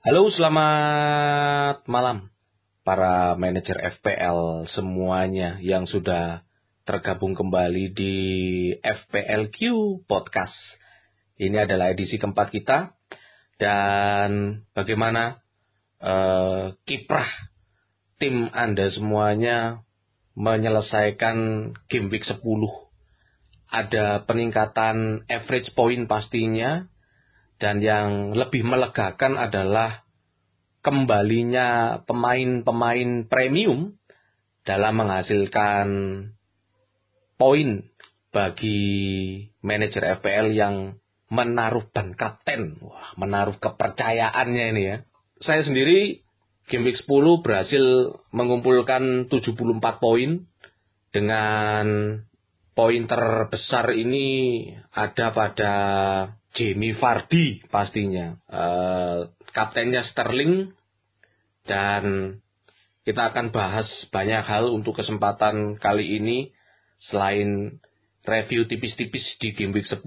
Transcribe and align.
Halo, 0.00 0.32
selamat 0.32 1.84
malam 1.84 2.32
para 2.88 3.36
manajer 3.36 3.76
FPL 4.00 4.64
semuanya 4.72 5.60
yang 5.60 5.84
sudah 5.84 6.40
tergabung 6.88 7.36
kembali 7.36 7.92
di 7.92 8.16
FPLQ 8.80 9.60
Podcast. 10.08 10.56
Ini 11.36 11.68
adalah 11.68 11.92
edisi 11.92 12.16
keempat 12.16 12.48
kita 12.48 12.96
dan 13.60 14.64
bagaimana 14.72 15.44
uh, 16.00 16.72
kiprah 16.88 17.28
tim 18.16 18.48
Anda 18.56 18.88
semuanya 18.88 19.84
menyelesaikan 20.32 21.36
game 21.92 22.08
week 22.08 22.24
10. 22.24 22.40
Ada 23.68 24.24
peningkatan 24.24 25.28
average 25.28 25.76
point 25.76 26.08
pastinya 26.08 26.88
dan 27.60 27.84
yang 27.84 28.32
lebih 28.32 28.64
melegakan 28.64 29.36
adalah 29.36 30.02
kembalinya 30.80 32.00
pemain-pemain 32.08 33.28
premium 33.28 34.00
dalam 34.64 34.96
menghasilkan 34.96 35.86
poin 37.36 37.84
bagi 38.32 38.80
manajer 39.60 40.20
FPL 40.20 40.56
yang 40.56 40.96
menaruh 41.28 41.84
ban 41.92 42.16
kapten. 42.16 42.80
Wah, 42.80 43.12
menaruh 43.20 43.60
kepercayaannya 43.60 44.64
ini 44.76 44.82
ya. 44.82 44.96
Saya 45.44 45.62
sendiri 45.64 46.24
game 46.72 46.88
week 46.88 46.98
10 47.00 47.44
berhasil 47.44 47.84
mengumpulkan 48.32 49.28
74 49.28 49.52
poin 50.00 50.48
dengan 51.10 51.86
poin 52.72 53.02
terbesar 53.04 53.92
ini 53.92 54.28
ada 54.94 55.34
pada 55.34 55.74
Jamie 56.54 56.98
Vardy 56.98 57.62
pastinya. 57.70 58.34
Uh, 58.50 59.30
kaptennya 59.54 60.06
Sterling 60.10 60.74
dan 61.66 62.36
kita 63.06 63.30
akan 63.30 63.50
bahas 63.54 63.86
banyak 64.10 64.42
hal 64.44 64.70
untuk 64.70 64.98
kesempatan 64.98 65.78
kali 65.78 66.18
ini 66.20 66.38
selain 67.10 67.80
review 68.28 68.68
tipis-tipis 68.68 69.24
di 69.40 69.56
game 69.56 69.72
week 69.72 69.88
10 69.88 70.04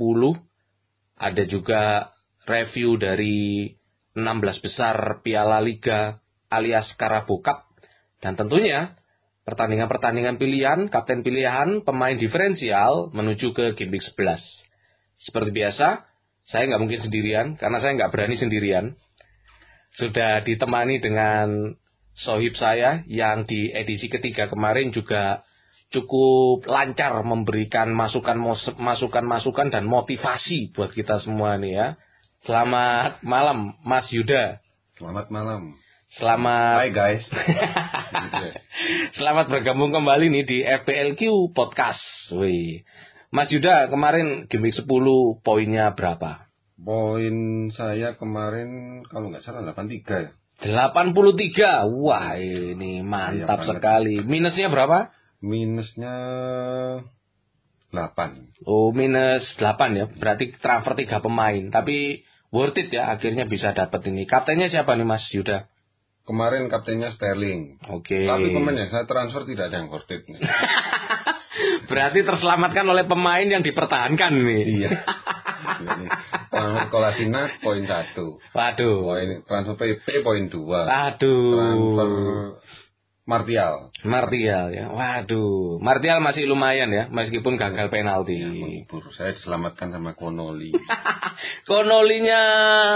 ada 1.17 1.44
juga 1.50 2.14
review 2.45 3.00
dari 3.00 3.73
16 4.14 4.66
besar 4.66 5.26
Piala 5.26 5.58
Liga 5.64 6.22
alias 6.54 6.86
Carabao 7.00 7.42
Cup 7.42 7.66
dan 8.22 8.38
tentunya 8.38 8.95
pertandingan-pertandingan 9.44 10.39
pilihan, 10.39 10.80
kapten 10.88 11.26
pilihan, 11.26 11.84
pemain 11.84 12.16
diferensial 12.16 13.12
menuju 13.12 13.52
ke 13.52 13.76
game 13.76 13.92
week 14.00 14.06
11. 14.06 14.39
Seperti 15.20 15.52
biasa, 15.52 16.08
saya 16.47 16.67
nggak 16.67 16.81
mungkin 16.81 17.02
sendirian, 17.02 17.47
karena 17.55 17.77
saya 17.80 17.95
nggak 17.95 18.11
berani 18.11 18.36
sendirian. 18.36 18.86
Sudah 19.94 20.41
ditemani 20.41 20.99
dengan 20.99 21.77
sohib 22.17 22.58
saya 22.58 23.05
yang 23.05 23.45
di 23.45 23.69
edisi 23.69 24.09
ketiga 24.09 24.49
kemarin 24.49 24.94
juga 24.94 25.45
cukup 25.94 26.66
lancar 26.66 27.21
memberikan 27.21 27.94
masukan-masukan 27.94 29.69
dan 29.69 29.86
motivasi 29.86 30.73
buat 30.73 30.89
kita 30.89 31.21
semua 31.21 31.61
nih 31.61 31.73
ya. 31.77 31.88
Selamat 32.44 33.21
malam 33.21 33.77
Mas 33.86 34.09
Yuda. 34.09 34.59
Selamat 34.97 35.30
malam. 35.30 35.77
Selamat 36.17 36.77
Hai 36.86 36.91
guys. 36.94 37.23
Selamat 39.17 39.49
bergabung 39.49 39.89
kembali 39.89 40.30
nih 40.30 40.44
di 40.45 40.58
FPLQ 40.61 41.53
Podcast. 41.58 42.02
Wih. 42.33 42.86
Mas 43.34 43.50
Yuda 43.50 43.89
kemarin 43.89 44.45
game 44.45 44.70
10 44.70 44.86
poinnya 45.42 45.98
berapa? 45.98 46.53
Poin 46.78 47.36
saya 47.73 48.14
kemarin 48.14 49.02
kalau 49.09 49.34
nggak 49.34 49.42
salah 49.42 49.66
83 49.73 50.06
ya. 50.06 50.31
83. 50.62 51.89
Wah, 51.98 52.38
ini 52.38 53.02
mantap 53.02 53.66
ya, 53.66 53.73
sekali. 53.73 54.22
Minusnya 54.22 54.70
berapa? 54.70 55.09
Minusnya 55.42 56.14
8. 57.89 58.70
Oh, 58.70 58.94
minus 58.94 59.50
8 59.58 59.98
ya. 59.98 60.05
Berarti 60.14 60.54
transfer 60.61 60.94
3 60.94 61.26
pemain. 61.26 61.73
Tapi 61.73 62.21
worth 62.54 62.77
it 62.77 62.94
ya 62.94 63.17
akhirnya 63.17 63.50
bisa 63.50 63.73
dapat 63.73 64.14
ini. 64.14 64.30
Kaptennya 64.30 64.70
siapa 64.70 64.94
nih 64.94 65.10
Mas 65.10 65.26
Yuda? 65.33 65.73
Kemarin 66.23 66.70
kaptennya 66.70 67.10
Sterling. 67.11 67.82
Oke. 67.89 68.14
Okay. 68.14 68.30
Tapi 68.30 68.54
kemarin 68.54 68.88
saya 68.94 69.10
transfer 69.10 69.44
tidak 69.50 69.73
ada 69.73 69.82
yang 69.82 69.89
worth 69.89 70.08
it 70.14 70.21
nih. 70.30 70.38
Berarti 71.93 72.20
terselamatkan 72.26 72.86
oleh 72.89 73.05
pemain 73.05 73.45
yang 73.45 73.61
dipertahankan 73.61 74.33
nih. 74.33 74.64
Iya. 74.65 74.89
Kolasinac 76.93 77.61
poin 77.61 77.86
satu. 77.86 78.42
Waduh. 78.49 79.05
Poin 79.05 79.30
transfer 79.45 79.77
PP 79.77 80.26
poin 80.26 80.49
dua. 80.49 80.89
Waduh. 80.89 81.53
Transfer 81.53 82.09
Martial. 83.23 83.95
Martial 84.04 84.76
ya. 84.76 84.92
Waduh. 84.92 85.80
Martial 85.80 86.20
masih 86.20 86.44
lumayan 86.44 86.92
ya 86.92 87.08
meskipun 87.08 87.56
gagal 87.56 87.88
penalti. 87.88 88.36
Ya, 88.36 88.52
menghibur. 88.52 89.00
Saya 89.16 89.32
diselamatkan 89.32 89.95
sama 89.95 90.11
Konoli. 90.20 90.76
Konolinya 91.64 92.42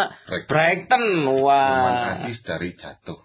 Brighton. 0.52 1.24
Wah. 1.32 2.28
asis 2.28 2.44
dari 2.44 2.76
jatuh. 2.76 3.24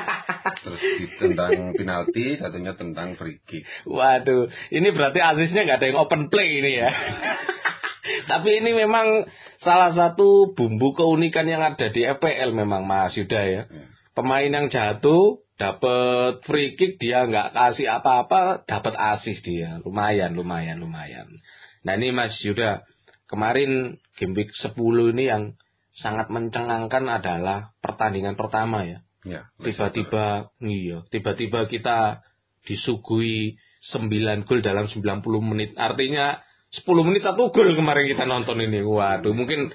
Terus 0.64 0.80
tentang 1.20 1.76
penalti, 1.76 2.40
satunya 2.40 2.72
tentang 2.80 3.12
free 3.20 3.44
kick. 3.44 3.68
Waduh, 3.84 4.48
ini 4.72 4.88
berarti 4.88 5.20
asisnya 5.20 5.68
nggak 5.68 5.78
ada 5.84 5.88
yang 5.92 6.00
open 6.00 6.32
play 6.32 6.64
ini 6.64 6.80
ya. 6.80 6.90
Tapi 8.32 8.64
ini 8.64 8.72
memang 8.72 9.28
salah 9.60 9.92
satu 9.92 10.56
bumbu 10.56 10.96
keunikan 10.96 11.44
yang 11.44 11.60
ada 11.60 11.92
di 11.92 12.08
FPL 12.08 12.56
memang 12.56 12.88
Mas 12.88 13.12
Yuda 13.20 13.42
ya. 13.44 13.62
ya. 13.68 13.84
Pemain 14.16 14.48
yang 14.48 14.72
jatuh 14.72 15.44
dapat 15.62 16.42
free 16.42 16.74
kick 16.74 16.98
dia 16.98 17.22
nggak 17.22 17.54
kasih 17.54 17.86
apa-apa 18.02 18.66
dapat 18.66 18.94
asis 18.98 19.38
dia. 19.46 19.78
Lumayan 19.86 20.34
lumayan 20.34 20.82
lumayan. 20.82 21.30
Nah 21.86 21.94
ini 21.94 22.10
Mas 22.10 22.34
Yuda 22.42 22.82
kemarin 23.30 24.02
game 24.18 24.34
week 24.34 24.50
10 24.58 24.74
ini 25.14 25.30
yang 25.30 25.54
sangat 25.94 26.34
mencengangkan 26.34 27.06
adalah 27.06 27.70
pertandingan 27.78 28.34
pertama 28.34 28.82
ya. 28.82 29.06
Ya 29.22 29.46
tiba-tiba 29.62 30.50
iya 30.58 31.06
tiba-tiba 31.14 31.70
kita 31.70 32.26
disuguhi 32.66 33.54
9 33.94 34.46
gol 34.50 34.66
dalam 34.66 34.90
90 34.90 35.22
menit. 35.46 35.78
Artinya 35.78 36.42
10 36.74 37.06
menit 37.06 37.22
satu 37.22 37.54
gol 37.54 37.70
kemarin 37.78 38.10
kita 38.10 38.26
nonton 38.26 38.58
ini. 38.58 38.82
Waduh 38.82 39.30
mungkin 39.30 39.70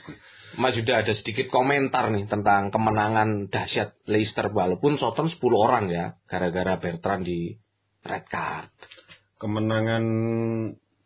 Mas 0.55 0.73
Yuda 0.79 1.03
ada 1.03 1.11
sedikit 1.11 1.51
komentar 1.51 2.07
nih 2.07 2.31
tentang 2.31 2.71
kemenangan 2.71 3.51
dahsyat 3.51 3.91
Leicester 4.07 4.47
walaupun 4.47 4.95
Soton 4.95 5.27
10 5.27 5.37
orang 5.51 5.91
ya 5.91 6.15
gara-gara 6.31 6.79
Bertrand 6.79 7.27
di 7.27 7.59
red 8.07 8.23
card. 8.31 8.71
Kemenangan 9.37 10.03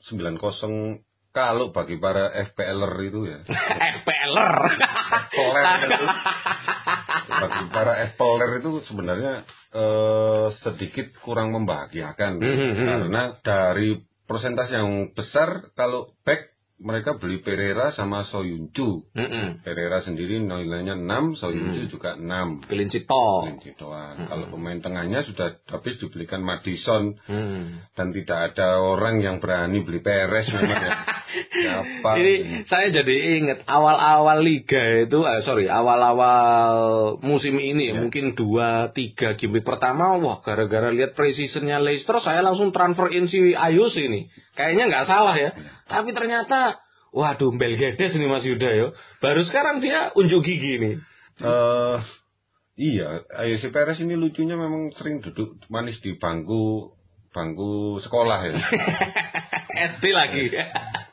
9-0 0.05 1.01
kalau 1.31 1.71
bagi 1.71 1.95
para 1.95 2.27
FPLer 2.51 2.93
itu 3.07 3.19
ya. 3.23 3.39
FPLer. 4.03 4.55
FPLer 5.31 5.65
itu. 5.87 6.05
bagi 7.31 7.63
para 7.71 7.93
FPLer 8.13 8.51
itu 8.59 8.71
sebenarnya 8.91 9.33
eh, 9.73 10.47
sedikit 10.61 11.07
kurang 11.23 11.55
membahagiakan 11.55 12.37
mm 12.37 12.55
-hmm. 12.55 12.85
karena 12.85 13.23
dari 13.39 14.03
persentase 14.27 14.75
yang 14.75 15.11
besar 15.15 15.71
kalau 15.75 16.15
back 16.23 16.50
mereka 16.81 17.21
beli 17.21 17.45
Pereira 17.45 17.93
sama 17.93 18.25
Soyuncu. 18.25 19.05
Mm 19.13 19.27
-mm. 19.29 19.47
Pereira 19.61 20.01
sendiri 20.01 20.41
nilainya 20.41 20.97
6, 20.97 21.37
Soyuncu 21.37 21.85
mm. 21.85 21.91
juga 21.93 22.17
6. 22.17 22.65
Kelincit 22.65 23.05
toh. 23.05 23.45
Kelincit 23.45 23.77
doang. 23.77 24.17
Mm 24.17 24.21
-mm. 24.25 24.29
Kalau 24.33 24.45
pemain 24.49 24.79
tengahnya 24.81 25.21
sudah 25.29 25.61
habis 25.69 26.01
dibelikan 26.01 26.41
Madison 26.41 27.21
mm. 27.29 27.93
dan 27.93 28.07
tidak 28.09 28.53
ada 28.53 28.81
orang 28.81 29.21
yang 29.21 29.37
berani 29.37 29.85
beli 29.85 30.01
Perez 30.01 30.49
memang 30.49 30.81
ya. 30.81 30.91
Siapa? 31.31 32.11
Ini 32.19 32.31
ini 32.31 32.63
saya 32.67 32.87
jadi 32.91 33.15
ingat 33.39 33.59
awal-awal 33.67 34.43
liga 34.43 35.07
itu, 35.07 35.19
eh, 35.23 35.41
sorry, 35.47 35.67
awal-awal 35.71 36.71
musim 37.23 37.55
ini 37.59 37.91
ya. 37.91 38.03
mungkin 38.03 38.35
dua 38.35 38.91
tiga 38.91 39.35
game 39.39 39.63
pertama, 39.63 40.19
wah 40.19 40.43
gara-gara 40.43 40.91
lihat 40.91 41.15
precisionnya 41.15 41.79
Leicester, 41.79 42.19
saya 42.23 42.43
langsung 42.43 42.75
transfer 42.75 43.11
in 43.11 43.27
si 43.31 43.55
Ayus 43.55 43.95
ini. 43.95 44.27
Kayaknya 44.55 44.83
nggak 44.91 45.07
salah 45.07 45.35
ya. 45.39 45.51
ya. 45.55 45.80
Tapi 45.91 46.09
ternyata, 46.15 46.79
waduh, 47.11 47.51
Belgedes 47.51 48.15
nih 48.15 48.29
Mas 48.31 48.47
Yuda 48.47 48.69
ya. 48.71 48.87
Baru 49.19 49.43
sekarang 49.43 49.83
dia 49.83 50.15
unjuk 50.15 50.47
gigi 50.47 50.79
nih. 50.79 50.95
Uh, 51.43 51.99
iya, 52.79 53.27
Ayo 53.35 53.59
si 53.59 53.67
Perez 53.73 53.99
ini 53.99 54.15
lucunya 54.15 54.55
memang 54.55 54.95
sering 54.95 55.19
duduk 55.19 55.59
manis 55.67 55.99
di 55.99 56.15
bangku 56.15 56.95
bangku 57.31 57.99
sekolah 58.03 58.39
ya. 58.47 58.55
SD 59.95 60.03
lagi. 60.11 60.51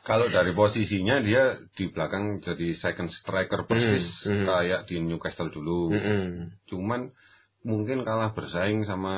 Kalau 0.03 0.27
dari 0.27 0.51
posisinya 0.51 1.23
dia 1.23 1.59
di 1.77 1.87
belakang 1.91 2.43
jadi 2.43 2.75
second 2.81 3.09
striker 3.23 3.63
persis 3.69 4.03
mm, 4.25 4.31
mm. 4.31 4.45
kayak 4.45 4.81
di 4.89 4.95
Newcastle 4.99 5.53
dulu. 5.53 5.93
Mm, 5.95 6.01
mm. 6.01 6.29
Cuman 6.67 7.13
mungkin 7.59 8.07
kalah 8.07 8.31
bersaing 8.31 8.87
sama 8.87 9.15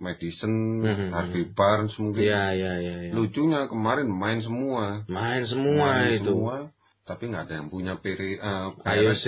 Madison, 0.00 0.80
mm-hmm. 0.80 1.08
Harvey 1.12 1.44
Barnes 1.52 1.92
mungkin. 2.00 2.24
Iya, 2.24 2.44
iya, 2.56 2.72
iya. 2.80 2.96
Ya. 3.08 3.12
Lucunya 3.12 3.68
kemarin 3.68 4.08
main 4.08 4.40
semua. 4.40 5.04
Main 5.04 5.44
semua 5.44 6.08
main 6.08 6.20
itu. 6.20 6.32
Semua. 6.32 6.72
tapi 7.04 7.28
nggak 7.28 7.44
ada 7.52 7.54
yang 7.60 7.68
punya 7.68 8.00
peri 8.00 8.40
uh, 8.40 8.72
IOC. 8.80 9.26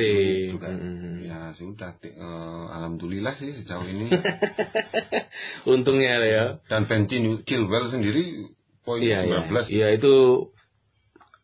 itu 0.49 0.57
kan. 0.57 0.73
Mm. 0.81 1.29
Ya 1.29 1.53
sudah, 1.61 1.93
ti- 2.01 2.17
eh, 2.17 2.65
alhamdulillah 2.73 3.37
sih 3.37 3.53
sejauh 3.53 3.85
ini. 3.85 4.09
Untungnya 5.77 6.17
ya. 6.25 6.45
Dan 6.73 6.89
Benji 6.89 7.21
Chilwell 7.45 7.93
sendiri 7.93 8.49
poin 8.81 9.05
Iya, 9.05 9.29
iya. 9.29 9.45
19. 9.53 9.69
Iya, 9.69 9.87
itu 9.93 10.15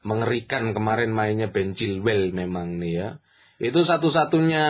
mengerikan 0.08 0.72
kemarin 0.72 1.12
mainnya 1.12 1.52
Ben 1.52 1.76
Chilwell 1.76 2.32
memang 2.32 2.80
nih 2.80 2.92
ya. 2.96 3.08
Itu 3.60 3.84
satu-satunya 3.84 4.66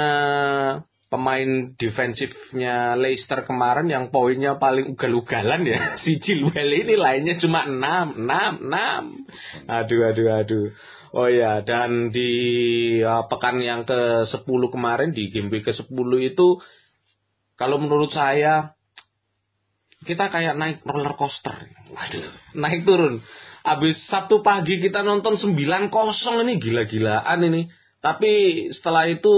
pemain 1.13 1.77
defensifnya 1.77 2.97
Leicester 2.97 3.45
kemarin 3.45 3.93
yang 3.93 4.09
poinnya 4.09 4.57
paling 4.57 4.97
ugal-ugalan 4.97 5.69
ya. 5.69 5.79
Si 6.03 6.17
Chilwell 6.17 6.73
ini 6.73 6.97
lainnya 6.97 7.37
cuma 7.37 7.69
6, 7.69 8.17
6, 8.17 8.25
6. 8.25 9.69
Aduh, 9.69 10.01
aduh, 10.09 10.29
aduh. 10.41 10.67
Oh 11.13 11.29
ya, 11.29 11.61
dan 11.61 12.09
di 12.09 12.33
uh, 13.05 13.29
pekan 13.29 13.61
yang 13.61 13.85
ke-10 13.85 14.63
kemarin 14.73 15.13
di 15.13 15.29
game 15.29 15.53
week 15.53 15.69
ke-10 15.69 16.09
itu 16.25 16.49
kalau 17.61 17.77
menurut 17.77 18.09
saya 18.17 18.73
kita 20.09 20.33
kayak 20.33 20.57
naik 20.57 20.81
roller 20.89 21.13
coaster. 21.21 21.69
Waduh, 21.93 22.33
naik 22.57 22.89
turun. 22.89 23.21
Habis 23.63 24.01
Sabtu 24.09 24.41
pagi 24.41 24.81
kita 24.81 25.05
nonton 25.05 25.37
9-0 25.37 25.93
ini 26.49 26.55
gila-gilaan 26.59 27.39
ini. 27.45 27.69
Tapi 28.03 28.33
setelah 28.75 29.07
itu 29.07 29.37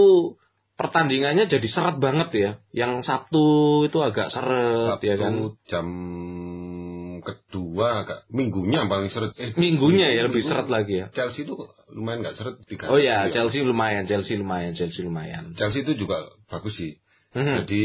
pertandingannya 0.75 1.47
jadi 1.47 1.69
seret 1.71 1.97
banget 1.99 2.29
ya. 2.35 2.51
Yang 2.75 3.07
Sabtu 3.07 3.45
itu 3.87 3.99
agak 4.03 4.31
seret 4.31 4.99
Sabtu 4.99 5.07
ya 5.07 5.17
kan. 5.19 5.33
jam 5.71 5.87
kedua 7.25 8.05
agak 8.05 8.29
minggunya 8.29 8.85
paling 8.85 9.09
seret. 9.09 9.33
Eh, 9.41 9.57
Minggunya 9.57 10.13
ya 10.13 10.29
lebih 10.29 10.45
minggu 10.45 10.51
seret 10.53 10.69
lagi 10.69 10.95
ya. 11.01 11.07
Chelsea 11.17 11.47
itu 11.49 11.55
lumayan 11.95 12.21
nggak 12.21 12.37
seret 12.37 12.55
tiga. 12.69 12.91
Oh 12.93 13.01
ya. 13.01 13.31
Chelsea 13.33 13.65
lumayan, 13.65 14.05
Chelsea 14.05 14.37
lumayan, 14.37 14.77
Chelsea 14.77 15.01
lumayan. 15.01 15.57
Chelsea 15.57 15.83
itu 15.83 15.97
juga 15.97 16.29
bagus 16.53 16.75
sih. 16.77 17.01
Mhm. 17.35 17.65
Jadi 17.65 17.85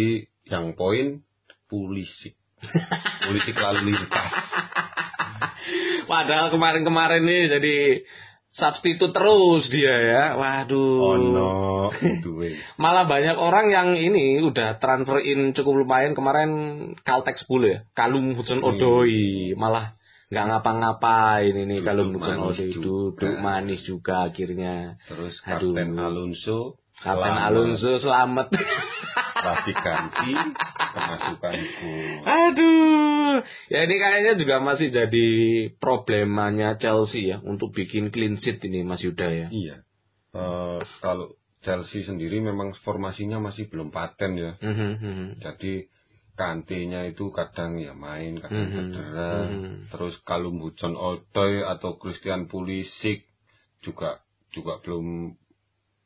yang 0.50 0.74
poin 0.76 1.24
Pulisic. 1.70 2.34
Pulisic 3.24 3.56
lalu 3.56 3.94
lintas. 3.94 4.34
Padahal 6.12 6.50
kemarin-kemarin 6.50 7.22
nih 7.22 7.44
jadi 7.54 7.76
substitute 8.60 9.16
terus 9.16 9.66
dia 9.72 9.96
ya. 9.96 10.24
Waduh. 10.36 11.00
Oh 11.00 11.18
no. 11.18 11.52
Malah 12.84 13.08
banyak 13.08 13.40
orang 13.40 13.72
yang 13.72 13.88
ini 13.96 14.44
udah 14.44 14.78
transfer 14.78 15.24
in 15.24 15.56
cukup 15.56 15.88
lumayan 15.88 16.14
kemarin 16.14 16.52
Caltech 17.08 17.40
10 17.42 17.48
ya. 17.66 17.80
Kalum 17.96 18.36
Hudson 18.36 18.60
Hmm. 18.60 18.76
Odoi 18.76 19.56
malah 19.56 19.96
nggak 20.30 20.46
ngapa-ngapain 20.46 21.56
ini 21.56 21.82
Kalum 21.82 22.20
Hudson 22.20 22.38
Odoi 22.38 22.70
duduk 22.76 23.34
manis 23.40 23.82
juga 23.88 24.28
akhirnya. 24.28 25.00
Terus 25.08 25.40
Aduh. 25.48 25.74
Kapten 25.74 25.96
Alonso. 25.96 26.78
Kapten. 27.00 27.36
Alonso 27.40 28.00
selamat. 28.00 28.48
Pasti 29.40 29.72
ganti 29.72 30.32
kemasukan 30.76 31.54
gol. 31.80 32.28
Aduh. 32.28 33.36
Ya 33.72 33.80
ini 33.88 33.96
kayaknya 33.96 34.34
juga 34.36 34.60
masih 34.60 34.92
jadi 34.92 35.28
problemanya 35.80 36.76
Chelsea 36.76 37.32
ya 37.32 37.40
untuk 37.40 37.72
bikin 37.72 38.12
clean 38.12 38.36
sheet 38.44 38.60
ini 38.68 38.84
Mas 38.84 39.00
Yuda 39.00 39.32
ya. 39.32 39.48
Iya. 39.48 39.76
Eh, 40.36 40.80
kalau 41.00 41.40
Chelsea 41.64 42.04
sendiri 42.04 42.44
memang 42.44 42.76
formasinya 42.84 43.40
masih 43.40 43.72
belum 43.72 43.96
paten 43.96 44.36
ya. 44.36 44.52
Mhm, 44.60 44.90
mhm. 45.00 45.28
Jadi 45.40 45.88
Kante-nya 46.40 47.04
itu 47.04 47.36
kadang 47.36 47.76
ya 47.84 47.92
main, 47.92 48.40
kadang 48.40 48.72
Mhm, 48.72 48.76
cedera. 48.96 49.34
mhm. 49.44 49.92
Terus 49.92 50.16
Kalum 50.24 50.64
Hudson 50.64 50.96
Odoi 50.96 51.68
atau 51.68 52.00
Christian 52.00 52.48
Pulisic 52.48 53.28
juga 53.84 54.24
juga 54.56 54.80
belum 54.80 55.36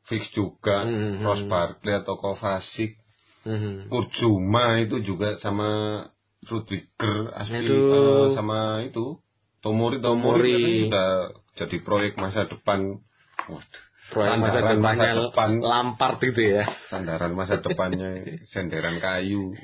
fix 0.06 0.28
juga. 0.32 0.84
Mhm. 0.84 1.24
Ross 1.24 1.42
Barkley 1.46 1.94
atau 1.94 2.16
Kovacic. 2.16 2.96
Mhm. 3.44 3.92
Kurjuma 3.92 4.80
itu 4.80 5.04
juga 5.04 5.36
sama 5.40 6.00
Rudiger 6.44 7.32
asli 7.32 7.64
Aduh. 7.64 7.72
eh, 7.72 8.26
sama 8.36 8.84
itu 8.84 9.20
Tomori 9.64 10.00
Tomori. 10.00 10.52
Tomori 10.52 10.80
sudah 10.88 11.08
jadi 11.56 11.76
proyek 11.80 12.20
masa 12.20 12.44
depan. 12.44 13.00
Waduh, 13.48 13.82
Proyek 14.12 14.36
masa 14.36 14.60
depannya 14.60 14.80
masa 14.84 15.08
depan. 15.32 15.50
Lampard 15.64 16.20
itu 16.20 16.40
ya. 16.44 16.64
sandaran 16.92 17.32
masa 17.32 17.64
depannya 17.64 18.08
senderan 18.52 19.00
kayu. 19.00 19.56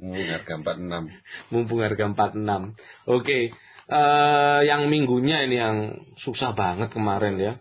Wah, 0.00 0.16
harga 0.32 0.54
46. 0.64 1.52
Mumpung 1.52 1.80
harga 1.84 2.04
46. 2.08 2.72
Oke. 3.08 3.52
eh 3.92 4.60
yang 4.64 4.88
minggunya 4.88 5.44
ini 5.44 5.56
yang 5.60 5.76
susah 6.24 6.56
banget 6.56 6.88
kemarin 6.96 7.36
ya. 7.36 7.52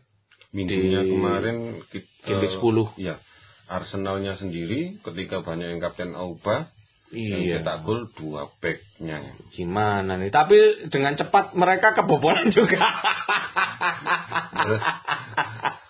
Minggunya 0.52 1.00
Di 1.04 1.10
kemarin 1.10 1.58
kita, 1.88 2.08
game 2.28 2.40
week 2.44 2.54
10. 2.60 3.00
Iya. 3.00 3.16
Arsenalnya 3.72 4.36
sendiri 4.36 5.00
ketika 5.00 5.40
banyak 5.40 5.68
yang 5.76 5.80
kapten 5.80 6.12
Auba 6.12 6.68
Iya. 7.12 7.60
cetak 7.60 7.84
gol 7.84 8.08
dua 8.16 8.48
backnya. 8.64 9.36
Gimana 9.52 10.16
nih? 10.16 10.32
Tapi 10.32 10.88
dengan 10.88 11.20
cepat 11.20 11.52
mereka 11.60 11.92
kebobolan 11.92 12.48
juga. 12.56 12.80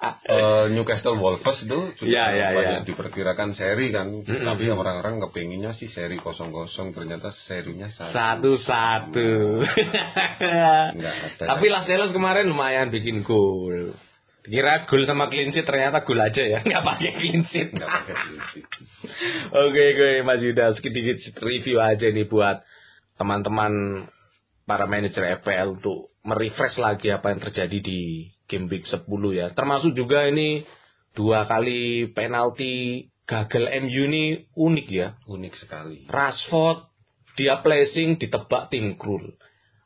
Eh, 0.02 0.66
Newcastle 0.74 1.22
Wolves 1.22 1.62
itu 1.62 1.80
juga 1.94 2.10
Iya, 2.10 2.26
iya, 2.34 2.48
banyak 2.58 2.80
iya. 2.82 2.88
diperkirakan 2.88 3.54
seri 3.54 3.94
kan, 3.94 4.10
Mm-mm. 4.26 4.48
tapi 4.48 4.66
orang-orang 4.72 5.22
kepinginnya 5.28 5.78
sih 5.78 5.92
seri 5.94 6.18
kosong-kosong 6.18 6.96
ternyata 6.96 7.30
serinya 7.46 7.92
satu. 7.94 8.16
Satu-satu. 8.16 9.30
Nggak 10.98 11.16
ada. 11.38 11.46
Tapi 11.54 11.66
Las 11.70 11.86
Vegas 11.86 12.16
kemarin 12.16 12.50
lumayan 12.50 12.90
bikin 12.90 13.22
gol. 13.22 13.94
Kira 14.42 14.90
gol 14.90 15.06
sama 15.06 15.30
clean 15.30 15.54
sheet 15.54 15.70
ternyata 15.70 16.02
gol 16.02 16.18
aja 16.18 16.42
ya, 16.42 16.60
nggak 16.66 16.86
pakai 16.86 17.12
clean 17.18 17.42
sheet. 17.50 17.70
Oke, 19.52 19.84
oke 19.92 20.10
Mas 20.24 20.42
Yuda, 20.42 20.78
sedikit 20.78 21.18
review 21.42 21.82
aja 21.82 22.08
nih 22.10 22.26
buat 22.30 22.64
teman-teman 23.18 24.06
para 24.66 24.86
manajer 24.88 25.42
FPL 25.42 25.82
untuk 25.82 26.14
merefresh 26.26 26.78
lagi 26.78 27.10
apa 27.10 27.34
yang 27.34 27.42
terjadi 27.42 27.78
di 27.82 28.30
game 28.48 28.70
week 28.70 28.86
10 28.88 29.06
ya. 29.34 29.54
Termasuk 29.54 29.94
juga 29.98 30.26
ini 30.30 30.64
dua 31.18 31.46
kali 31.50 32.10
penalti 32.14 33.08
gagal 33.28 33.68
MU 33.84 34.04
ini 34.10 34.24
unik 34.56 34.88
ya. 34.92 35.08
Unik 35.28 35.54
sekali. 35.60 36.08
Rashford 36.08 36.88
dia 37.36 37.60
placing 37.64 38.20
ditebak 38.20 38.72
tim 38.72 38.96
Krul. 39.00 39.36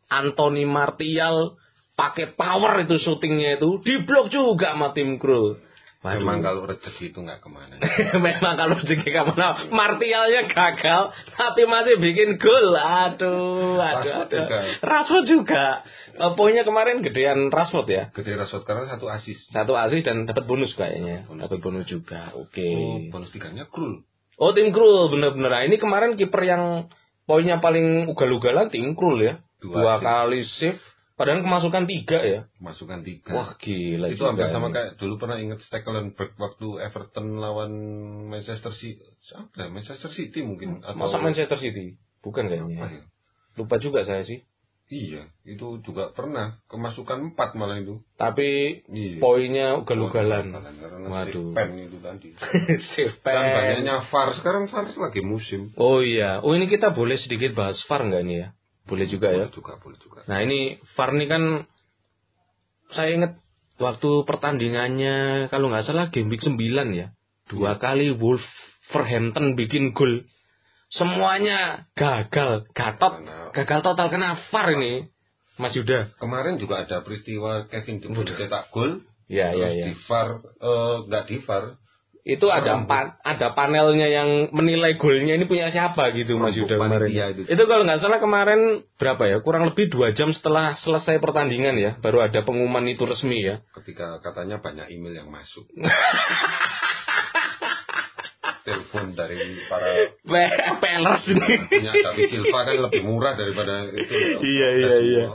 Anthony 0.09 0.65
Martial 0.69 1.57
pakai 1.95 2.35
power 2.35 2.83
itu 2.83 2.99
syutingnya 2.99 3.59
itu 3.59 3.79
diblok 3.81 4.27
juga 4.31 4.75
sama 4.75 4.91
tim 4.91 5.15
Krul. 5.19 5.63
Waduh. 6.05 6.21
Memang 6.21 6.45
kalau 6.45 6.69
rezeki 6.69 7.09
itu 7.09 7.17
nggak 7.17 7.41
ke 7.41 7.49
mana. 7.49 7.81
Memang 8.29 8.53
kalau 8.53 8.77
rezeki 8.77 9.09
kamu 9.09 9.33
nah, 9.33 9.57
Martialnya 9.73 10.45
gagal 10.45 11.03
tapi 11.33 11.65
masih 11.65 11.97
bikin 11.97 12.37
gol. 12.37 12.77
Aduh, 12.77 13.73
aduh, 13.73 13.73
Rashford 13.81 14.29
aduh. 14.29 14.37
juga. 14.37 14.57
Rashford 14.85 15.25
juga. 15.25 15.65
Eh, 16.13 16.31
poinnya 16.37 16.61
kemarin 16.61 17.01
gedean 17.01 17.49
Rashford 17.49 17.89
ya. 17.89 18.03
Gede 18.13 18.37
Rashford 18.37 18.69
karena 18.69 18.85
satu 18.85 19.09
asis. 19.09 19.49
Satu 19.49 19.73
asis 19.73 20.05
dan 20.05 20.29
dapat 20.29 20.45
bonus 20.45 20.77
kayaknya. 20.77 21.25
Bonus. 21.25 21.41
Dapat 21.49 21.57
bonus 21.65 21.85
juga. 21.89 22.21
Oke. 22.37 22.69
Oh, 22.69 23.01
bonus 23.09 23.33
tiganya 23.33 23.65
Krul. 23.65 24.05
Oh, 24.37 24.53
tim 24.53 24.69
Krul 24.69 25.09
bener-bener. 25.09 25.49
Nah, 25.49 25.63
ini 25.65 25.81
kemarin 25.81 26.21
kiper 26.21 26.45
yang 26.45 26.85
poinnya 27.25 27.57
paling 27.57 28.13
ugal-ugalan 28.13 28.69
tim 28.69 28.93
Krul 28.93 29.25
ya. 29.25 29.41
Dua 29.57 29.73
Dua 29.73 29.95
kali 29.97 30.45
save. 30.61 30.94
Padahal 31.15 31.47
kemasukan 31.47 31.87
tiga 31.87 32.19
ya. 32.21 32.41
Masukan 32.59 32.99
tiga. 33.07 33.31
Wah 33.31 33.55
gila. 33.55 34.11
itu 34.11 34.19
hampir 34.27 34.51
sama 34.51 34.67
ini. 34.67 34.75
kayak 34.75 34.89
dulu 34.99 35.15
pernah 35.15 35.39
inget 35.39 35.63
Stekelenburg 35.63 36.35
waktu 36.35 36.67
Everton 36.83 37.39
lawan 37.39 37.71
Manchester 38.27 38.75
City. 38.75 38.99
Apa 39.31 39.63
ya? 39.63 39.67
Manchester 39.71 40.11
City 40.11 40.43
mungkin 40.43 40.83
atau 40.83 40.99
Masa 40.99 41.15
Manchester 41.17 41.55
City? 41.55 41.95
Bukan 42.19 42.45
apa 42.45 42.59
kayaknya. 42.59 42.99
ya? 42.99 43.03
Lupa 43.55 43.79
juga 43.79 44.03
saya 44.03 44.27
sih. 44.27 44.43
Iya, 44.85 45.25
itu 45.49 45.81
juga 45.81 46.13
pernah 46.13 46.61
kemasukan 46.69 47.33
empat 47.33 47.57
malah 47.57 47.81
itu. 47.81 47.97
Tapi 48.21 48.83
Iya. 48.85 49.17
poinnya 49.17 49.81
ugal-ugalan. 49.81 50.53
Waduh. 51.09 51.57
Pen 51.57 51.73
itu 51.79 51.97
tadi. 51.97 52.29
Save 52.93 53.17
Dan 53.23 53.33
pen. 53.33 53.55
banyaknya 53.55 54.05
VAR 54.05 54.37
sekarang 54.37 54.69
VAR 54.69 54.85
lagi 54.85 55.25
musim. 55.25 55.73
Oh 55.79 56.05
iya. 56.05 56.37
Oh 56.45 56.53
ini 56.53 56.69
kita 56.69 56.93
boleh 56.93 57.17
sedikit 57.17 57.57
bahas 57.57 57.81
VAR 57.89 58.05
nggak 58.05 58.23
nih 58.29 58.37
ya? 58.37 58.47
Boleh 58.85 59.05
juga 59.09 59.33
ya. 59.33 59.49
Boleh 59.49 59.53
juga, 59.53 59.73
boleh 59.81 59.97
juga. 59.99 60.19
Nah 60.29 60.39
ini 60.45 60.77
VAR 60.93 61.09
ini 61.17 61.25
kan 61.25 61.43
saya 62.93 63.09
ingat 63.17 63.31
waktu 63.81 64.09
pertandingannya 64.23 65.47
kalau 65.49 65.73
nggak 65.73 65.85
salah 65.89 66.13
game 66.13 66.29
week 66.29 66.45
9 66.45 66.55
ya. 66.93 67.11
Dua 67.45 67.77
kali 67.77 68.13
Wolverhampton 68.13 69.57
bikin 69.57 69.93
gol. 69.93 70.25
Semuanya 70.93 71.89
gagal, 71.97 72.69
gatot, 72.71 73.25
gagal 73.51 73.79
total 73.81 74.07
kena 74.13 74.37
VAR 74.49 74.69
ini. 74.77 75.09
Mas 75.55 75.71
Yuda. 75.71 76.11
kemarin 76.19 76.59
juga 76.59 76.83
ada 76.83 76.99
peristiwa 76.99 77.71
Kevin 77.71 78.03
De 78.03 78.11
Bruyne 78.11 78.35
cetak 78.35 78.75
gol. 78.75 79.07
Ya, 79.31 79.55
ya, 79.55 79.71
terus 79.71 79.75
ya. 79.79 79.85
di 79.87 79.93
VAR, 80.05 80.27
eh, 80.43 80.95
nggak 81.09 81.23
di 81.31 81.37
VAR, 81.41 81.63
itu 82.25 82.49
ada 82.49 82.81
empat 82.81 83.21
ada 83.21 83.53
panelnya 83.53 84.09
yang 84.09 84.49
menilai 84.49 84.97
golnya 84.97 85.37
ini 85.37 85.45
punya 85.45 85.69
siapa 85.69 86.09
gitu 86.17 86.41
Mas 86.41 86.57
Yuda 86.57 86.81
kemarin. 86.81 87.13
Itu. 87.13 87.45
itu. 87.45 87.63
kalau 87.69 87.85
nggak 87.85 88.01
salah 88.01 88.17
kemarin 88.17 88.81
berapa 88.97 89.29
ya? 89.29 89.37
Kurang 89.45 89.69
lebih 89.69 89.93
dua 89.93 90.09
jam 90.17 90.33
setelah 90.33 90.73
selesai 90.81 91.21
pertandingan 91.21 91.77
ya, 91.77 92.01
baru 92.01 92.25
ada 92.25 92.41
pengumuman 92.41 92.81
itu 92.89 93.05
resmi 93.05 93.45
ya. 93.45 93.61
ketika 93.77 94.25
katanya 94.25 94.57
banyak 94.57 94.89
email 94.89 95.21
yang 95.21 95.29
masuk. 95.29 95.69
Telepon 98.65 99.13
dari 99.13 99.61
para 99.69 100.09
PLS 100.81 101.21
ini. 101.29 101.47
punya 101.69 101.93
Silva 102.25 102.65
kan 102.65 102.77
lebih 102.89 103.05
murah 103.05 103.37
daripada 103.37 103.85
itu. 103.93 104.41
iya 104.41 104.67
iya 104.81 104.95
iya. 105.05 105.25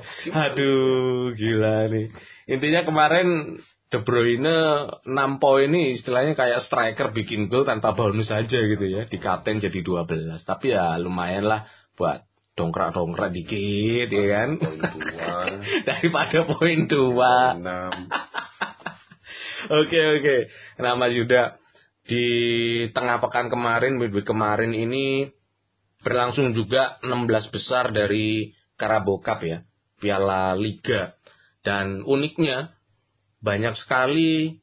Aduh, 0.50 1.30
gila 1.38 1.86
nih. 1.94 2.10
Intinya 2.50 2.82
kemarin 2.82 3.62
De 3.90 3.98
Bruyne 4.06 4.86
6 5.02 5.42
poin 5.42 5.66
ini 5.66 5.98
istilahnya 5.98 6.38
kayak 6.38 6.70
striker 6.70 7.10
bikin 7.10 7.50
gol 7.50 7.66
tanpa 7.66 7.90
bonus 7.90 8.30
saja 8.30 8.54
gitu 8.54 8.86
ya. 8.86 9.10
Di 9.10 9.18
kapten 9.18 9.58
jadi 9.58 9.82
12. 9.82 10.46
Tapi 10.46 10.70
ya 10.70 10.94
lumayan 11.02 11.50
lah 11.50 11.66
buat 11.98 12.22
dongkrak-dongkrak 12.54 13.34
dikit 13.34 14.06
ya 14.06 14.24
kan. 14.30 14.48
Poin 14.62 14.78
Daripada 15.90 16.38
poin 16.46 16.86
2. 16.86 17.58
enam. 17.58 17.92
Oke 19.70 20.00
oke. 20.18 20.36
Nah 20.82 20.98
Mas 20.98 21.14
Yuda 21.14 21.60
di 22.08 22.26
tengah 22.90 23.22
pekan 23.22 23.46
kemarin, 23.52 24.02
midweek 24.02 24.26
kemarin 24.26 24.74
ini 24.74 25.30
berlangsung 26.02 26.56
juga 26.56 26.98
16 27.06 27.54
besar 27.54 27.94
dari 27.94 28.50
Carabao 28.74 29.22
Cup 29.22 29.46
ya, 29.46 29.62
Piala 30.00 30.58
Liga. 30.58 31.14
Dan 31.62 32.02
uniknya 32.02 32.72
banyak 33.40 33.74
sekali 33.76 34.60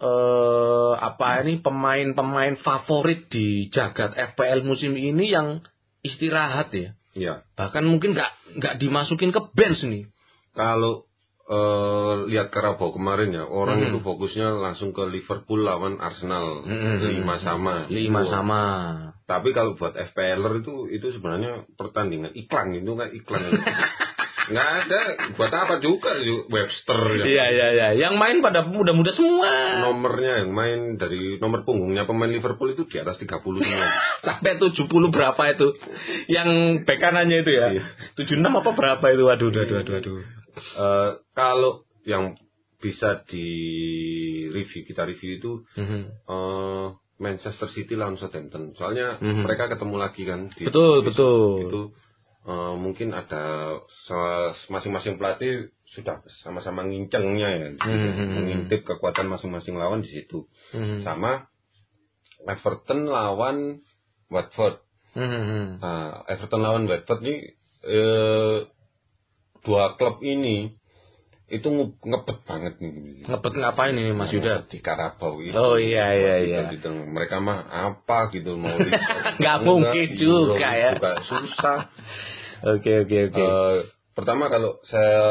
eh 0.00 0.92
apa 0.96 1.44
ini 1.44 1.60
pemain-pemain 1.60 2.56
favorit 2.60 3.28
di 3.28 3.68
jagat 3.68 4.16
FPL 4.32 4.64
musim 4.64 4.96
ini 4.96 5.28
yang 5.28 5.60
istirahat 6.00 6.72
ya. 6.72 6.96
Iya. 7.12 7.44
Bahkan 7.52 7.84
mungkin 7.84 8.16
nggak 8.16 8.32
nggak 8.56 8.74
dimasukin 8.80 9.28
ke 9.28 9.40
bench 9.52 9.84
nih. 9.84 10.08
Kalau 10.52 11.04
eh, 11.44 12.14
lihat 12.30 12.54
Karabau 12.54 12.94
kemarin 12.94 13.34
ya, 13.34 13.42
orang 13.42 13.82
Hmm. 13.82 13.86
itu 13.90 13.98
fokusnya 14.00 14.54
langsung 14.56 14.94
ke 14.94 15.02
Liverpool 15.04 15.66
lawan 15.66 15.98
Arsenal 15.98 16.62
Hmm. 16.62 17.02
lima 17.02 17.42
sama. 17.42 17.90
Lima 17.90 18.22
Itu. 18.22 18.30
sama. 18.30 18.62
Tapi 19.26 19.50
kalau 19.50 19.74
buat 19.74 19.92
FPLer 19.92 20.62
itu 20.62 20.86
itu 20.88 21.06
sebenarnya 21.10 21.66
pertandingan 21.74 22.30
iklan 22.32 22.70
itu 22.72 22.94
kan 22.94 23.10
iklan. 23.10 23.42
Nggak 24.48 24.68
ada 24.80 25.00
buat 25.34 25.52
apa 25.52 25.74
juga 25.78 26.16
Webster 26.46 27.00
ya. 27.14 27.24
Iya 27.24 27.44
iya 27.50 27.66
iya. 27.70 27.88
Yang 27.98 28.14
main 28.16 28.36
pada 28.40 28.64
muda-muda 28.64 29.12
semua. 29.12 29.82
Nomornya 29.82 30.40
yang 30.40 30.50
main 30.50 30.80
dari 30.96 31.36
nomor 31.36 31.62
punggungnya 31.62 32.04
pemain 32.04 32.26
Liverpool 32.26 32.72
itu 32.72 32.86
di 32.86 32.96
atas 32.96 33.18
30 33.18 33.36
semua. 33.60 33.86
Sampai 34.26 34.56
70 34.56 34.80
berapa 35.10 35.42
itu? 35.50 35.68
Yang 36.26 36.48
bek 36.84 36.98
kanannya 36.98 37.42
itu 37.42 37.50
ya. 37.52 37.66
Iya. 37.70 37.82
76 38.16 38.40
apa 38.40 38.70
berapa 38.70 39.04
itu? 39.10 39.22
Waduh 39.22 39.48
aduh 39.48 39.60
aduh 39.60 39.76
aduh. 39.78 39.94
aduh. 39.98 40.16
Eh, 40.56 41.10
kalau 41.32 41.72
yang 42.02 42.34
bisa 42.78 43.20
di 43.24 43.44
review 44.48 44.82
kita 44.84 45.04
review 45.04 45.36
itu 45.36 45.52
Mhm. 45.76 46.00
eh, 46.24 46.86
Manchester 47.20 47.68
City 47.68 47.92
lawan 47.92 48.16
Southampton. 48.16 48.72
Soalnya 48.74 49.20
Mhm. 49.20 49.44
mereka 49.44 49.68
ketemu 49.68 49.96
lagi 49.96 50.22
kan. 50.24 50.48
di- 50.48 50.64
Betul 50.64 51.04
betul. 51.04 51.68
Itu 51.68 51.80
eh, 52.46 52.74
mungkin 52.78 53.12
ada 53.12 53.76
masing-masing 54.72 55.20
pelatih 55.20 55.72
sudah 55.90 56.22
sama-sama 56.46 56.86
ngincengnya 56.86 57.48
ya, 57.50 57.68
Mhm. 57.74 58.30
mengintip 58.38 58.86
kekuatan 58.86 59.26
masing-masing 59.26 59.74
lawan 59.74 60.06
di 60.06 60.10
situ. 60.14 60.46
Mhm. 60.70 61.02
Sama 61.02 61.50
Everton 62.46 63.10
lawan 63.10 63.82
Watford. 64.30 64.80
Mhm. 65.18 65.82
Nah, 65.82 66.22
Everton 66.30 66.62
lawan 66.62 66.86
Watford 66.86 67.20
ini 67.26 67.36
eh, 67.80 68.58
dua 69.64 69.96
klub 69.96 70.20
ini 70.20 70.79
itu 71.50 71.66
nge- 71.66 71.98
ngebet 72.00 72.38
banget 72.42 72.74
nih. 72.78 73.26
Ngebet 73.26 73.54
ngapain 73.56 73.92
ini 73.92 74.10
Mas 74.10 74.30
Yuda? 74.30 74.64
di 74.64 74.78
Karabau 74.78 75.38
itu. 75.38 75.50
Oh, 75.52 75.74
iya, 75.74 76.14
iya, 76.14 76.34
Gitu, 76.38 76.48
iya. 76.48 76.62
gitu. 76.70 76.88
Mereka 76.88 77.38
mah 77.38 77.58
apa 77.66 78.30
gitu 78.30 78.54
mau 78.54 78.70
Nggak 79.40 79.58
mungkin 79.60 80.06
juga 80.14 80.70
ya. 80.70 80.94
Juga 80.94 81.12
susah. 81.22 81.78
Oke 82.70 82.92
oke 83.00 83.18
oke. 83.26 83.40
Eh, 83.40 83.76
pertama 84.12 84.46
kalau 84.46 84.78
saya 84.84 85.24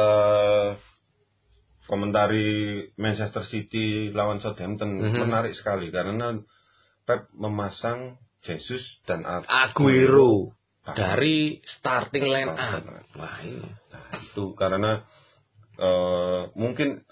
komentari 1.86 2.50
Manchester 2.96 3.46
City 3.46 4.10
lawan 4.12 4.38
Southampton 4.40 4.98
Mhm. 5.00 5.18
menarik 5.20 5.54
sekali 5.54 5.90
karena 5.90 6.38
Pep 7.04 7.30
memasang 7.34 8.18
Jesus 8.42 8.82
dan 9.04 9.26
Aguero 9.26 10.54
Nah, 10.80 10.96
dari 10.96 11.60
starting 11.72 12.26
line 12.26 12.50
up. 12.50 12.58
Wah 13.14 13.38
ini. 13.42 13.62
Nah, 13.62 14.06
itu 14.24 14.56
karena 14.56 15.06
eh, 15.80 16.42
mungkin 16.54 17.08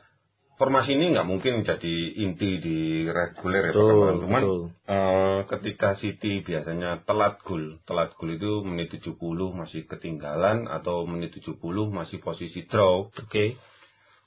formasi 0.58 0.98
ini 0.98 1.14
nggak 1.14 1.28
mungkin 1.30 1.62
jadi 1.62 1.96
inti 2.18 2.58
di 2.58 2.78
reguler 3.06 3.70
ya 3.70 3.74
perkembangan. 3.74 4.18
Cuman 4.26 4.42
betul. 4.44 4.62
eh, 4.86 5.40
ketika 5.48 5.90
City 5.96 6.42
biasanya 6.42 7.06
telat 7.06 7.40
gol, 7.46 7.78
telat 7.86 8.12
gol 8.18 8.34
itu 8.34 8.66
menit 8.66 8.90
70 8.90 9.16
masih 9.54 9.86
ketinggalan 9.86 10.66
atau 10.68 11.06
menit 11.06 11.32
70 11.38 11.62
masih 11.88 12.18
posisi 12.20 12.66
draw, 12.66 13.08
Oke. 13.08 13.56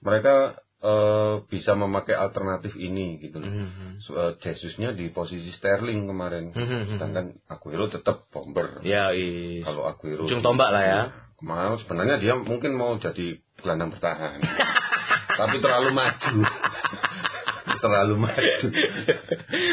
mereka 0.01 0.57
eh, 0.81 1.45
bisa 1.53 1.77
memakai 1.77 2.17
alternatif 2.17 2.73
ini 2.73 3.21
gitu. 3.21 3.37
loh. 3.37 3.53
Mhm. 3.53 4.01
So, 4.01 4.17
eh, 4.17 4.33
Jesusnya 4.41 4.97
di 4.97 5.13
posisi 5.13 5.53
Sterling 5.53 6.09
kemarin, 6.09 6.57
Mhm. 6.57 6.97
sedangkan 6.97 7.27
Aguero 7.53 7.93
tetap 7.93 8.25
bomber. 8.33 8.81
Ya 8.81 9.13
i. 9.13 9.61
Kalau 9.61 9.85
Aguero 9.85 10.25
Ujung 10.25 10.41
tombak 10.41 10.73
lah 10.73 10.81
ya. 10.81 11.01
Mau 11.41 11.77
sebenarnya 11.81 12.17
dia 12.21 12.35
mungkin 12.37 12.77
mau 12.77 12.97
jadi 13.01 13.41
gelandang 13.61 13.93
bertahan 13.97 14.41
tapi 15.41 15.57
terlalu 15.61 15.91
maju 15.93 16.35
terlalu 17.83 18.15
maju 18.21 18.67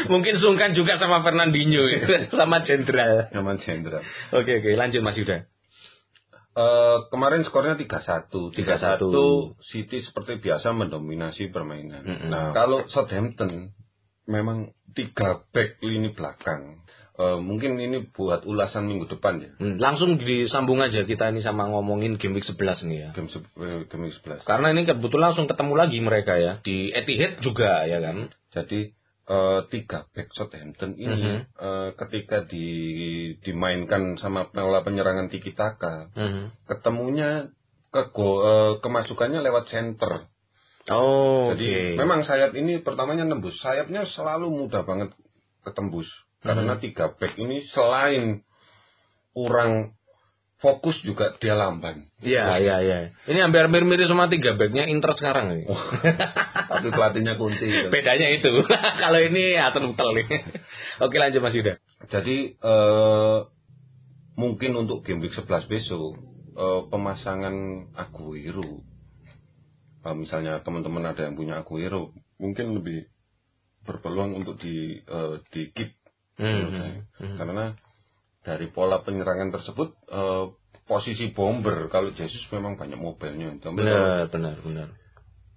Mungkin 0.08 0.40
sungkan 0.42 0.72
juga 0.74 0.96
sama 0.98 1.22
Fernandinho 1.22 1.84
sama 2.38 2.64
Jenderal. 2.66 3.30
Nyaman 3.30 3.60
jenderal 3.62 4.02
Oke 4.34 4.58
oke 4.58 4.70
lanjut 4.74 5.04
Mas 5.04 5.14
Yuda. 5.14 5.46
Eh, 6.58 6.98
kemarin 7.14 7.46
skornya 7.46 7.78
3-1 7.78 8.34
3-1. 8.50 8.98
3-1 8.98 9.62
City 9.70 10.02
seperti 10.02 10.42
biasa 10.42 10.74
mendominasi 10.74 11.54
permainan 11.54 12.02
Mm-mm. 12.02 12.34
nah 12.34 12.50
kalau 12.50 12.82
Southampton 12.90 13.70
memang 14.26 14.74
tiga 14.90 15.46
back 15.54 15.78
lini 15.86 16.10
belakang 16.10 16.82
Eh, 17.18 17.38
mungkin 17.42 17.74
ini 17.76 18.14
buat 18.14 18.46
ulasan 18.46 18.86
minggu 18.86 19.10
depan 19.10 19.42
ya 19.42 19.50
Hmm, 19.58 19.74
langsung 19.76 20.22
disambung 20.22 20.78
aja 20.78 21.02
kita 21.02 21.34
ini 21.34 21.42
sama 21.42 21.66
ngomongin 21.66 22.14
game 22.14 22.38
week 22.38 22.46
11 22.46 22.86
nih 22.86 22.98
ya. 22.98 23.10
game, 23.10 23.26
se- 23.26 23.42
eh, 23.58 23.90
game 23.90 24.06
11 24.06 24.46
Karena 24.46 24.70
ini 24.70 24.86
kebetulan 24.86 25.34
langsung 25.34 25.50
ketemu 25.50 25.74
lagi 25.74 25.98
mereka 25.98 26.38
ya 26.38 26.62
di 26.62 26.94
Etihad 26.94 27.42
juga 27.42 27.82
ya 27.84 27.98
kan. 27.98 28.30
Jadi 28.54 28.94
eh, 29.26 29.60
tiga 29.68 30.06
back 30.08 30.30
Southampton 30.32 30.94
ini 30.94 31.10
Mhm. 31.10 31.38
eh, 31.52 31.90
ketika 31.98 32.46
di, 32.46 32.66
dimainkan 33.42 34.16
sama 34.16 34.48
pola 34.48 34.80
penyerangan 34.80 35.26
Tiki 35.26 35.52
Taka, 35.52 36.14
Mhm. 36.14 36.64
ketemunya 36.64 37.50
ke 37.90 38.08
go- 38.08 38.40
eh, 38.40 38.72
kemasukannya 38.78 39.42
lewat 39.42 39.68
center. 39.68 40.30
Oh. 40.88 41.50
Jadi 41.50 41.98
memang 41.98 42.22
sayap 42.22 42.54
ini 42.54 42.78
pertamanya 42.78 43.26
nembus, 43.26 43.58
sayapnya 43.58 44.06
selalu 44.06 44.48
mudah 44.48 44.86
banget 44.86 45.12
ketembus 45.60 46.06
karena 46.44 46.78
Mhm. 46.78 46.82
tiga 46.82 47.12
back 47.18 47.34
ini 47.36 47.66
selain 47.74 48.42
kurang 49.34 49.94
fokus 50.58 50.98
juga 51.06 51.38
dia 51.38 51.54
lamban. 51.54 52.10
Iya, 52.18 52.58
iya, 52.58 52.76
iya. 52.82 52.98
Ini 53.30 53.46
hampir-hampir 53.46 53.86
mirip 53.86 54.10
sama 54.10 54.26
tiga 54.26 54.58
backnya 54.58 54.90
Inter 54.90 55.14
sekarang 55.14 55.54
ini. 55.54 55.64
Tapi 55.70 56.88
pelatihnya 56.90 57.38
kunci. 57.38 57.62
Bedanya 57.94 58.28
itu. 58.34 58.50
Kalau 59.02 59.22
ini 59.22 59.54
atel-utel 59.54 60.08
nih. 60.18 60.26
Oke 61.06 61.16
lanjut 61.22 61.40
Mas 61.46 61.54
Yuda. 61.54 61.78
Jadi 62.10 62.58
eh, 62.58 63.38
mungkin 64.34 64.72
untuk 64.74 65.06
game 65.06 65.22
week 65.22 65.34
11 65.38 65.70
besok 65.70 66.18
eh, 66.58 66.80
pemasangan 66.90 67.54
Aguero 67.94 68.82
eh, 70.02 70.16
misalnya 70.18 70.58
teman-teman 70.66 71.06
ada 71.06 71.22
yang 71.26 71.38
punya 71.38 71.62
Aguero 71.62 72.10
mungkin 72.42 72.74
lebih 72.74 73.06
berpeluang 73.86 74.34
untuk 74.42 74.58
di 74.58 74.98
eh, 75.06 75.34
di 75.54 75.70
keep 75.70 75.97
Hmm, 76.38 76.70
saya. 76.70 77.02
hmm. 77.18 77.36
karena 77.36 77.64
dari 78.40 78.66
pola 78.68 79.02
penyerangan 79.02 79.50
tersebut 79.50 79.92
eh, 80.06 80.44
posisi 80.84 81.28
bomber 81.28 81.86
kalau 81.88 82.10
Jesus 82.10 82.40
memang 82.48 82.74
banyak 82.74 82.96
mobilnya 82.96 83.52
tapi 83.56 83.76
kalau 83.76 83.82
Benar, 83.82 84.24
benar, 84.28 84.56
benar. 84.60 84.88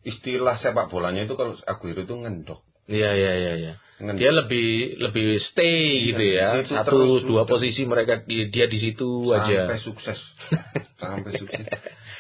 istilah 0.02 0.58
sepak 0.58 0.90
bolanya 0.90 1.24
itu 1.24 1.34
kalau 1.34 1.54
Aguero 1.64 2.02
itu 2.02 2.16
ngendok 2.16 2.62
Iya, 2.84 3.14
iya, 3.14 3.34
iya, 3.38 3.54
iya. 3.56 3.74
Dia 4.02 4.32
lebih 4.34 4.68
lebih 4.98 5.38
stay 5.46 5.78
gitu 6.04 6.18
Iya, 6.20 6.58
ya. 6.60 6.66
Satu 6.66 6.90
terus, 6.90 7.22
dua 7.24 7.46
posisi 7.46 7.86
mereka 7.86 8.20
di- 8.20 8.50
dia 8.50 8.66
di 8.66 8.82
situ 8.82 9.30
aja. 9.30 9.70
sampai 9.70 9.78
sukses 9.80 10.20
sampai 11.00 11.32
sukses 11.38 11.62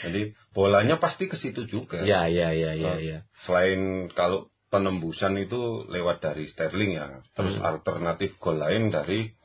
jadi 0.01 0.21
bolanya 0.51 0.95
pasti 0.95 1.25
ke 1.25 1.35
situ 1.35 1.65
juga 1.65 1.99
Iya, 1.99 2.29
iya, 2.29 2.53
iya, 2.53 2.71
iya, 2.73 2.87
Oh. 2.87 2.97
iya. 2.99 3.17
selain 3.43 3.81
kalau 4.11 4.50
penembusan 4.71 5.35
itu 5.37 5.83
lewat 5.85 6.23
dari 6.23 6.47
Sterling 6.47 6.95
ya. 6.95 7.07
Terus 7.35 7.59
Hmm. 7.59 7.67
alternatif 7.67 8.39
gol 8.39 8.57
lain 8.57 8.87
dari 8.87 9.35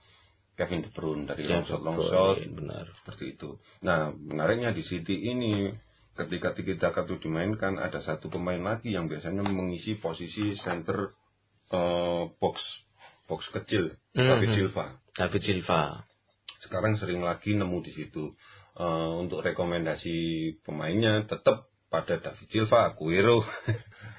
Kevin 0.55 0.81
De 0.81 0.91
Bruyne 0.95 1.27
dari 1.27 1.45
Ya, 1.45 1.61
long 1.61 1.67
shot 1.69 1.83
long 1.83 1.99
shot 2.01 2.39
iya, 2.41 2.49
benar. 2.49 2.87
seperti 2.97 3.37
itu. 3.37 3.59
Nah, 3.83 4.15
menariknya 4.15 4.73
di 4.73 4.81
City 4.81 5.29
ini 5.29 5.69
ketika 6.17 6.57
Tiki 6.57 6.81
Taka 6.81 7.05
itu 7.05 7.21
dimainkan 7.21 7.77
ada 7.77 8.01
satu 8.01 8.33
pemain 8.33 8.57
lagi 8.57 8.89
yang 8.89 9.05
biasanya 9.05 9.45
mengisi 9.45 9.99
posisi 9.99 10.57
center 10.57 11.13
eh, 11.67 12.25
box 12.39 12.57
box 13.27 13.51
kecil, 13.51 13.91
David 14.15 14.49
Mhm. 14.49 14.57
Silva. 14.57 14.87
David 15.13 15.43
Silva. 15.43 16.07
Sekarang 16.63 16.95
sering 16.95 17.21
lagi 17.21 17.53
nemu 17.53 17.83
di 17.83 17.91
situ. 17.91 18.33
Eh, 18.77 19.13
untuk 19.19 19.43
rekomendasi 19.43 20.15
pemainnya 20.63 21.27
tetap 21.27 21.67
pada 21.89 22.17
David 22.17 22.49
Silva, 22.49 22.87
Aguero, 22.87 23.43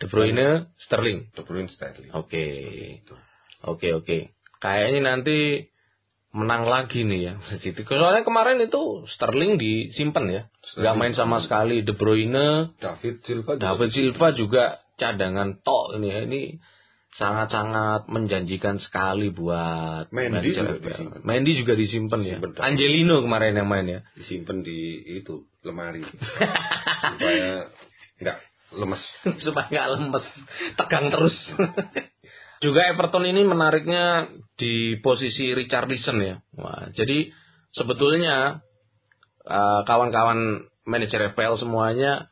De 0.00 0.06
Bruyne, 0.08 0.72
Sterling. 0.80 1.28
De 1.36 1.42
Bruyne, 1.44 1.68
Sterling. 1.68 2.10
Oke. 2.16 2.44
Oke, 3.68 3.92
oke. 3.92 4.32
Kayaknya 4.56 5.00
nanti 5.04 5.68
menang 6.32 6.64
lagi 6.64 7.04
nih 7.04 7.20
ya. 7.20 7.34
City. 7.60 7.84
Soalnya 7.84 8.24
kemarin 8.24 8.64
itu 8.64 9.04
Sterling 9.12 9.60
disimpan 9.60 10.24
ya. 10.32 10.42
Nggak 10.80 10.96
main 10.96 11.12
sama 11.12 11.44
sekali. 11.44 11.84
De 11.84 11.92
Bruyne, 11.92 12.72
David 12.80 13.20
Silva 13.28 13.60
juga 13.60 13.64
David 13.68 13.90
Silva 13.92 14.26
juga 14.32 14.64
cadangan 14.96 15.60
tok 15.60 16.00
ini 16.00 16.08
ya. 16.08 16.20
Ini 16.24 16.42
sangat-sangat 17.20 18.06
menjanjikan 18.06 18.78
sekali 18.78 19.34
buat 19.34 20.08
Mendy 20.14 20.54
juga 20.54 20.78
disimpan. 20.78 21.20
Mendy 21.26 21.52
juga 21.58 21.74
disimpan 21.74 22.20
ya. 22.22 22.36
Disimpan. 22.38 22.50
Angelino 22.62 23.16
kemarin 23.20 23.58
yang 23.58 23.68
main 23.68 23.86
ya. 23.90 24.00
disimpan 24.14 24.62
di 24.62 25.02
itu 25.20 25.44
lemari 25.66 26.06
supaya 27.12 27.68
nggak 28.22 28.38
lemes. 28.74 29.02
supaya 29.44 29.66
nggak 29.68 29.88
lemes, 29.98 30.26
tegang 30.78 31.10
terus. 31.10 31.36
Juga 32.64 32.92
Everton 32.92 33.24
ini 33.24 33.40
menariknya 33.40 34.28
di 34.60 35.00
posisi 35.00 35.56
Richarlison 35.56 36.20
ya. 36.20 36.44
Wah, 36.60 36.92
jadi 36.92 37.32
sebetulnya 37.72 38.60
eh, 39.48 39.80
kawan-kawan 39.88 40.68
manajer 40.84 41.32
FPL 41.32 41.56
semuanya 41.56 42.28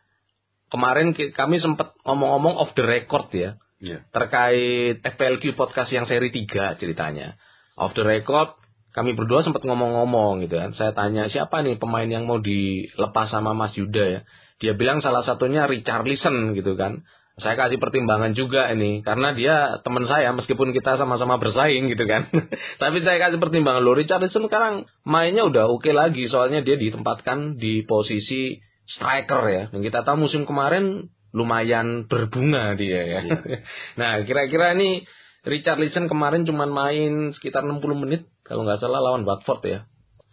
kemarin 0.69 1.17
kami 1.17 1.61
sempat 1.65 1.97
ngomong-ngomong 2.05 2.61
off 2.61 2.77
the 2.77 2.85
record 2.85 3.33
ya 3.33 3.57
Iya. 3.79 4.03
terkait 4.11 4.99
FPLQ 5.07 5.55
podcast 5.55 5.95
yang 5.95 6.05
seri 6.11 6.35
3 6.35 6.75
ceritanya. 6.83 7.39
Off 7.79 7.95
the 7.95 8.03
record 8.03 8.59
kami 8.91 9.15
berdua 9.15 9.47
sempat 9.47 9.63
ngomong-ngomong 9.63 10.43
gitu 10.43 10.59
kan. 10.59 10.75
Saya 10.75 10.91
tanya 10.91 11.31
siapa 11.31 11.63
nih 11.63 11.79
pemain 11.79 12.11
yang 12.11 12.27
mau 12.27 12.43
dilepas 12.43 13.31
sama 13.31 13.55
Mas 13.55 13.79
Yuda 13.79 14.05
ya. 14.19 14.21
Dia 14.59 14.75
bilang 14.75 14.99
salah 14.99 15.23
satunya 15.23 15.71
Richarlison 15.71 16.55
gitu 16.59 16.75
kan. 16.75 17.07
Saya 17.39 17.55
kasih 17.55 17.79
pertimbangan 17.79 18.35
juga 18.35 18.67
ini 18.75 18.99
karena 19.07 19.31
dia 19.31 19.79
teman 19.87 20.11
saya 20.11 20.35
meskipun 20.35 20.75
kita 20.75 20.99
sama-sama 20.99 21.39
bersaing 21.39 21.87
gitu 21.87 22.03
kan. 22.03 22.27
Tapi 22.83 22.99
saya 23.07 23.23
kasih 23.23 23.39
pertimbangan 23.39 23.87
lo 23.87 23.95
Richarlison 23.95 24.51
sekarang 24.51 24.91
mainnya 25.07 25.47
udah 25.47 25.71
oke 25.71 25.87
lagi 25.95 26.27
soalnya 26.27 26.67
dia 26.67 26.75
ditempatkan 26.75 27.55
di 27.55 27.87
posisi 27.87 28.59
striker 28.91 29.43
ya. 29.47 29.63
Dan 29.71 29.87
kita 29.87 30.03
tahu 30.03 30.27
musim 30.27 30.51
kemarin 30.51 31.15
lumayan 31.31 32.11
berbunga 32.11 32.75
dia 32.75 33.03
ya. 33.07 33.21
nah, 34.01 34.27
kira-kira 34.27 34.75
ini 34.75 35.07
Richarlison 35.47 36.11
kemarin 36.11 36.43
cuman 36.43 36.71
main 36.75 37.13
sekitar 37.39 37.63
60 37.63 37.79
menit 38.03 38.27
kalau 38.43 38.67
nggak 38.67 38.83
salah 38.83 38.99
lawan 38.99 39.23
Watford 39.23 39.63
ya. 39.63 39.81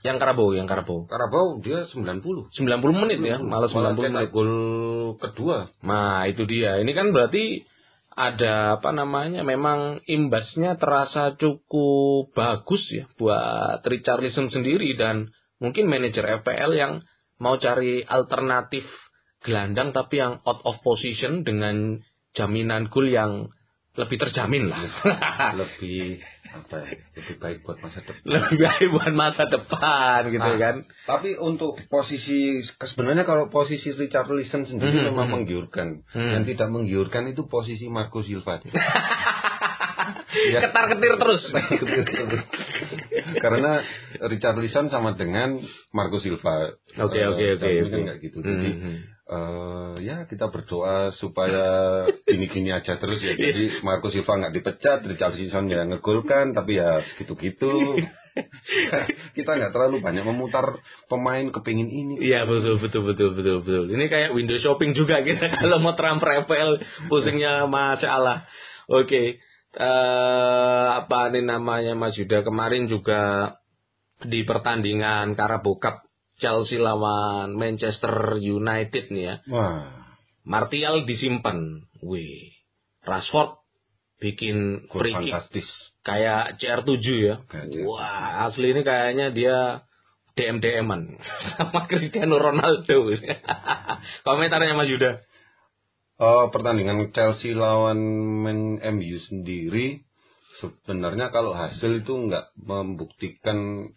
Yang 0.05 0.17
Karabo, 0.21 0.53
yang 0.53 0.69
Karabo. 0.69 1.09
Karabau 1.09 1.57
dia 1.65 1.89
90. 1.89 2.53
90 2.53 3.01
menit 3.01 3.17
ya, 3.25 3.41
malah 3.41 3.65
90 3.65 4.05
cetak 4.05 4.13
menit. 4.13 4.29
gol 4.29 4.53
kedua. 5.17 5.73
Nah, 5.81 6.29
itu 6.29 6.45
dia. 6.45 6.77
Ini 6.77 6.91
kan 6.93 7.09
berarti 7.09 7.65
ada 8.13 8.77
apa 8.77 8.93
namanya? 8.93 9.41
Memang 9.41 10.05
imbasnya 10.05 10.77
terasa 10.77 11.33
cukup 11.41 12.37
bagus 12.37 12.85
ya 12.93 13.09
buat 13.17 13.81
Richarlison 13.81 14.53
sendiri 14.53 14.93
dan 14.93 15.33
mungkin 15.57 15.89
manajer 15.89 16.45
FPL 16.45 16.71
yang 16.77 16.93
mau 17.41 17.57
cari 17.57 18.05
alternatif 18.05 18.85
gelandang 19.41 19.89
tapi 19.89 20.21
yang 20.21 20.37
out 20.45 20.61
of 20.69 20.77
position 20.85 21.41
dengan 21.41 22.05
jaminan 22.37 22.93
gol 22.93 23.09
yang 23.09 23.49
lebih 23.97 24.21
terjamin 24.21 24.69
lah. 24.69 24.85
lebih 25.65 26.21
apa 26.55 26.77
ya, 26.81 26.95
lebih 27.13 27.35
baik 27.37 27.57
buat 27.61 27.77
masa 27.77 27.99
depan. 27.99 28.23
lebih 28.33 28.57
baik 28.57 28.87
buat 28.89 29.13
masa 29.13 29.43
depan 29.45 30.19
gitu 30.29 30.39
Ah. 30.41 30.55
kan. 30.55 30.75
Tapi 31.05 31.35
untuk 31.35 31.75
posisi 31.85 32.63
sebenarnya 32.81 33.23
kalau 33.23 33.47
posisi 33.49 33.91
Richarlison 33.91 34.63
sendiri 34.63 34.95
Mhm, 34.97 35.05
memang 35.11 35.27
mhm. 35.27 35.33
menggiurkan. 35.35 35.87
Hmm. 36.09 36.31
Yang 36.31 36.43
tidak 36.51 36.69
menggiurkan 36.69 37.23
itu 37.27 37.43
posisi 37.45 37.85
Marco 37.87 38.21
Silva. 38.21 38.63
Ya. 40.35 40.59
Ketar-ketir 40.61 41.15
terus. 41.15 41.41
Karena 43.39 43.81
Richarlison 44.21 44.89
sama 44.89 45.15
dengan 45.15 45.57
Marco 45.89 46.19
Silva. 46.19 46.75
Oke, 46.99 47.17
Eh, 47.17 47.25
oke, 47.25 47.45
oke, 47.55 47.57
tapi 47.57 47.75
oke. 47.79 47.89
kan 47.89 47.99
nggak 48.03 48.17
gitu. 48.19 48.37
Jadi 48.39 48.69
Eh, 49.25 50.05
ya 50.05 50.29
kita 50.29 50.53
berdoa 50.53 51.09
supaya 51.17 51.65
gini-gini 52.29 52.69
aja 52.69 53.01
terus 53.01 53.25
ya. 53.25 53.33
Jadi 53.33 53.81
Marco 53.81 54.13
Silva 54.13 54.37
nggak 54.37 54.53
dipecat, 54.53 55.01
Richarlison 55.01 55.65
ya 55.65 55.81
ngegolkan, 55.89 56.53
tapi 56.53 56.77
ya 56.77 57.01
gitu-gitu. 57.17 58.05
kita 59.37 59.51
nggak 59.57 59.73
terlalu 59.73 60.05
banyak 60.05 60.21
memutar 60.29 60.77
pemain 61.09 61.49
kepingin 61.49 61.89
ini. 61.89 62.15
Iya 62.21 62.45
betul 62.45 62.77
betul 62.77 63.01
betul 63.09 63.29
betul 63.33 63.57
betul. 63.65 63.85
Ini 63.89 64.05
kayak 64.05 64.37
window 64.37 64.61
shopping 64.61 64.93
juga 64.93 65.25
kita 65.25 65.49
kalau 65.65 65.81
mau 65.81 65.97
transfer 65.97 66.45
FPL 66.45 66.85
pusingnya 67.09 67.65
masya 67.65 68.09
Allah. 68.21 68.37
Oke, 68.85 69.41
eh 69.73 70.87
apa 71.01 71.33
ini 71.33 71.41
namanya 71.41 71.97
Mas 71.97 72.13
Yuda 72.13 72.45
kemarin 72.45 72.85
juga 72.85 73.57
di 74.21 74.45
pertandingan 74.45 75.33
Carabao 75.33 75.81
Cup 75.81 76.04
Chelsea 76.37 76.79
lawan 76.79 77.55
Manchester 77.55 78.35
United 78.39 79.11
nih 79.11 79.23
ya. 79.23 79.35
Wah, 79.47 80.15
Martial 80.45 81.07
disimpan. 81.07 81.87
Wih, 82.05 82.53
Rashford 83.01 83.59
bikin 84.21 84.87
gol 84.87 85.01
free 85.03 85.15
kick 85.15 85.33
fantastis. 85.33 85.67
kayak 86.05 86.61
CR7 86.61 87.05
ya. 87.19 87.35
Kayak 87.49 87.65
CR7. 87.71 87.85
Wah, 87.87 88.47
asli 88.47 88.67
ini 88.71 88.81
kayaknya 88.85 89.27
dia 89.33 89.57
DM 90.35 90.59
DM-an 90.59 91.15
sama 91.55 91.87
Cristiano 91.87 92.35
Ronaldo. 92.37 93.15
Komentarnya 94.27 94.75
Mas 94.75 94.91
Yuda. 94.91 95.23
Eh, 96.15 96.45
pertandingan 96.51 97.11
Chelsea 97.11 97.51
lawan 97.51 97.99
Man 98.43 98.79
MU 98.79 99.17
sendiri 99.27 100.03
sebenarnya 100.63 101.27
kalau 101.31 101.51
hasil 101.51 102.03
itu 102.03 102.15
nggak 102.15 102.55
membuktikan 102.55 103.91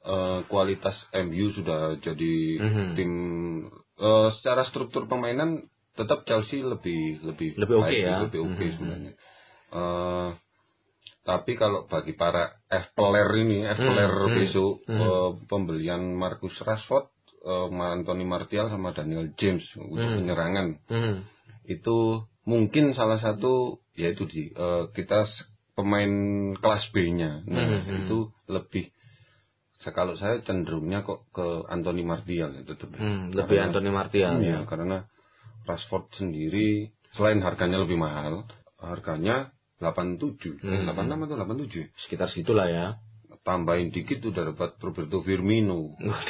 eh, 0.00 0.38
kualitas 0.48 0.96
MU 1.12 1.52
sudah 1.52 2.00
jadi 2.00 2.34
Mhm. 2.60 2.86
tim 2.96 3.12
eh, 4.00 4.28
secara 4.40 4.64
struktur 4.68 5.04
permainan 5.06 5.68
tetap 5.98 6.24
Chelsea 6.24 6.64
lebih 6.64 7.20
lebih 7.26 7.58
Lebih 7.60 7.76
oke 7.76 7.84
baik, 7.90 8.00
ya. 8.00 8.16
lebih 8.24 8.40
oke 8.48 8.64
Mhm. 8.64 8.72
sebenarnya. 8.78 9.12
Eh, 9.70 10.28
tapi 11.20 11.52
kalau 11.54 11.84
bagi 11.84 12.16
para 12.16 12.58
FPLer 12.66 13.28
ini, 13.44 13.58
FPLer 13.76 14.12
Mhm. 14.12 14.34
besok 14.34 14.74
Mhm. 14.88 15.00
eh, 15.00 15.30
pembelian 15.46 16.02
Marcus 16.16 16.56
Rashford, 16.64 17.12
eh, 17.44 17.68
Anthony 17.68 18.24
Martial 18.24 18.72
sama 18.72 18.96
Daniel 18.96 19.32
James 19.36 19.64
untuk 19.76 20.00
Mhm. 20.00 20.16
penyerangan 20.16 20.66
Hmm. 20.88 21.16
itu 21.68 22.24
mungkin 22.48 22.96
salah 22.96 23.20
satu 23.20 23.84
yaitu 23.94 24.24
di 24.26 24.48
eh, 24.50 24.84
kita 24.96 25.28
pemain 25.76 26.12
kelas 26.58 26.84
B-nya. 26.92 27.44
Nah, 27.46 27.68
Mhm. 27.84 28.04
itu 28.06 28.18
lebih 28.48 28.90
kalau 29.82 30.12
saya 30.12 30.44
cenderungnya 30.44 31.00
kok 31.00 31.24
ke 31.32 31.64
Anthony 31.66 32.04
Martial 32.04 32.52
ya 32.52 32.62
tetap. 32.62 32.92
Hmm, 32.92 33.32
lebih 33.32 33.56
Karena- 33.56 33.64
Anthony 33.72 33.90
Martial 33.90 34.32
Iya, 34.36 34.52
ya. 34.52 34.58
karena 34.64 35.08
Rashford 35.64 36.12
sendiri 36.14 36.92
selain 37.10 37.40
harganya 37.40 37.80
lebih 37.80 37.96
mahal, 37.96 38.44
harganya 38.76 39.56
87. 39.80 40.60
Eh, 40.60 40.68
Mhm. 40.80 40.84
86 40.84 41.24
atau 41.24 41.36
87. 41.36 41.88
Sekitar 41.98 42.28
segitulah 42.28 42.68
ya. 42.68 43.00
Tambahin 43.40 43.88
dikit 43.88 44.20
udah 44.22 44.52
dapat 44.52 44.76
Roberto 44.78 45.24
Firmino. 45.24 45.96
Nah, 45.96 46.20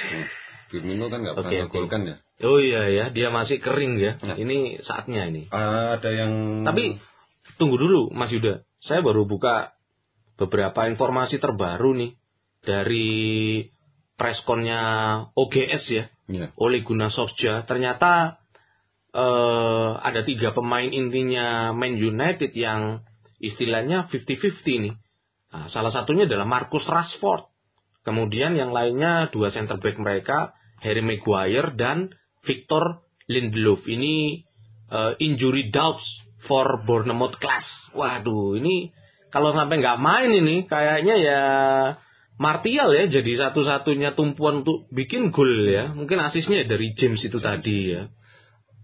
Firmino 0.68 1.10
kan 1.10 1.18
nggak 1.20 1.34
pernah 1.34 1.50
oke. 1.50 1.60
ngegolkan 1.66 2.02
ya. 2.06 2.16
Oh 2.40 2.56
iya 2.56 2.86
ya, 2.86 3.04
dia 3.10 3.28
masih 3.28 3.58
kering 3.58 3.98
ya. 3.98 4.14
Ya. 4.16 4.34
Ini 4.38 4.78
saatnya 4.80 5.26
ini. 5.26 5.50
Ada 5.50 6.06
yang 6.06 6.62
Tapi 6.62 7.02
tunggu 7.58 7.74
dulu 7.76 8.14
Mas 8.14 8.30
Yuda. 8.30 8.62
Saya 8.80 9.02
baru 9.02 9.26
buka 9.26 9.74
beberapa 10.38 10.86
informasi 10.86 11.36
terbaru 11.36 11.92
nih 11.92 12.14
dari 12.64 13.64
preskonnya 14.16 14.82
OGS 15.32 15.84
ya. 15.90 16.04
Iya. 16.30 16.54
oleh 16.54 16.86
Gunnar 16.86 17.10
Solskjaer 17.10 17.66
ternyata 17.66 18.38
eh, 19.10 19.90
ada 19.98 20.22
tiga 20.22 20.54
pemain 20.54 20.86
intinya 20.86 21.74
Man 21.74 21.98
United 21.98 22.54
yang 22.54 23.02
istilahnya 23.42 24.06
50-50 24.06 24.84
nih. 24.86 24.94
Nah, 25.50 25.66
salah 25.74 25.90
satunya 25.90 26.30
adalah 26.30 26.46
Marcus 26.46 26.86
Rashford. 26.86 27.50
Kemudian 28.06 28.54
yang 28.54 28.70
lainnya 28.70 29.28
dua 29.34 29.50
center 29.50 29.82
back 29.82 29.98
mereka 29.98 30.54
Harry 30.80 31.02
Maguire 31.02 31.74
dan 31.74 32.14
Victor 32.46 33.02
Lindelof. 33.26 33.82
Ini 33.90 34.46
eh, 34.86 35.12
injury 35.18 35.74
doubts 35.74 36.06
for 36.46 36.86
Bournemouth 36.86 37.36
class. 37.42 37.66
Waduh, 37.90 38.54
ini 38.54 38.94
kalau 39.34 39.50
sampai 39.50 39.82
nggak 39.82 39.98
main 39.98 40.30
ini 40.30 40.70
kayaknya 40.70 41.14
ya 41.18 41.42
Martial 42.40 42.88
ya 42.96 43.04
jadi 43.12 43.32
satu-satunya 43.36 44.16
tumpuan 44.16 44.64
untuk 44.64 44.88
bikin 44.88 45.28
gol 45.28 45.68
ya. 45.68 45.92
Mungkin 45.92 46.16
asisnya 46.16 46.64
dari 46.64 46.96
James 46.96 47.20
itu 47.20 47.36
tadi 47.36 47.92
ya. 47.92 48.08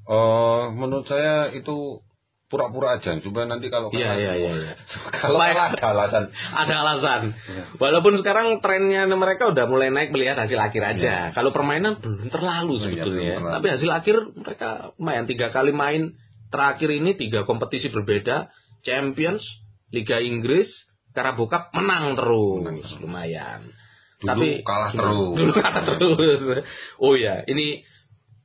Oh, 0.06 0.70
menurut 0.70 1.08
saya 1.08 1.50
itu 1.50 2.04
pura-pura 2.46 3.00
aja. 3.00 3.16
Coba 3.18 3.48
nanti 3.48 3.66
kalau 3.72 3.90
Iya 3.90 4.12
kalah- 4.12 4.20
iya 4.22 4.32
iya. 4.38 4.52
iya. 4.54 4.72
kalau 5.24 5.40
kalah 5.40 5.72
ada 5.74 5.86
alasan. 5.90 6.24
Ada 6.52 6.74
alasan. 6.78 7.22
Iya. 7.32 7.64
Walaupun 7.80 8.14
sekarang 8.22 8.60
trennya 8.62 9.08
mereka 9.10 9.50
udah 9.50 9.64
mulai 9.66 9.90
naik 9.90 10.14
melihat 10.14 10.38
hasil 10.38 10.60
akhir 10.60 10.82
aja. 10.84 11.32
Kalau 11.34 11.50
permainan 11.50 11.98
belum 11.98 12.28
terlalu 12.30 12.74
sebetulnya. 12.78 13.40
belum 13.40 13.40
terlalu. 13.40 13.54
Tapi 13.58 13.66
hasil 13.72 13.90
akhir 13.90 14.16
mereka 14.36 14.68
lumayan 14.94 15.26
tiga 15.26 15.48
kali 15.50 15.72
main 15.74 16.14
terakhir 16.52 16.92
ini 16.92 17.18
tiga 17.18 17.42
kompetisi 17.42 17.90
berbeda. 17.90 18.52
Champions, 18.86 19.42
Liga 19.90 20.22
Inggris, 20.22 20.70
Carabao 21.16 21.48
Cup 21.48 21.72
menang 21.72 22.12
terus. 22.12 23.00
Lumayan. 23.00 23.72
Dulu 24.20 24.28
Tapi 24.28 24.46
kalah 24.60 24.92
terus. 24.92 25.32
Dulu 25.40 25.52
kalah 25.56 25.82
terus. 25.88 26.64
Oh 27.00 27.16
ya, 27.16 27.40
ini 27.48 27.80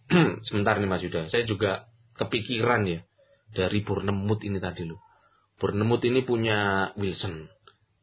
sebentar 0.47 0.79
nih 0.79 0.87
Mas 0.87 1.03
Yuda. 1.03 1.27
Saya 1.27 1.43
juga 1.43 1.91
kepikiran 2.15 2.87
ya 2.87 3.03
dari 3.51 3.83
Bournemouth 3.83 4.43
ini 4.47 4.63
tadi 4.63 4.87
loh. 4.87 5.03
Bournemouth 5.59 6.03
ini 6.07 6.23
punya 6.23 6.89
Wilson, 6.95 7.51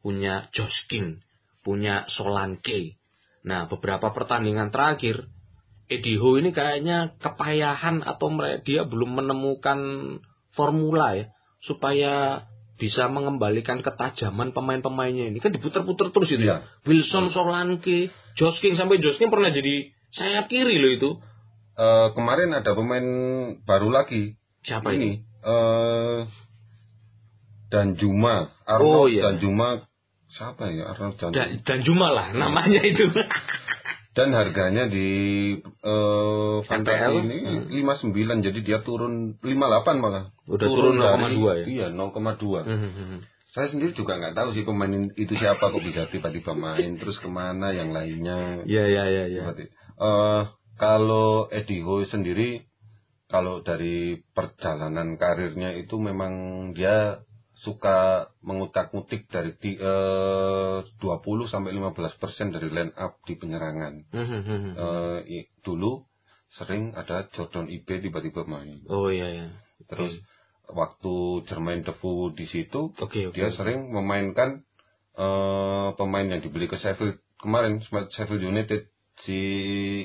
punya 0.05 0.47
Josh 0.53 0.85
King, 0.85 1.19
punya 1.65 2.05
Solanke. 2.13 3.01
Nah, 3.43 3.65
beberapa 3.65 4.13
pertandingan 4.13 4.69
terakhir 4.69 5.27
Eddie 5.89 6.21
Howe 6.21 6.37
ini 6.37 6.53
kayaknya 6.53 7.17
kepayahan 7.17 8.05
atau 8.05 8.29
dia 8.61 8.85
belum 8.85 9.25
menemukan 9.25 9.79
formula 10.53 11.17
ya 11.17 11.25
supaya 11.65 12.45
bisa 12.79 13.05
mengembalikan 13.05 13.83
ketajaman 13.83 14.49
pemain-pemainnya 14.49 15.27
ini 15.27 15.37
kan 15.37 15.51
diputer-puter 15.51 16.09
terus 16.09 16.31
itu 16.31 16.41
Iya. 16.41 16.63
Wilson, 16.87 17.29
Solanke, 17.29 18.07
Josh 18.33 18.57
King 18.59 18.73
sampai 18.73 18.97
Josh 18.97 19.19
King 19.19 19.27
pernah 19.27 19.51
jadi 19.51 19.91
sayap 20.09 20.47
kiri 20.47 20.79
loh 20.79 20.91
itu. 20.91 21.09
Eh, 21.75 22.07
kemarin 22.11 22.51
ada 22.51 22.71
pemain 22.71 23.05
baru 23.61 23.91
lagi. 23.91 24.39
Siapa 24.63 24.91
ini? 24.91 25.19
ini? 25.19 25.27
eh 25.39 26.19
Dan 27.69 27.93
Juma, 27.95 28.49
Arnold 28.65 28.95
Oh, 28.95 29.05
iya. 29.05 29.29
dan 29.29 29.35
Juma 29.37 29.85
siapa 30.29 30.67
ya 30.69 30.89
Arnold 30.89 31.19
Dan, 31.29 31.61
dan 31.61 31.79
Juma 31.83 32.09
lah 32.09 32.33
namanya 32.33 32.81
itu. 32.81 33.05
dan 34.09 34.33
harganya 34.33 34.85
di 34.85 35.09
eh 35.61 36.57
fantasi 36.65 37.13
ini 37.19 37.37
Hmm. 37.39 38.09
59 38.09 38.41
jadi 38.41 38.59
dia 38.59 38.79
turun 38.81 39.37
58 39.39 39.97
malah. 39.97 40.33
Udah 40.45 40.67
turun 40.67 40.97
0,2 40.97 41.61
ya? 41.61 41.65
Iya, 41.65 41.87
0,2. 41.91 42.65
Hmm, 42.65 43.21
Saya 43.49 43.65
sendiri 43.67 43.93
juga 43.93 44.13
nggak 44.15 44.35
tahu 44.35 44.49
sih 44.53 44.61
pemain 44.61 44.89
itu 45.09 45.33
siapa 45.33 45.73
kok 45.73 45.81
bisa 45.81 46.05
tiba-tiba 46.05 46.53
main 46.53 46.97
terus 46.97 47.17
ke 47.17 47.25
mana 47.25 47.73
yang 47.73 47.89
lainnya. 47.89 48.61
Iya 48.63 48.83
iya 48.85 49.03
iya 49.05 49.23
iya. 49.27 49.41
Seperti- 49.43 49.73
eh, 49.99 50.41
kalau 50.77 51.49
Eddie 51.49 51.81
Howe 51.81 52.05
sendiri 52.05 52.65
kalau 53.25 53.61
dari 53.61 54.21
perjalanan 54.33 55.13
karirnya 55.15 55.73
itu 55.75 55.97
memang 55.97 56.33
dia 56.73 57.21
suka 57.59 58.29
mengutak-ngutik 58.39 59.27
dari 59.27 59.51
di, 59.59 59.75
eh, 59.75 60.77
20 60.97 61.47
sampai 61.47 61.75
15 61.75 62.15
persen 62.15 62.51
dari 62.51 62.71
line 62.71 62.95
up 62.95 63.19
di 63.27 63.35
penyerangan. 63.35 63.93
Hmm, 64.11 64.27
hmm, 64.27 64.71
Eh, 64.75 65.19
i- 65.27 65.49
dulu 65.61 66.07
sering 66.55 66.95
ada 66.95 67.27
Jordan 67.35 67.67
Ibe 67.67 67.99
tiba-tiba 67.99 68.47
main. 68.47 68.79
Oh 68.87 69.11
iya 69.11 69.27
iya. 69.29 69.47
Terus 69.85 70.17
waktu 70.69 71.43
Jermaine 71.49 71.81
Defoe 71.81 72.31
di 72.33 72.45
situ 72.45 72.93
Oke 72.95 73.25
oke. 73.27 73.33
dia 73.35 73.49
sering 73.53 73.89
memainkan 73.89 74.63
eh, 75.19 75.89
pemain 75.99 76.23
yang 76.23 76.39
dibeli 76.39 76.69
ke 76.69 76.79
Sheffield 76.79 77.19
kemarin 77.41 77.83
Sheffield 78.13 78.39
United 78.39 78.87
si 79.27 79.35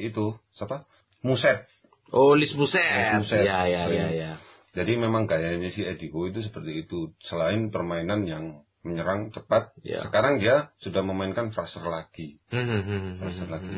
itu 0.02 0.34
siapa 0.58 0.88
Muset 1.22 1.70
Oh 2.10 2.34
Lis 2.34 2.50
Buset. 2.54 2.78
Iya 2.82 3.58
iya 3.66 3.80
Sering. 3.86 3.94
iya 3.94 4.08
iya. 4.10 4.32
Jadi 4.74 4.92
memang 4.94 5.24
gayanya 5.24 5.70
si 5.70 5.82
Howe 6.10 6.28
itu 6.28 6.42
seperti 6.42 6.84
itu 6.84 7.14
selain 7.22 7.70
permainan 7.70 8.26
yang 8.26 8.44
menyerang 8.82 9.30
cepat 9.30 9.72
Ya. 9.80 10.02
sekarang 10.02 10.38
dia 10.38 10.74
sudah 10.78 11.00
memainkan 11.00 11.50
Fraser 11.50 11.82
lagi 11.82 12.36
Hmm, 12.50 12.62
hmm, 12.62 12.82
hmm, 12.82 13.12
Fraser 13.16 13.48
lagi. 13.48 13.74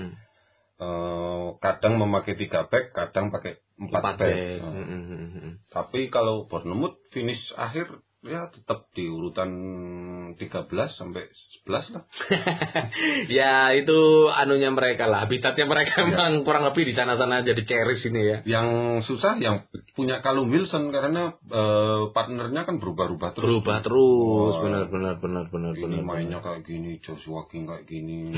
Eh, 0.77 1.47
kadang 1.57 1.97
memakai 1.97 2.35
tiga 2.35 2.67
back 2.67 2.93
kadang 2.93 3.31
pakai 3.31 3.57
empat, 3.77 4.01
Empat 4.03 4.15
back, 4.19 4.29
back. 4.29 4.61
Hmm. 4.61 5.53
tapi 5.69 6.09
kalau 6.09 6.45
Bournemouth 6.45 7.01
finish 7.11 7.41
akhir 7.55 7.87
ya 8.21 8.51
tetap 8.51 8.91
di 8.91 9.07
urutan 9.07 9.49
13 10.35 10.67
sampai 10.93 11.31
11 11.63 11.95
lah 11.95 12.03
ya 13.31 13.71
itu 13.73 13.99
anunya 14.29 14.69
mereka 14.69 15.07
lah 15.07 15.25
habitatnya 15.25 15.65
mereka 15.65 16.03
Iya. 16.03 16.07
memang 16.11 16.33
kurang 16.43 16.67
lebih 16.67 16.85
di 16.85 16.93
sana-sana 16.93 17.41
jadi 17.41 17.63
ceris 17.63 18.03
ini 18.05 18.21
ya 18.21 18.39
yang 18.45 18.69
susah 19.01 19.39
yang 19.39 19.65
punya 19.97 20.21
Callum 20.21 20.53
Wilson 20.53 20.93
karena 20.93 21.33
eh, 21.43 22.03
partnernya 22.13 22.63
kan 22.63 22.77
berubah-ubah 22.77 23.33
terus. 23.33 23.49
berubah 23.49 23.81
terus 23.81 24.53
Wah. 24.53 24.63
benar 24.63 24.85
benar 24.87 25.15
benar 25.17 25.45
benar 25.49 25.73
Ini 25.73 25.83
benar 25.83 26.01
mainnya 26.05 26.39
kayak 26.39 26.63
gini, 26.63 27.01
Joshua 27.01 27.49
King 27.49 27.65
kayak 27.65 27.89
gini, 27.89 28.29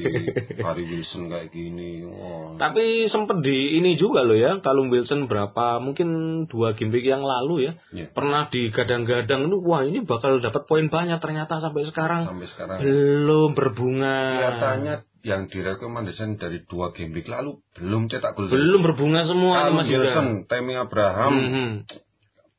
Harry 0.64 0.86
Wilson 0.86 1.26
kayak 1.26 1.50
gini. 1.50 2.06
Wah. 2.06 2.54
tapi 2.56 3.10
sempet 3.10 3.42
di 3.42 3.76
ini 3.76 3.98
juga 3.98 4.22
loh 4.22 4.38
ya 4.38 4.62
Callum 4.62 4.86
Wilson 4.88 5.26
berapa 5.26 5.82
mungkin 5.82 6.08
dua 6.46 6.72
game 6.72 6.94
week 6.94 7.04
yang 7.04 7.20
lalu 7.20 7.66
ya 7.66 7.72
Iya. 7.90 8.06
pernah 8.14 8.46
digadang-gadang 8.46 9.50
itu 9.50 9.58
wah 9.60 9.82
ini 9.82 10.06
bakal 10.06 10.38
dapat 10.38 10.62
poin 10.64 10.86
banyak 10.86 11.18
ternyata 11.18 11.58
sampai 11.58 11.82
sekarang 11.84 12.22
Sampai 12.30 12.46
sekarang 12.46 12.78
belum 12.78 13.50
berbunga 13.58 14.14
kelihatannya 14.38 14.94
yang 15.22 15.46
direkomendasikan 15.46 16.34
dari 16.34 16.64
dua 16.64 16.90
game 16.90 17.12
week 17.12 17.26
lalu 17.26 17.60
belum 17.74 18.06
cetak 18.06 18.32
gol. 18.32 18.48
belum 18.48 18.80
berbunga 18.82 19.24
semua 19.24 19.54
Callum 19.62 19.76
Mas 19.76 19.88
Wilson, 19.88 20.26
Tammy 20.44 20.74
Abraham, 20.74 21.32
Mhm. 21.32 21.68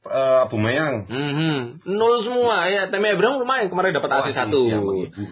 eh, 0.04 0.40
Abu 0.42 0.58
Mayang. 0.58 1.06
Mhm. 1.06 1.86
nol 1.88 2.22
semua 2.22 2.66
ya 2.68 2.86
Temi 2.88 3.08
Abraham 3.08 3.38
lumayan 3.40 3.68
kemarin 3.68 3.94
dapat 3.94 4.10
asis 4.16 4.34
satu 4.36 4.62
iya, 4.64 4.82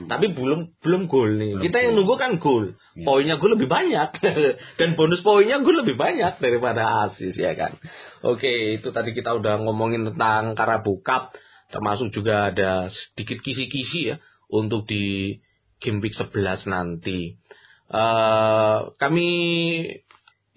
tapi 0.06 0.30
belum 0.30 0.78
belum 0.80 1.02
gol 1.06 1.30
nih 1.36 1.54
Belum 1.54 1.64
kita 1.64 1.78
yang 1.80 1.92
gol. 1.92 1.98
nunggu 1.98 2.16
kan 2.16 2.32
gol 2.38 2.66
Iya. 2.94 3.06
poinnya 3.06 3.36
gol 3.36 3.52
lebih 3.54 3.66
banyak 3.68 4.10
dan 4.78 4.90
bonus 4.94 5.22
poinnya 5.22 5.58
gol 5.60 5.74
lebih 5.76 5.96
banyak 5.96 6.38
daripada 6.38 6.82
asis 7.06 7.34
ya 7.36 7.54
kan 7.54 7.78
oke 8.22 8.46
itu 8.76 8.88
tadi 8.88 9.10
kita 9.12 9.34
udah 9.34 9.58
ngomongin 9.60 10.06
tentang 10.06 10.54
Carabao 10.54 10.98
Cup 11.00 11.34
termasuk 11.70 12.10
juga 12.10 12.50
ada 12.50 12.90
sedikit 12.90 13.42
kisi-kisi 13.42 14.02
ya 14.08 14.16
untuk 14.50 14.86
di 14.86 15.38
game 15.80 16.00
week 16.04 16.16
11 16.16 16.68
nanti 16.70 17.36
eh 17.90 18.80
kami 19.02 19.28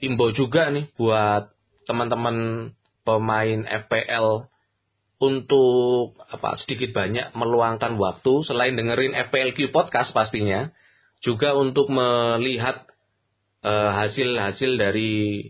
imbau 0.03 0.35
juga 0.35 0.69
nih 0.69 0.91
buat 0.99 1.55
teman-teman 1.89 2.71
pemain 3.03 3.61
FPL 3.67 4.47
untuk 5.23 6.19
apa 6.31 6.59
sedikit 6.59 6.91
banyak 6.91 7.31
meluangkan 7.39 7.95
waktu 7.95 8.43
selain 8.43 8.75
dengerin 8.75 9.15
FPLQ 9.31 9.71
podcast 9.71 10.11
pastinya 10.11 10.75
juga 11.23 11.55
untuk 11.55 11.87
melihat 11.89 12.91
eh, 13.63 13.91
hasil-hasil 13.95 14.71
dari 14.75 15.47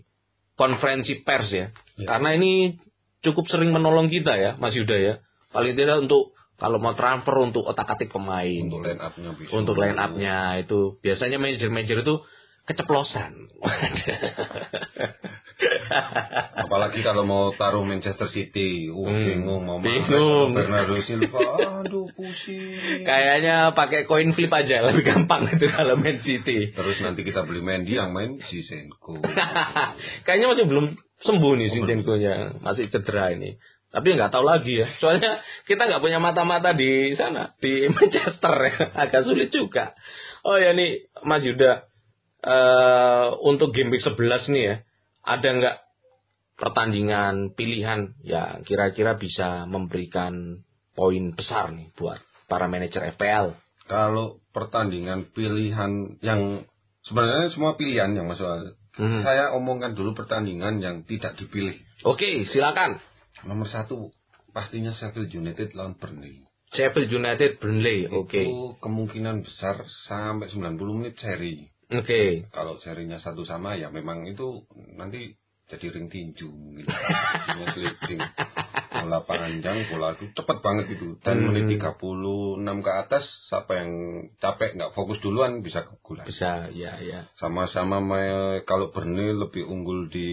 konferensi 0.54 1.24
pers 1.24 1.48
ya. 1.48 1.66
Ya. 1.96 2.06
Karena 2.06 2.36
ini 2.36 2.76
cukup 3.24 3.48
sering 3.48 3.72
menolong 3.72 4.12
kita 4.12 4.36
ya, 4.36 4.60
Mas 4.60 4.76
Yuda 4.76 4.96
ya. 5.00 5.14
Paling 5.50 5.74
tidak 5.74 6.04
untuk 6.04 6.36
kalau 6.62 6.78
mau 6.78 6.94
transfer 6.94 7.34
untuk 7.42 7.66
otak-atik 7.66 8.14
pemain. 8.14 8.62
Untuk 8.70 8.86
line 8.86 9.02
up-nya. 9.02 9.30
Untuk 9.50 9.74
line 9.74 9.98
up-nya 9.98 10.62
itu 10.62 11.02
biasanya 11.02 11.42
manajer-manajer 11.42 12.06
itu 12.06 12.22
keceplosan. 12.62 13.50
Apalagi 16.62 17.02
kalau 17.04 17.26
mau 17.26 17.44
taruh 17.58 17.82
Manchester 17.82 18.30
City, 18.30 18.88
uh, 18.88 19.02
Hmm, 19.02 19.26
bingung 19.26 19.62
mau 19.66 19.78
bingung. 19.82 20.54
Bernardo 20.54 20.96
Silva, 21.02 21.82
aduh 21.82 22.06
pusing. 22.14 23.02
Kayaknya 23.04 23.74
pakai 23.76 24.06
coin 24.06 24.32
flip 24.32 24.50
aja 24.54 24.86
lebih 24.88 25.04
gampang 25.04 25.50
itu 25.52 25.66
kalau 25.68 25.98
Man 25.98 26.22
City. 26.22 26.72
Terus 26.72 26.98
nanti 27.02 27.26
kita 27.26 27.44
beli 27.44 27.60
Mendy 27.60 27.98
yang 27.98 28.14
main 28.14 28.38
si 28.46 28.62
Senko. 28.62 29.20
Kayaknya 30.26 30.46
masih 30.54 30.64
belum 30.70 30.86
sembuh 31.22 31.52
nih 31.58 31.68
Oh, 31.68 31.74
Zinchenko-nya, 31.78 32.34
masih 32.62 32.90
cedera 32.90 33.34
ini. 33.34 33.58
Tapi 33.92 34.08
nggak 34.16 34.32
tahu 34.32 34.44
lagi 34.48 34.80
ya, 34.80 34.88
soalnya 35.00 35.44
kita 35.68 35.84
nggak 35.84 36.00
punya 36.00 36.18
mata-mata 36.18 36.72
di 36.72 37.12
sana, 37.12 37.52
di 37.60 37.86
Manchester 37.94 38.54
ya, 38.64 38.76
agak 38.96 39.28
sulit 39.28 39.52
juga. 39.52 39.92
Oh 40.42 40.56
ya 40.56 40.72
nih, 40.72 41.12
Mas 41.22 41.44
Yuda, 41.44 41.86
eh 42.42 43.26
untuk 43.44 43.76
game 43.76 43.92
week 43.92 44.02
11 44.02 44.48
nih 44.48 44.64
ya, 44.64 44.76
ada 45.22 45.48
nggak 45.52 45.76
pertandingan 46.56 47.52
pilihan 47.52 48.16
yang 48.24 48.64
kira-kira 48.64 49.20
bisa 49.20 49.68
memberikan 49.68 50.64
poin 50.96 51.32
besar 51.36 51.72
nih 51.72 51.92
buat 51.96 52.20
para 52.48 52.68
manajer 52.68 53.12
FPL? 53.16 53.56
Kalau 53.88 54.40
pertandingan 54.56 55.32
pilihan 55.32 56.22
yang 56.24 56.64
sebenarnya 57.04 57.50
semua 57.52 57.74
pilihan 57.74 58.14
yang 58.14 58.28
masuk. 58.28 58.76
Mhm. 58.92 59.24
Saya 59.24 59.56
omongkan 59.56 59.96
dulu 59.96 60.12
pertandingan 60.12 60.78
yang 60.84 61.08
tidak 61.08 61.34
dipilih. 61.40 61.74
Oke, 62.04 62.44
silakan. 62.52 63.00
Nomor 63.44 63.66
satu 63.66 64.14
pastinya 64.54 64.94
Sheffield 64.94 65.32
United 65.32 65.74
lawan 65.74 65.98
Burnley. 65.98 66.46
Sheffield 66.72 67.12
United 67.12 67.60
Burnley, 67.60 68.08
oke. 68.08 68.32
Itu 68.32 68.80
kemungkinan 68.80 69.44
besar 69.44 69.84
sampai 70.08 70.48
90 70.48 70.78
menit 70.96 71.20
seri. 71.20 71.68
Oke. 71.92 72.48
Kalau 72.48 72.80
serinya 72.80 73.20
satu 73.20 73.44
sama 73.44 73.76
ya 73.76 73.92
memang 73.92 74.24
itu 74.24 74.64
nanti 74.96 75.36
jadi 75.72 75.88
ring 75.88 76.12
tinju 76.12 76.52
mungkin. 76.52 76.84
Cuma 76.84 77.64
sliding. 77.72 78.20
Bola 78.92 79.24
panjang, 79.24 79.88
bola 79.88 80.12
itu 80.12 80.28
cepet 80.36 80.58
banget 80.60 80.86
itu. 81.00 81.16
Dan 81.24 81.40
Hmm. 81.40 81.46
menit 81.48 81.80
36 81.80 82.84
ke 82.84 82.92
atas, 82.92 83.24
siapa 83.48 83.72
yang 83.80 83.90
capek 84.36 84.76
nggak 84.76 84.92
fokus 84.92 85.16
duluan 85.24 85.64
bisa 85.64 85.88
kegulan. 85.88 86.28
Bisa, 86.28 86.68
ya, 86.76 87.00
ya. 87.00 87.24
Sama-sama 87.40 88.04
kalau 88.68 88.92
Burnley 88.92 89.32
lebih 89.32 89.64
unggul 89.64 90.12
di 90.12 90.30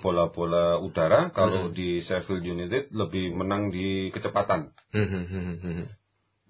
bola-bola 0.00 0.80
udara, 0.80 1.28
kalau 1.36 1.68
di 1.68 2.00
Sheffield 2.00 2.40
United 2.40 2.88
lebih 2.88 3.36
menang 3.36 3.68
di 3.68 4.08
kecepatan. 4.16 4.72
Hmm, 4.96 5.08
hmm, 5.12 5.26
hmm, 5.28 5.56
hmm. 5.60 5.86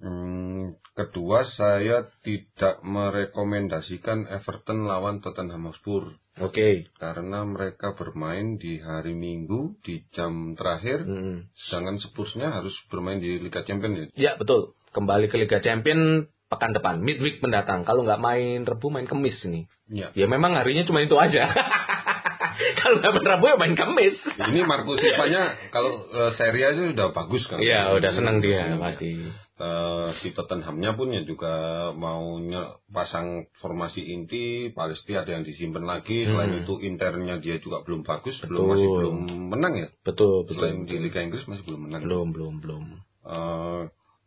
Hmm, 0.05 0.77
kedua, 0.94 1.48
saya 1.59 2.07
tidak 2.22 2.85
merekomendasikan 2.85 4.29
Everton 4.31 4.87
lawan 4.87 5.18
Tottenham 5.24 5.70
Hotspur 5.70 6.14
Oke. 6.34 6.90
karena 6.98 7.46
mereka 7.46 7.94
bermain 7.94 8.58
di 8.58 8.82
hari 8.82 9.14
Minggu 9.14 9.78
di 9.86 10.02
jam 10.10 10.58
terakhir, 10.58 11.06
Hmm. 11.06 11.46
sedangkan 11.54 12.02
Spursnya 12.02 12.50
harus 12.50 12.74
bermain 12.90 13.22
di 13.22 13.38
Liga 13.38 13.62
Champions. 13.62 14.10
ya. 14.14 14.32
Ya, 14.32 14.32
betul. 14.34 14.74
Kembali 14.90 15.30
ke 15.30 15.38
Liga 15.38 15.58
Champion 15.58 16.26
pekan 16.46 16.74
depan, 16.74 16.98
midweek 16.98 17.38
mendatang. 17.38 17.82
Kalau 17.82 18.02
nggak 18.02 18.18
main 18.18 18.62
Rebu, 18.62 18.90
main 18.90 19.06
Kemis 19.06 19.38
nih. 19.42 19.66
Ya. 19.86 20.08
Ya 20.14 20.26
memang 20.26 20.54
harinya 20.54 20.82
cuma 20.82 21.02
itu 21.02 21.14
aja. 21.14 21.50
Kalau 22.80 22.96
nggak 23.02 23.12
main 23.18 23.26
Rabu 23.26 23.44
ya 23.50 23.56
main 23.58 23.74
Kamis. 23.74 24.16
Ini 24.38 24.60
Marco 24.66 24.94
Silva-nya 24.94 25.72
kalau 25.74 25.90
eh, 26.10 26.30
Serie 26.38 26.64
A 26.66 26.68
itu 26.74 26.94
udah 26.94 27.10
bagus 27.10 27.42
kan? 27.50 27.58
Iya, 27.58 27.94
udah 27.98 28.10
senang 28.14 28.38
dia 28.38 28.74
pasti. 28.78 29.26
Eh, 29.54 30.06
si 30.18 30.34
Tottenhamnya 30.34 30.98
pun 30.98 31.14
ya 31.14 31.22
juga 31.22 31.54
mau 31.94 32.42
pasang 32.90 33.46
formasi 33.62 34.02
inti, 34.02 34.74
Palesti 34.74 35.14
ada 35.14 35.30
yang 35.30 35.46
disimpan 35.46 35.86
lagi. 35.86 36.26
Selain 36.26 36.50
Hmm. 36.50 36.66
itu 36.66 36.74
internya 36.82 37.38
dia 37.38 37.62
juga 37.62 37.86
belum 37.86 38.02
bagus, 38.02 38.34
belum 38.42 38.50
Betul. 38.50 38.70
masih 38.74 38.88
belum 38.90 39.16
menang 39.54 39.74
ya. 39.78 39.88
Betul, 40.02 40.42
betul. 40.42 40.58
Selain 40.58 40.82
di 40.82 40.96
Liga 40.98 41.22
Inggris 41.22 41.46
masih 41.46 41.62
belum 41.70 41.86
menang. 41.86 42.02
Belum, 42.02 42.28
belum, 42.34 42.54
belum. 42.66 42.84
Eh, 43.24 43.82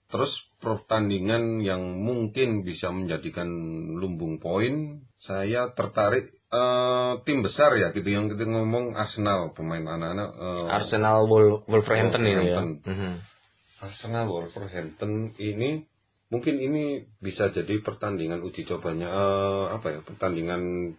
terus 0.08 0.32
pertandingan 0.64 1.60
yang 1.60 1.84
mungkin 2.00 2.64
bisa 2.64 2.88
menjadikan 2.96 3.52
lumbung 4.00 4.40
poin, 4.40 5.04
saya 5.20 5.76
tertarik 5.76 6.37
eh, 6.50 7.14
tim 7.24 7.42
besar 7.42 7.76
ya 7.76 7.92
gitu 7.92 8.08
yang 8.08 8.28
kita 8.28 8.44
ngomong 8.44 8.94
Arsenal 8.94 9.52
pemain 9.52 9.84
anak-anak 9.84 10.30
eh, 10.34 10.66
Arsenal 10.70 11.26
Wol- 11.26 11.64
Wolverhampton 11.66 12.24
ini 12.24 12.48
ya. 12.48 12.60
Mhm. 12.64 13.12
Arsenal 13.78 14.26
Wolverhampton 14.26 15.12
ini 15.38 15.84
mungkin 16.28 16.56
ini 16.58 16.84
bisa 17.20 17.48
jadi 17.50 17.80
pertandingan 17.80 18.42
uji 18.42 18.64
cobanya 18.64 19.08
eh, 19.08 19.66
apa 19.74 19.88
ya 19.90 20.00
pertandingan 20.02 20.96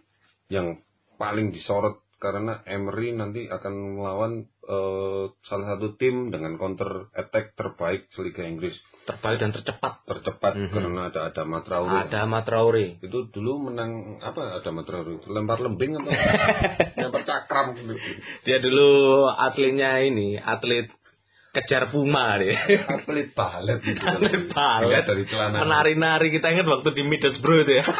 yang 0.47 0.81
paling 1.15 1.49
disorot 1.49 2.01
karena 2.19 2.61
Emery 2.63 3.11
nanti 3.11 3.47
akan 3.47 3.73
melawan 3.95 4.33
eh, 4.61 5.25
salah 5.41 5.67
satu 5.73 5.95
tim 5.95 6.29
dengan 6.29 6.53
counter 6.55 7.07
attack 7.13 7.55
terbaik 7.55 8.05
Liga 8.13 8.43
Inggris 8.43 8.75
Terbaik 9.01 9.39
dan 9.39 9.49
tercepat. 9.49 10.03
tercepat 10.05 10.53
Mhm. 10.53 10.69
karena 10.69 11.01
ada 11.07 11.21
ada 11.25 11.43
Matraore 11.43 11.95
Ada 12.05 12.21
Matraore. 12.25 12.99
itu 12.99 13.19
dulu 13.29 13.65
menang 13.65 13.91
apa 14.19 14.59
ada 14.59 14.69
Matraore 14.69 15.23
lempar 15.25 15.57
lembing 15.57 15.95
atau 15.95 16.11
lempar 17.01 17.23
cakram 17.23 17.73
gitu 17.73 17.95
Dia 18.43 18.59
dulu 18.59 18.91
aslinya 19.25 19.99
ini 20.01 20.35
atlet 20.35 20.91
kejar 21.49 21.89
puma 21.89 22.37
deh. 22.37 22.53
atlet 22.53 23.31
balet 23.31 23.79
gitu 23.81 23.97
Atlet 23.97 24.43
balet. 24.49 25.01
dari 25.03 25.23
celana 25.25 25.57
Menari-nari 25.57 26.29
kita 26.29 26.45
ingat 26.47 26.67
waktu 26.67 26.93
di 26.93 27.01
Middlesbrough 27.01 27.63
itu 27.63 27.73
ya. 27.73 27.85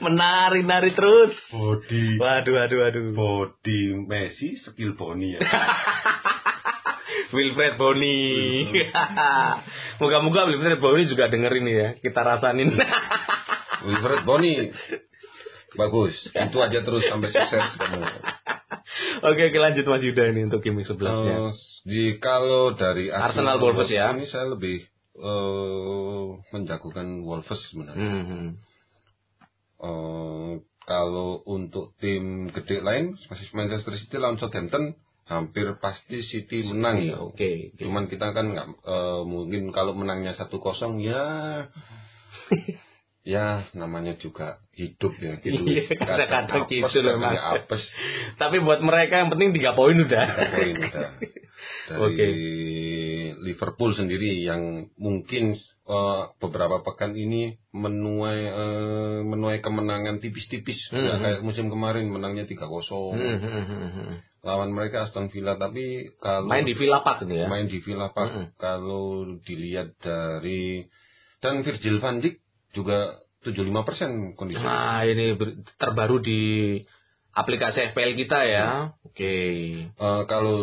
Menari-nari 0.00 0.90
terus. 0.92 1.32
body 1.52 2.16
Waduh, 2.16 2.52
waduh, 2.56 2.78
waduh. 2.84 3.04
body 3.12 3.80
Messi 4.08 4.56
skill 4.60 4.96
Boni 4.96 5.36
ya 5.36 5.40
Wilfred 7.36 7.78
Boni. 7.78 8.18
Moga-moga 10.02 10.50
Wilfred 10.50 10.80
Boni 10.82 11.06
juga 11.06 11.30
denger 11.30 11.52
ini 11.62 11.72
ya. 11.72 11.88
Kita 12.00 12.26
rasanin. 12.26 12.74
Wilfred 13.86 14.24
Boni 14.24 14.72
bagus 15.70 16.14
itu 16.26 16.58
aja 16.58 16.82
terus 16.82 17.06
sampai 17.06 17.30
sukses 17.30 17.78
kamu 17.78 18.02
Oke, 19.22 19.42
oke 19.52 19.58
lanjut 19.60 19.86
Mas 19.86 20.02
Yuda 20.02 20.34
ini 20.34 20.50
untuk 20.50 20.64
game 20.66 20.82
11 20.82 20.98
nya. 20.98 21.36
Eh, 21.46 21.52
di 21.86 22.02
kalau 22.18 22.74
dari 22.74 23.06
Arsenal 23.12 23.62
Wolves 23.62 23.86
ya. 23.86 24.10
ini 24.16 24.26
saya 24.26 24.50
lebih 24.50 24.82
eh, 25.14 26.26
menjagokan 26.50 27.22
Wolves 27.22 27.60
sebenarnya 27.70 28.02
Hmm. 28.02 28.58
Eh, 29.80 30.52
kalau 30.84 31.40
untuk 31.48 31.96
tim 32.02 32.52
gede 32.52 32.84
lain 32.84 33.16
Manchester 33.54 33.94
City 33.96 34.16
lawan 34.20 34.36
Southampton 34.36 34.98
hampir 35.24 35.78
pasti 35.78 36.20
City 36.26 36.66
menang 36.68 37.00
ya 37.00 37.16
Oke. 37.22 37.72
oke. 37.72 37.80
Cuman 37.80 38.10
kita 38.10 38.34
kan 38.36 38.52
nggak 38.52 38.68
eh, 38.84 39.22
mungkin 39.24 39.72
kalau 39.72 39.96
menangnya 39.96 40.36
satu 40.36 40.60
kosong 40.60 41.00
ya 41.00 41.22
ya 43.24 43.68
namanya 43.76 44.16
juga 44.16 44.64
hidup 44.74 45.12
ya 45.20 45.36
gitu. 45.44 45.60
Iya, 45.60 45.92
kadang-kadang 45.92 46.64
gitu 46.72 46.98
loh, 47.04 47.20
Mas. 47.20 47.36
apes. 47.36 47.82
Tapi 48.40 48.64
buat 48.64 48.80
mereka 48.80 49.20
yang 49.20 49.28
penting 49.28 49.52
3 49.52 49.76
poin 49.76 49.96
udah. 49.96 50.24
Tiga 50.24 50.46
poin 50.56 50.74
udah. 50.76 51.08
Dari 51.90 52.00
Oke. 52.00 52.26
Liverpool 53.40 53.92
sendiri 53.92 54.44
yang 54.44 54.88
mungkin 54.96 55.56
eh, 55.88 56.22
beberapa 56.38 56.84
pekan 56.84 57.16
ini 57.16 57.56
menuai 57.72 58.40
eh, 58.46 59.18
menuai 59.24 59.58
kemenangan 59.58 60.20
tipis-tipis 60.20 60.78
Hmm. 60.90 61.00
Nggak 61.02 61.18
kayak 61.20 61.40
musim 61.42 61.66
kemarin 61.68 62.06
menangnya 62.08 62.44
3-0 62.44 62.60
Hmm, 63.16 63.38
hmm, 63.40 63.64
hmm, 63.64 63.90
hmm. 63.96 64.14
lawan 64.40 64.70
mereka 64.72 65.04
Aston 65.04 65.28
Villa 65.28 65.56
tapi 65.56 66.08
kalau 66.16 66.48
Main 66.48 66.64
di 66.64 66.72
Villa 66.72 67.00
Park 67.00 67.24
ini 67.28 67.44
ya. 67.44 67.46
main 67.48 67.68
di 67.68 67.78
Villa 67.84 68.08
Park 68.08 68.30
Mm-mm. 68.32 68.46
kalau 68.56 69.24
dilihat 69.44 69.96
dari 70.00 70.88
dan 71.40 71.60
Virgil 71.64 72.00
van 72.00 72.20
Dijk 72.20 72.36
juga 72.72 73.20
75% 73.40 74.36
kondisi. 74.36 74.60
Nah, 74.60 75.00
ini 75.08 75.32
terbaru 75.80 76.20
di 76.20 76.40
aplikasi 77.32 77.92
FPL 77.92 78.12
kita 78.12 78.38
ya. 78.44 78.92
Oke. 79.00 79.34
Eh, 79.88 80.22
kalau 80.28 80.60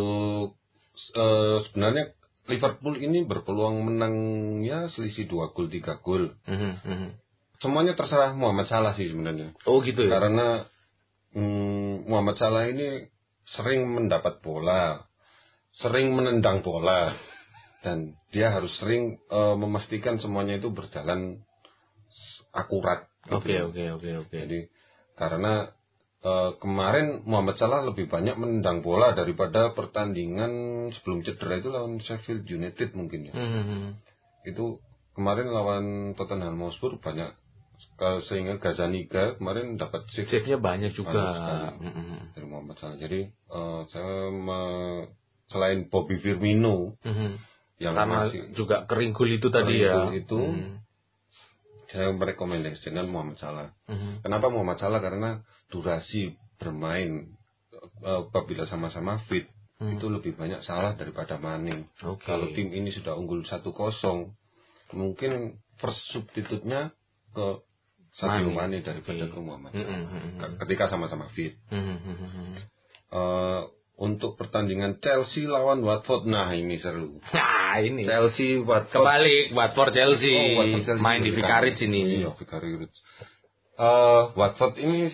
eh, 1.14 1.56
sebenarnya 1.68 2.14
Liverpool 2.48 2.96
ini 2.96 3.28
berpeluang 3.28 3.84
menang 3.84 4.14
ya 4.64 4.88
selisih 4.88 5.28
2 5.28 5.52
gol 5.52 5.68
3 5.68 6.00
gol. 6.00 6.32
Mhm, 6.48 6.72
mhm. 6.80 7.10
Semuanya 7.60 7.92
terserah 7.92 8.32
Muhammad 8.32 8.70
Salah 8.72 8.96
sih 8.96 9.10
sebenarnya. 9.12 9.52
Oh 9.68 9.84
gitu 9.84 10.08
ya. 10.08 10.16
Karena 10.16 10.64
mm, 11.36 12.08
Muhammad 12.08 12.40
Salah 12.40 12.64
ini 12.70 13.12
sering 13.52 13.84
mendapat 13.92 14.40
bola, 14.40 15.04
sering 15.76 16.16
menendang 16.16 16.64
bola 16.64 17.12
dan 17.84 18.16
dia 18.32 18.48
harus 18.48 18.72
sering 18.80 19.20
eh, 19.28 19.56
memastikan 19.60 20.16
semuanya 20.16 20.56
itu 20.56 20.72
berjalan 20.72 21.44
akurat. 22.56 23.06
gitu. 23.28 23.36
Oke, 23.44 23.54
oke, 23.60 23.84
oke, 24.00 24.10
oke. 24.24 24.36
Jadi 24.40 24.60
karena 25.20 25.68
eh, 26.18 26.50
kemarin 26.58 27.22
Muhammad 27.24 27.56
Salah 27.56 27.86
lebih 27.86 28.10
banyak 28.10 28.34
menendang 28.34 28.82
bola 28.82 29.14
daripada 29.14 29.70
pertandingan 29.72 30.50
sebelum 30.92 31.22
cedera 31.22 31.58
itu 31.58 31.68
lawan 31.70 32.02
Sheffield 32.02 32.44
United 32.44 32.94
mungkin 32.94 33.30
ya. 33.30 33.34
Mhm. 33.34 34.02
Itu 34.44 34.82
kemarin 35.14 35.50
lawan 35.50 35.84
Tottenham 36.14 36.58
Hotspur 36.58 36.98
banyak 36.98 37.30
eh, 37.98 38.18
sehingga 38.26 38.58
Gazaniga 38.58 39.38
kemarin 39.38 39.78
dapat 39.78 40.06
save 40.10 40.26
Save-nya 40.26 40.58
banyak 40.58 40.94
juga. 40.94 41.14
Banyak 41.14 41.34
sekali. 41.38 41.66
Mhm. 41.86 42.18
dari 42.34 42.46
Muhammad 42.46 42.76
Salah. 42.78 42.98
Jadi 42.98 43.20
eh, 43.30 43.80
saya 43.90 44.14
me- 44.30 45.06
selain 45.48 45.86
Bobby 45.88 46.18
Firmino 46.18 46.98
Mhm. 47.02 47.30
yang 47.78 47.94
Karena 47.94 48.26
masih 48.26 48.52
juga 48.52 48.84
kering 48.84 49.14
gol 49.14 49.30
itu 49.30 49.48
tadi 49.48 49.80
ya. 49.80 49.94
Kering 49.94 50.02
gol 50.02 50.16
itu. 50.18 50.38
Mhm. 50.42 50.70
Saya 51.88 52.12
merekomendasikan 52.12 53.08
Muhammad 53.08 53.40
Salah. 53.40 53.68
Mhm. 53.88 54.20
Kenapa 54.24 54.46
Muhammad 54.52 54.78
Salah? 54.78 55.00
Karena 55.00 55.40
durasi 55.72 56.36
bermain 56.60 57.32
eh, 58.04 58.20
apabila 58.28 58.66
sama-sama 58.66 59.22
fit 59.30 59.46
Hmm. 59.78 59.94
itu 59.94 60.10
lebih 60.10 60.34
banyak 60.34 60.58
salah 60.66 60.98
daripada 60.98 61.38
Mane. 61.38 61.86
Oke. 62.02 62.26
Kalau 62.26 62.50
tim 62.50 62.66
ini 62.74 62.90
sudah 62.90 63.14
unggul 63.14 63.46
1-0, 63.46 64.34
mungkin 64.90 65.54
first 65.78 66.02
substitutnya 66.10 66.90
ke 67.30 67.62
Sadio 68.18 68.50
Mane. 68.50 68.82
Daripada 68.82 69.30
Oke. 69.30 69.34
ke 69.34 69.38
Muhammad. 69.38 69.70
Mhm, 69.78 69.86
Salah. 69.86 69.98
mhm, 70.02 70.30
mhm. 70.34 70.58
Ketika 70.58 70.90
sama-sama 70.90 71.30
fit. 71.30 71.54
Mhm, 71.70 71.94
mhm. 71.94 72.46
Eh, 73.14 73.62
untuk 73.98 74.38
pertandingan 74.38 75.02
Chelsea 75.02 75.42
lawan 75.44 75.82
Watford, 75.82 76.24
nah 76.24 76.54
ini 76.54 76.78
seru. 76.78 77.18
Nah, 77.34 77.82
ini. 77.82 78.06
Chelsea 78.06 78.62
Watford. 78.62 79.02
Kebalik 79.02 79.46
Watford 79.52 79.90
Chelsea. 79.92 80.30
Oh, 80.30 80.62
Watford 80.62 80.84
Chelsea 80.86 81.02
main 81.02 81.20
di. 81.20 81.34
Vicarage 81.34 81.82
ini. 81.82 82.22
Iya, 82.22 82.30
Vicarage. 82.32 82.94
Eh, 83.74 84.22
Watford 84.32 84.78
ini 84.78 85.10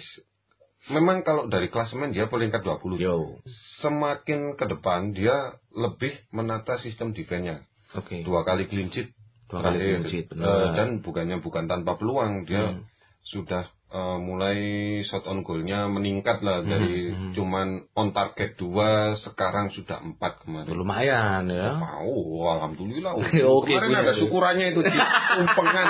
memang 0.87 1.25
kalau 1.25 1.49
dari 1.49 1.73
klasemen 1.73 2.13
dia 2.13 2.29
peringkat 2.29 2.61
20. 2.61 3.01
Yo. 3.01 3.41
Semakin 3.81 4.53
ke 4.55 4.65
depan 4.69 5.13
dia 5.13 5.33
lebih 5.73 6.13
menata 6.29 6.77
sistem 6.77 7.11
defense-nya. 7.11 7.65
Oke. 7.97 8.21
Dua 8.21 8.45
kali 8.45 8.69
clean 8.69 8.93
sheet 8.93 9.17
Dua 9.45 9.61
kali 9.61 9.77
clean 9.79 10.05
sheet, 10.09 10.27
benar. 10.29 10.73
dan 10.75 10.99
bukannya 11.01 11.39
bukan 11.39 11.65
tanpa 11.65 11.95
peluang, 11.95 12.45
dia 12.45 12.75
Hmm. 12.75 12.85
sudah 13.25 13.65
eh, 13.95 14.19
mulai 14.19 14.59
shot 15.07 15.23
on 15.31 15.47
goal-nya 15.47 15.87
meningkat 15.87 16.43
lah 16.43 16.67
dari 16.67 17.15
hmm. 17.15 17.33
cuman 17.39 17.87
on 17.95 18.11
target 18.11 18.59
dua 18.59 19.15
sekarang 19.23 19.71
sudah 19.71 20.03
empat 20.03 20.43
kemarin. 20.43 20.75
Lumayan 20.75 21.47
ya. 21.47 21.79
Oh, 22.03 22.51
alhamdulillah. 22.59 23.15
Oke, 23.19 23.71
kemarin 23.71 23.95
punya 23.95 24.03
ada 24.03 24.13
itu. 24.13 24.21
syukurannya 24.27 24.67
itu 24.75 24.81
di 24.83 24.99
tumpengan. 25.39 25.89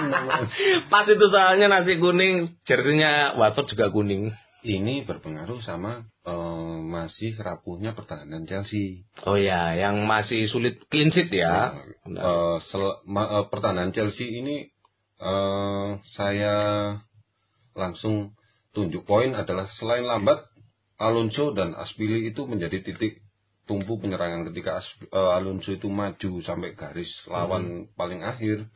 Pas 0.92 1.06
itu 1.08 1.26
soalnya 1.32 1.72
nasi 1.72 1.96
kuning, 1.96 2.60
jersinya 2.68 3.40
Watford 3.40 3.72
juga 3.72 3.88
kuning. 3.88 4.28
Ini 4.64 5.04
berpengaruh 5.04 5.60
sama 5.60 6.08
eh, 6.24 6.76
masih 6.84 7.36
rapuhnya 7.36 7.92
pertahanan 7.96 8.44
Chelsea. 8.44 9.04
Oh 9.24 9.36
ya, 9.36 9.76
yang 9.76 10.04
masih 10.04 10.48
sulit 10.48 10.80
clean 10.92 11.08
sheet 11.12 11.32
ya. 11.32 11.72
Eh, 12.04 12.56
sel- 12.68 13.00
ma- 13.08 13.40
eh, 13.40 13.44
pertahanan 13.48 13.92
Chelsea 13.96 14.24
ini 14.24 14.68
eh, 15.20 15.88
saya 16.16 16.56
langsung 17.74 18.32
tunjuk 18.72 19.06
poin 19.06 19.34
adalah 19.34 19.70
selain 19.78 20.06
lambat 20.06 20.42
Alonso 20.98 21.50
dan 21.54 21.74
Aspili 21.74 22.30
itu 22.30 22.46
menjadi 22.46 22.82
titik 22.82 23.22
tumpu 23.66 23.98
penyerangan 23.98 24.46
ketika 24.50 24.78
eh, 25.10 25.32
Alonso 25.34 25.74
itu 25.74 25.90
maju 25.90 26.30
sampai 26.42 26.74
garis 26.78 27.10
lawan 27.26 27.90
paling 27.98 28.22
akhir 28.22 28.66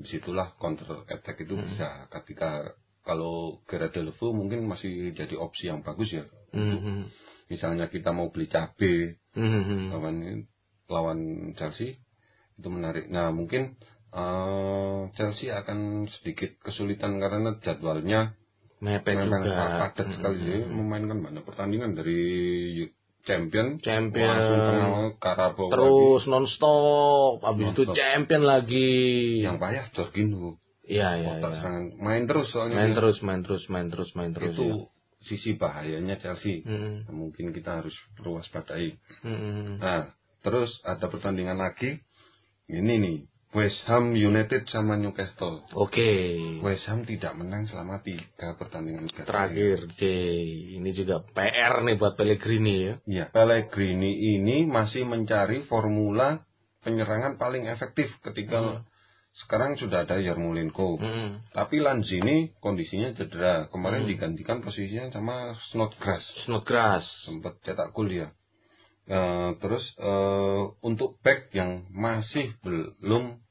di 0.00 0.06
situlah 0.08 0.56
counter 0.56 1.04
attack 1.12 1.44
itu 1.44 1.54
bisa 1.60 2.08
ketika 2.08 2.72
kalau 3.04 3.60
Gerard 3.68 3.92
Delvaux 3.92 4.32
mungkin 4.32 4.64
masih 4.64 5.12
jadi 5.12 5.36
opsi 5.36 5.68
yang 5.68 5.84
bagus 5.84 6.10
ya 6.10 6.24
Mhm. 6.50 7.06
misalnya 7.52 7.86
kita 7.86 8.10
mau 8.10 8.32
beli 8.32 8.48
cabe 8.50 9.20
Mhm. 9.36 9.94
lawan 9.94 10.16
lawan 10.90 11.20
Chelsea 11.54 12.02
itu 12.58 12.68
menarik. 12.68 13.06
Nah 13.12 13.30
mungkin 13.30 13.76
eh, 14.10 15.00
Chelsea 15.14 15.54
akan 15.54 16.10
sedikit 16.18 16.58
kesulitan 16.66 17.20
karena 17.22 17.60
jadwalnya 17.62 18.34
Mepet 18.80 19.12
juga. 19.12 19.38
padat 19.44 20.06
sekali. 20.08 20.40
Jadi 20.40 20.64
memainkan 20.66 21.20
banyak 21.20 21.44
pertandingan 21.44 21.92
dari 21.92 22.20
champion, 23.20 23.76
Champion. 23.78 24.32
langsung 24.32 24.60
Karabo 25.20 25.68
Terus 25.68 26.22
non-stop, 26.24 27.44
habis 27.44 27.66
itu 27.70 27.84
Non-stop. 27.84 27.94
champion 27.94 28.42
lagi. 28.42 28.88
yang 29.40 29.60
payah 29.60 29.84
Jorginho 29.92 30.56
Iya, 30.82 31.22
iya, 31.22 31.28
otak 31.38 31.52
iya. 31.52 31.58
serangan 31.60 31.84
main 31.98 32.24
terus 32.26 32.46
soalnya 32.50 32.76
Main 32.76 32.92
terus, 32.96 33.16
main 33.20 33.40
terus, 33.44 33.62
main 33.68 33.88
terus, 33.88 34.10
main 34.12 34.32
terus. 34.32 34.50
itu 34.50 34.64
ya. 34.64 34.76
sisi 35.22 35.54
bahayanya 35.54 36.16
Chelsea. 36.16 36.64
Mhm. 36.64 37.06
Mungkin 37.12 37.52
kita 37.52 37.78
harus 37.78 37.92
perlu 38.16 38.40
waspadai. 38.40 38.96
Mhm. 39.22 39.78
Nah, 39.78 40.10
terus 40.40 40.72
ada 40.82 41.06
pertandingan 41.06 41.60
lagi. 41.60 42.00
Ini 42.66 42.94
nih, 42.96 43.18
West 43.50 43.82
Ham 43.90 44.14
United 44.14 44.70
sama 44.70 44.94
Newcastle. 44.94 45.66
Oke. 45.74 46.38
West 46.62 46.86
Ham 46.86 47.02
tidak 47.02 47.34
menang 47.34 47.66
selama 47.66 47.98
tiga 47.98 48.54
pertandingan 48.54 49.10
Terakhir, 49.10 49.90
J. 49.98 50.02
Ini 50.78 50.90
juga 50.94 51.26
PR 51.34 51.82
nih 51.82 51.98
buat 51.98 52.14
Pellegrini 52.14 52.74
ya. 52.86 52.94
Ya, 53.10 53.24
Pellegrini 53.34 54.38
ini 54.38 54.70
masih 54.70 55.02
mencari 55.02 55.66
formula 55.66 56.46
penyerangan 56.86 57.42
paling 57.42 57.66
efektif 57.66 58.14
ketika 58.22 58.86
sekarang 59.46 59.78
sudah 59.78 60.06
ada 60.06 60.18
Yarmolenko. 60.18 60.98
Mhm. 60.98 61.54
Tapi 61.54 61.82
Lanzini 61.82 62.54
kondisinya 62.62 63.14
cedera. 63.14 63.66
Kemarin 63.70 64.06
Hmm. 64.06 64.10
digantikan 64.10 64.58
posisinya 64.62 65.10
sama 65.10 65.58
Snodgrass. 65.70 66.22
Snodgrass. 66.46 67.06
Sempat 67.26 67.58
cetak 67.66 67.94
gol 67.94 68.10
dia. 68.10 68.30
Eh, 69.10 69.50
terus 69.58 69.82
eh, 69.98 70.62
untuk 70.86 71.18
back 71.26 71.50
yang 71.50 71.90
masih 71.90 72.54
belum 72.62 73.42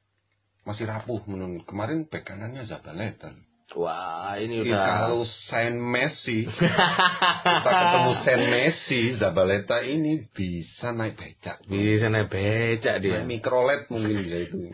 masih 0.63 0.88
rapuh 0.88 1.19
menurut 1.28 1.67
kemarin 1.67 2.08
back 2.08 2.32
kanannya 2.32 2.63
Zabaleta. 2.63 3.36
Wah, 3.76 4.39
ini 4.39 4.65
udah 4.65 5.06
kalau 5.06 5.28
Saint 5.52 5.78
Messi 5.78 6.48
kita 6.48 7.69
ketemu 7.69 8.13
Saint 8.24 8.45
Messi 8.50 9.02
Zabaleta 9.19 9.84
ini 9.84 10.26
bisa 10.32 10.95
naik 10.95 11.19
becak 11.19 11.62
bisa 11.67 12.08
naik 12.08 12.32
becak 12.32 13.04
dia. 13.04 13.22
naik 13.22 13.30
mikrolet 13.30 13.86
mungkin 13.93 14.26
bisa 14.26 14.41
itu 14.41 14.74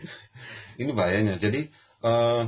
ini 0.80 0.90
bahayanya 0.96 1.36
jadi 1.42 1.68
eh, 2.06 2.42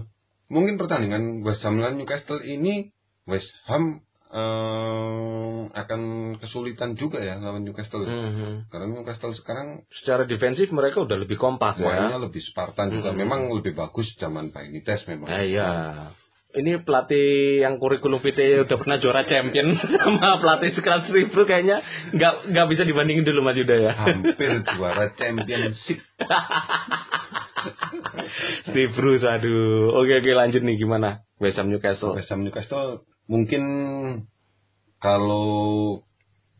mungkin 0.49 0.81
pertandingan 0.81 1.45
West 1.45 1.61
Ham 1.67 1.77
lawan 1.77 2.01
Newcastle 2.01 2.41
ini 2.41 2.97
West 3.29 3.51
Ham 3.69 4.08
eh, 4.31 5.59
akan 5.71 6.01
kesulitan 6.37 6.95
juga 6.95 7.19
ya 7.19 7.37
lawan 7.37 7.63
Newcastle 7.63 8.03
Mhm. 8.03 8.69
karena 8.69 8.87
Newcastle 8.91 9.33
sekarang 9.35 9.89
Secara 9.95 10.25
defensif 10.25 10.69
mereka 10.69 11.01
udah 11.01 11.17
lebih 11.17 11.35
kompak 11.35 11.77
ya. 11.77 12.17
lebih 12.17 12.41
Spartan 12.43 12.91
juga 12.91 13.11
Hmm. 13.11 13.19
memang 13.19 13.41
lebih 13.51 13.73
bagus 13.73 14.05
zaman 14.17 14.49
Benitez 14.49 15.05
memang 15.05 15.29
Eh, 15.29 15.51
iya. 15.51 15.69
Ini 16.49 16.81
pelatih 16.81 17.61
yang 17.61 17.77
kurikulum 17.77 18.19
vitae 18.19 18.65
udah 18.65 18.73
pernah 18.75 18.97
juara 18.97 19.21
champion 19.23 19.69
sama 20.01 20.37
pelatih 20.39 20.73
sekelas 20.73 21.05
Ribru 21.07 21.45
kayaknya 21.45 21.85
nggak 22.11 22.35
nggak 22.49 22.67
bisa 22.69 22.83
dibandingin 22.83 23.21
dulu 23.23 23.41
Mas 23.43 23.53
Yuda 23.55 23.77
ya. 23.79 23.93
hampir 23.95 24.33
juara 24.73 25.13
championship 25.15 26.01
Ribru 28.69 29.17
aduh. 29.19 29.93
Oke 29.95 30.13
oke 30.17 30.31
lanjut 30.31 30.63
nih 30.63 30.77
gimana? 30.77 31.21
West 31.37 31.57
Ham 31.57 31.69
Newcastle. 31.69 32.17
West 32.17 32.29
Ham 32.29 32.41
Newcastle 32.41 33.05
mungkin 33.29 33.63
kalau 34.99 36.01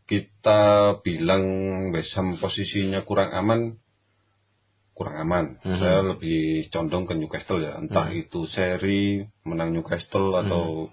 kita 0.07 0.95
bilang 1.05 1.43
West 1.93 2.15
Ham 2.17 2.39
posisinya 2.39 3.03
kurang 3.03 3.29
aman 3.35 3.77
kurang 4.99 5.15
aman. 5.23 5.45
Mhm. 5.63 5.79
Saya 5.79 5.99
lebih 6.03 6.67
condong 6.75 7.07
ke 7.07 7.15
Newcastle 7.15 7.63
ya. 7.63 7.79
Entah 7.79 8.11
itu 8.11 8.51
seri 8.51 9.23
menang 9.47 9.71
Newcastle 9.71 10.35
atau 10.43 10.91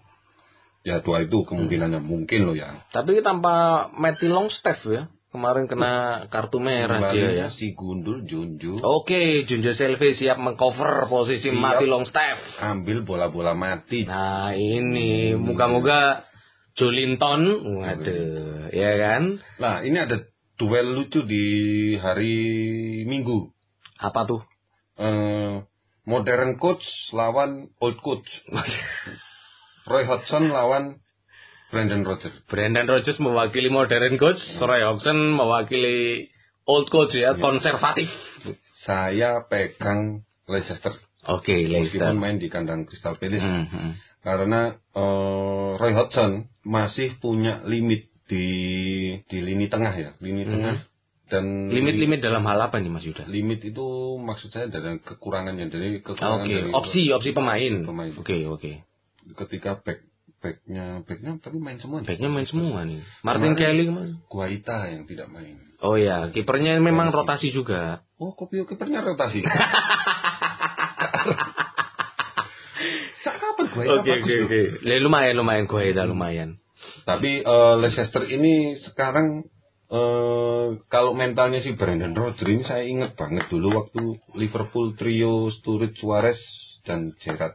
ya 0.87 1.03
dua 1.03 1.27
itu 1.27 1.43
kemungkinannya 1.43 1.99
mungkin 1.99 2.47
loh 2.47 2.55
ya. 2.55 2.87
Tapi 2.95 3.19
tanpa 3.27 3.91
Matty 3.99 4.31
Longstaff 4.31 4.87
ya. 4.87 5.11
Kemarin 5.37 5.69
kena 5.69 5.93
kartu 6.33 6.57
merah 6.57 7.13
dia 7.13 7.29
ya. 7.37 7.49
si 7.53 7.77
Gundul 7.77 8.25
Junju 8.25 8.81
Oke, 8.81 9.45
Junjo 9.45 9.77
Selve 9.77 10.17
siap 10.17 10.41
mengcover 10.41 11.05
posisi 11.07 11.53
Siap. 11.53 11.61
Matty 11.61 11.85
Longstaff. 11.85 12.41
ambil 12.57 13.05
bola-bola 13.05 13.53
mati. 13.53 14.09
Nah 14.09 14.57
ini 14.57 15.37
moga-moga 15.37 16.25
Jolinton, 16.73 17.41
waduh, 17.81 18.69
ya 18.69 18.93
kan? 19.01 19.41
Nah, 19.57 19.81
ini 19.81 19.97
ada 19.97 20.25
duel 20.57 20.93
lucu 20.93 21.25
di 21.25 21.45
hari 21.97 22.37
Minggu. 23.05 23.49
Apa 23.97 24.25
tuh? 24.25 24.41
eh, 24.97 25.65
modern 26.05 26.57
coach 26.57 26.85
lawan 27.13 27.69
old 27.77 27.97
coach. 28.01 28.25
Roy 29.89 30.05
Hodgson 30.05 30.49
lawan 30.49 31.01
Brandon 31.77 32.03
Rodgers. 32.03 32.37
Brandon 32.49 32.87
Rodgers 32.89 33.19
mewakili 33.21 33.69
modern 33.69 34.17
coach, 34.17 34.41
Roy 34.57 34.81
Hodgson 34.81 35.37
mewakili 35.37 36.33
old 36.65 36.89
coach 36.89 37.13
ya, 37.13 37.37
konservatif. 37.37 38.09
Saya 38.89 39.45
pegang 39.45 40.25
Leicester. 40.49 40.97
Oke, 41.29 41.69
Leicester. 41.69 42.01
Meskipun 42.01 42.17
main 42.17 42.41
di 42.41 42.49
kandang 42.49 42.89
Crystal 42.89 43.19
Palace. 43.21 43.45
Mhm. 43.45 43.91
Karena 44.25 44.75
eh, 44.75 45.71
Roy 45.77 45.93
Hodgson 45.93 46.49
masih 46.65 47.21
punya 47.21 47.63
limit 47.69 48.09
di 48.27 48.47
di 49.31 49.39
lini 49.39 49.71
tengah 49.71 49.95
ya, 49.95 50.11
lini 50.19 50.43
tengah 50.43 50.83
dan 51.27 51.75
Limit-limit 51.75 52.23
dalam 52.23 52.47
hal 52.47 52.59
apa 52.71 52.79
nih 52.79 52.91
Mas 52.91 53.03
Yuda? 53.03 53.27
limit 53.27 53.59
itu 53.67 54.15
maksud 54.23 54.55
saya 54.55 54.71
dari 54.71 55.03
kekurangannya 55.03 55.67
dari 55.67 55.99
kekurangan 55.99 56.47
dari 56.47 56.71
opsi 56.71 57.11
opsi 57.11 57.35
pemain. 57.35 57.83
Pemain. 57.83 58.15
Oke, 58.15 58.47
oke. 58.47 58.73
ketika 59.27 59.83
back 59.83 60.07
backnya 60.47 61.03
backnya 61.03 61.31
tapi 61.43 61.59
main 61.59 61.83
semua 61.83 61.99
nih. 61.99 62.07
Baiknya 62.15 62.31
main 62.31 62.47
semua 62.47 62.87
nih. 62.87 63.03
Martin 63.27 63.53
Kemarin- 63.53 63.59
Kelly 63.59 63.83
ke 63.83 63.93
mana? 63.93 64.15
Guaita 64.31 64.79
yang 64.87 65.03
tidak 65.11 65.29
main. 65.35 65.59
Oh 65.83 65.99
ya, 65.99 66.31
kipernya 66.31 66.79
memang 66.79 67.11
rotasi 67.11 67.51
juga. 67.51 68.07
Oh, 68.17 68.33
kopi 68.33 68.63
kipernya 68.63 69.03
rotasi. 69.03 69.43
Kapan 73.27 73.67
Guaita 73.73 73.93
Oke 74.01 74.13
oke 74.23 74.35
oke. 74.47 74.61
Lumayan 74.87 75.35
lumayan 75.37 75.65
Guaita 75.67 76.03
lumayan. 76.07 76.51
Tapi 77.05 77.43
eh, 77.43 77.75
Leicester 77.83 78.23
ini 78.29 78.79
sekarang 78.85 79.45
eh 79.87 80.67
kalau 80.91 81.15
mentalnya 81.15 81.63
si 81.63 81.73
Brandon 81.79 82.11
Rodgers 82.11 82.51
ini 82.51 82.63
saya 82.67 82.83
ingat 82.83 83.15
banget 83.15 83.47
dulu 83.47 83.71
waktu 83.71 84.03
Liverpool 84.35 84.99
trio 84.99 85.49
Sturridge 85.55 85.99
Suarez 85.99 86.39
dan 86.83 87.15
Gerrard. 87.23 87.55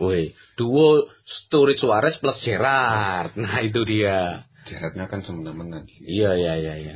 Woi, 0.00 0.32
duo 0.56 1.04
Sturridge 1.24 1.84
Suarez 1.84 2.16
plus 2.16 2.38
Gerrard. 2.40 3.36
Nah, 3.36 3.60
itu 3.60 3.84
dia. 3.84 4.48
Gerrardnya 4.64 5.06
kan 5.10 5.20
semena-mena. 5.20 5.84
Iya 6.00 6.32
iya 6.38 6.52
iya 6.56 6.74
iya. 6.80 6.92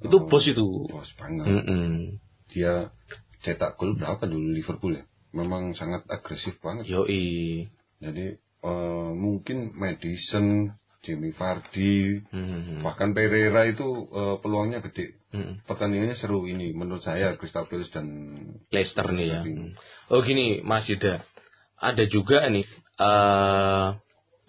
Itu 0.00 0.16
eh, 0.16 0.24
bos 0.30 0.44
itu. 0.46 0.86
Bos 0.86 1.10
banget. 1.18 1.46
Mm-mm. 1.48 2.20
Dia 2.54 2.94
cetak 3.42 3.80
gol 3.80 3.98
berapa 3.98 4.22
dulu 4.30 4.54
Liverpool 4.54 4.94
ya? 4.94 5.04
Memang 5.34 5.74
sangat 5.74 6.06
agresif 6.06 6.54
banget. 6.62 6.86
Yoi. 6.86 7.66
Jadi 7.98 8.38
eh, 8.38 9.10
mungkin 9.16 9.74
Madison 9.74 10.76
Jimmy 11.00 11.32
Vardy, 11.32 12.20
Hmm. 12.28 12.84
bahkan 12.84 13.16
Pereira 13.16 13.64
itu 13.64 13.88
eh, 14.12 14.36
peluangnya 14.44 14.84
gede. 14.84 15.16
Hmm. 15.32 15.64
Pertandingannya 15.64 16.14
seru 16.20 16.44
ini 16.44 16.76
menurut 16.76 17.00
saya 17.00 17.40
Crystal 17.40 17.64
Palace 17.64 17.88
dan 17.90 18.06
Leicester 18.68 19.08
nih 19.08 19.26
ya. 19.32 19.40
Oh 20.12 20.20
gini 20.20 20.60
Mas 20.60 20.84
Yuda, 20.90 21.24
ada 21.80 22.04
juga 22.06 22.44
nih 22.46 22.68
eh 23.00 23.88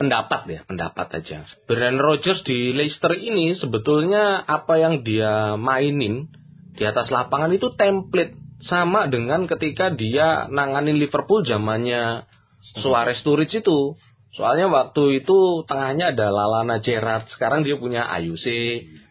pendapat 0.01 0.41
ya, 0.49 0.61
pendapat 0.65 1.07
aja. 1.21 1.45
Brand 1.69 2.01
Rodgers 2.01 2.41
di 2.41 2.73
Leicester 2.73 3.13
ini 3.13 3.53
sebetulnya 3.53 4.41
apa 4.41 4.81
yang 4.81 5.05
dia 5.05 5.53
mainin 5.61 6.25
di 6.73 6.83
atas 6.89 7.13
lapangan 7.13 7.53
itu 7.53 7.69
template 7.77 8.33
sama 8.65 9.05
dengan 9.05 9.45
ketika 9.45 9.93
dia 9.93 10.49
nanganin 10.49 10.97
Liverpool 10.97 11.45
zamannya 11.45 12.25
Suarez 12.81 13.21
Sturridge 13.21 13.61
itu. 13.61 13.93
Soalnya 14.31 14.71
waktu 14.71 15.21
itu 15.21 15.67
tengahnya 15.67 16.15
ada 16.15 16.31
Lalana 16.31 16.79
Gerrard, 16.79 17.27
sekarang 17.35 17.67
dia 17.67 17.75
punya 17.75 18.07
AUC, 18.07 18.47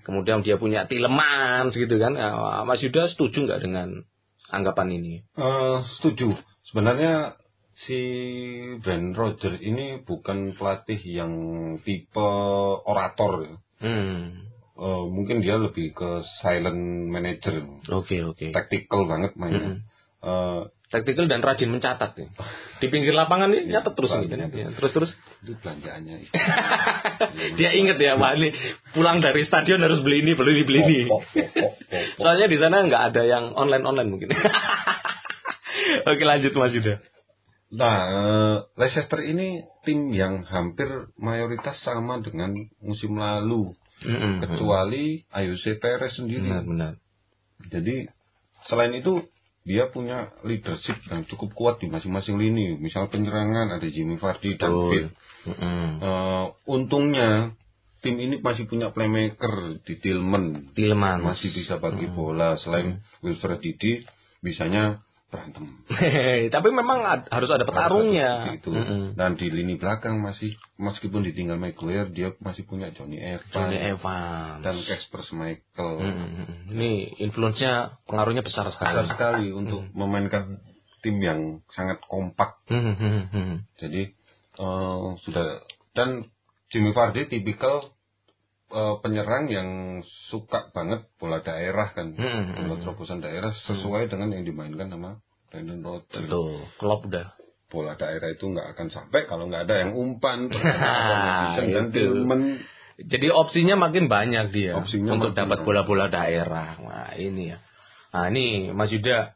kemudian 0.02 0.40
dia 0.40 0.56
punya 0.56 0.88
Tielemans 0.88 1.76
gitu 1.76 2.00
kan. 2.00 2.16
Mas 2.64 2.80
Yuda 2.80 3.12
setuju 3.12 3.44
nggak 3.44 3.60
dengan 3.60 4.00
anggapan 4.48 4.96
ini? 4.96 5.14
Eh, 5.36 5.78
setuju. 6.00 6.34
Sebenarnya 6.72 7.36
si 7.80 8.00
Ben 8.78 9.12
Roger 9.12 9.56
ini 9.56 10.00
bukan 10.00 10.52
pelatih 10.52 11.00
yang 11.02 11.32
tipe 11.80 12.28
orator. 12.82 13.32
ya. 13.44 13.54
Hmm. 13.80 14.44
Eh, 14.76 15.04
mungkin 15.06 15.40
dia 15.40 15.56
lebih 15.56 15.92
ke 15.92 16.10
silent 16.40 16.80
manager, 17.06 17.68
Oke 17.92 18.24
oke. 18.24 18.48
tactical 18.48 19.04
banget 19.04 19.36
mainnya. 19.36 19.76
Mm-mm. 19.76 19.84
Eh, 20.20 20.62
Taktikal 20.90 21.30
dan 21.30 21.38
rajin 21.38 21.70
mencatat 21.70 22.18
ya. 22.18 22.26
Di 22.82 22.90
pinggir 22.90 23.14
lapangan 23.14 23.46
nih 23.46 23.62
nyatet 23.62 23.94
terus 23.94 24.10
Iya, 24.10 24.26
gitu. 24.26 24.34
Ya, 24.58 24.68
Terus 24.74 24.90
terus. 24.90 25.10
itu 25.38 25.54
belanjaannya. 25.62 26.16
Dia 27.62 27.70
inget 27.78 27.94
ya, 27.94 28.18
Pak 28.18 28.32
ini 28.34 28.48
pulang 28.90 29.22
dari 29.22 29.46
stadion 29.46 29.78
harus 29.80 30.02
beli 30.02 30.26
ini, 30.26 30.34
beli 30.34 30.50
ini, 30.50 30.62
beli 30.66 30.80
ini. 30.82 30.98
Soalnya 32.18 32.50
di 32.50 32.58
sana 32.58 32.82
nggak 32.82 33.02
ada 33.14 33.22
yang 33.22 33.54
online 33.54 33.86
online 33.86 34.10
mungkin. 34.10 34.34
Oke 36.10 36.22
lanjut 36.24 36.52
Mas 36.54 36.74
Yuda. 36.74 36.98
Nah, 37.70 37.98
eh, 38.10 38.56
Leicester 38.74 39.22
ini 39.22 39.62
tim 39.86 40.10
yang 40.10 40.42
hampir 40.42 40.90
mayoritas 41.14 41.78
sama 41.86 42.18
dengan 42.18 42.50
musim 42.82 43.14
lalu, 43.14 43.70
Mm-mm. 44.02 44.42
kecuali 44.42 45.22
Ayuse 45.30 45.78
Perez 45.78 46.18
sendiri. 46.18 46.50
Benar 46.50 46.66
benar. 46.66 46.92
Jadi 47.70 48.10
selain 48.66 48.90
itu 48.98 49.22
dia 49.62 49.86
punya 49.92 50.34
leadership 50.42 50.98
yang 51.12 51.22
cukup 51.30 51.54
kuat 51.54 51.74
di 51.78 51.86
masing-masing 51.86 52.40
lini. 52.40 52.74
Misal 52.80 53.06
penyerangan 53.06 53.78
ada 53.78 53.86
Jimmy 53.86 54.18
Vardy 54.18 54.58
dan 54.58 54.72
Betul. 54.74 54.90
Phil. 54.90 55.06
Mm-mm. 55.54 55.86
Eh, 56.02 56.46
untungnya 56.66 57.54
tim 58.02 58.16
ini 58.16 58.42
masih 58.42 58.66
punya 58.66 58.90
playmaker 58.90 59.78
di 59.86 59.94
Tillman. 60.00 60.74
Tielemans. 60.74 61.22
Masih 61.22 61.54
bisa 61.54 61.78
bagi 61.78 62.10
bola. 62.10 62.58
Selain 62.58 62.98
Wilfred 63.22 63.60
Didi, 63.62 64.02
bisanya 64.40 64.98
berantem. 65.30 65.64
Tapi 66.54 66.68
memang 66.74 66.98
ad- 67.06 67.30
harus 67.30 67.48
ada 67.48 67.62
petarungnya. 67.62 68.58
Itu. 68.58 68.74
Mm-mm. 68.74 69.14
Dan 69.14 69.38
di 69.38 69.46
lini 69.48 69.78
belakang 69.78 70.18
masih 70.18 70.52
meskipun 70.76 71.22
ditinggal 71.22 71.56
Maguire, 71.56 72.10
dia 72.10 72.34
masih 72.42 72.66
punya 72.66 72.90
Johnny 72.90 73.22
Evans 73.22 73.48
Johnny 73.54 73.78
Evans. 73.78 74.60
dan 74.60 74.74
Casper 74.82 75.22
Schmeichel. 75.22 75.90
Mm-mm. 76.02 76.74
Ini 76.74 76.90
influence-nya 77.22 77.96
pengaruhnya 78.04 78.42
besar 78.42 78.66
sekali. 78.74 78.90
Besar 78.92 79.06
sekali 79.14 79.46
untuk 79.54 79.86
memainkan 79.94 80.58
tim 81.00 81.16
yang 81.22 81.62
sangat 81.72 82.02
kompak. 82.04 82.60
Mm-mm. 82.68 83.64
Jadi 83.78 84.10
eh, 84.58 85.06
sudah 85.22 85.62
dan 85.94 86.26
Jimmy 86.70 86.90
Vardy 86.90 87.26
tipikal 87.26 87.82
eh, 88.70 88.96
penyerang 89.02 89.50
yang 89.50 89.68
suka 90.30 90.70
banget 90.70 91.06
bola 91.18 91.42
daerah 91.42 91.90
kan, 91.92 92.14
Mm-mm. 92.14 92.56
bola 92.56 92.76
terobosan 92.80 93.20
daerah 93.20 93.50
sesuai 93.66 94.06
dengan 94.08 94.32
yang 94.32 94.46
dimainkan 94.46 94.88
sama 94.88 95.18
Brandon 95.50 95.82
Rodgers. 95.82 96.26
Betul. 96.30 96.64
Klop 96.78 97.06
udah. 97.10 97.28
bola 97.70 97.94
daerah 97.94 98.34
itu 98.34 98.50
nggak 98.50 98.74
akan 98.74 98.90
sampai 98.90 99.30
kalau 99.30 99.46
nggak 99.46 99.70
ada 99.70 99.86
yang 99.86 99.94
umpan 99.94 100.50
dan 101.54 101.94
Jadi 103.00 103.30
opsinya 103.30 103.78
makin 103.78 104.12
banyak 104.12 104.50
dia 104.52 104.74
Opsinya 104.76 105.16
untuk 105.16 105.32
dapat 105.38 105.62
bola-bola 105.62 106.10
daerah. 106.10 106.76
Nah 106.82 107.14
ini 107.14 107.54
ya. 107.54 107.62
Nah 108.10 108.26
ini 108.26 108.74
Mas 108.74 108.90
Yuda, 108.90 109.32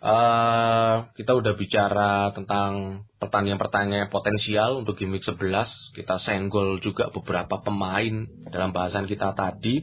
eh 0.00 0.94
kita 1.20 1.36
udah 1.36 1.52
bicara 1.52 2.32
tentang 2.32 3.04
pertandingan-pertandingan 3.26 4.08
potensial 4.08 4.86
untuk 4.86 4.94
game 4.94 5.18
week 5.18 5.26
11. 5.26 5.36
Kita 5.92 6.22
senggol 6.22 6.78
juga 6.78 7.10
beberapa 7.10 7.58
pemain 7.58 8.24
dalam 8.46 8.70
bahasan 8.70 9.10
kita 9.10 9.34
tadi. 9.34 9.82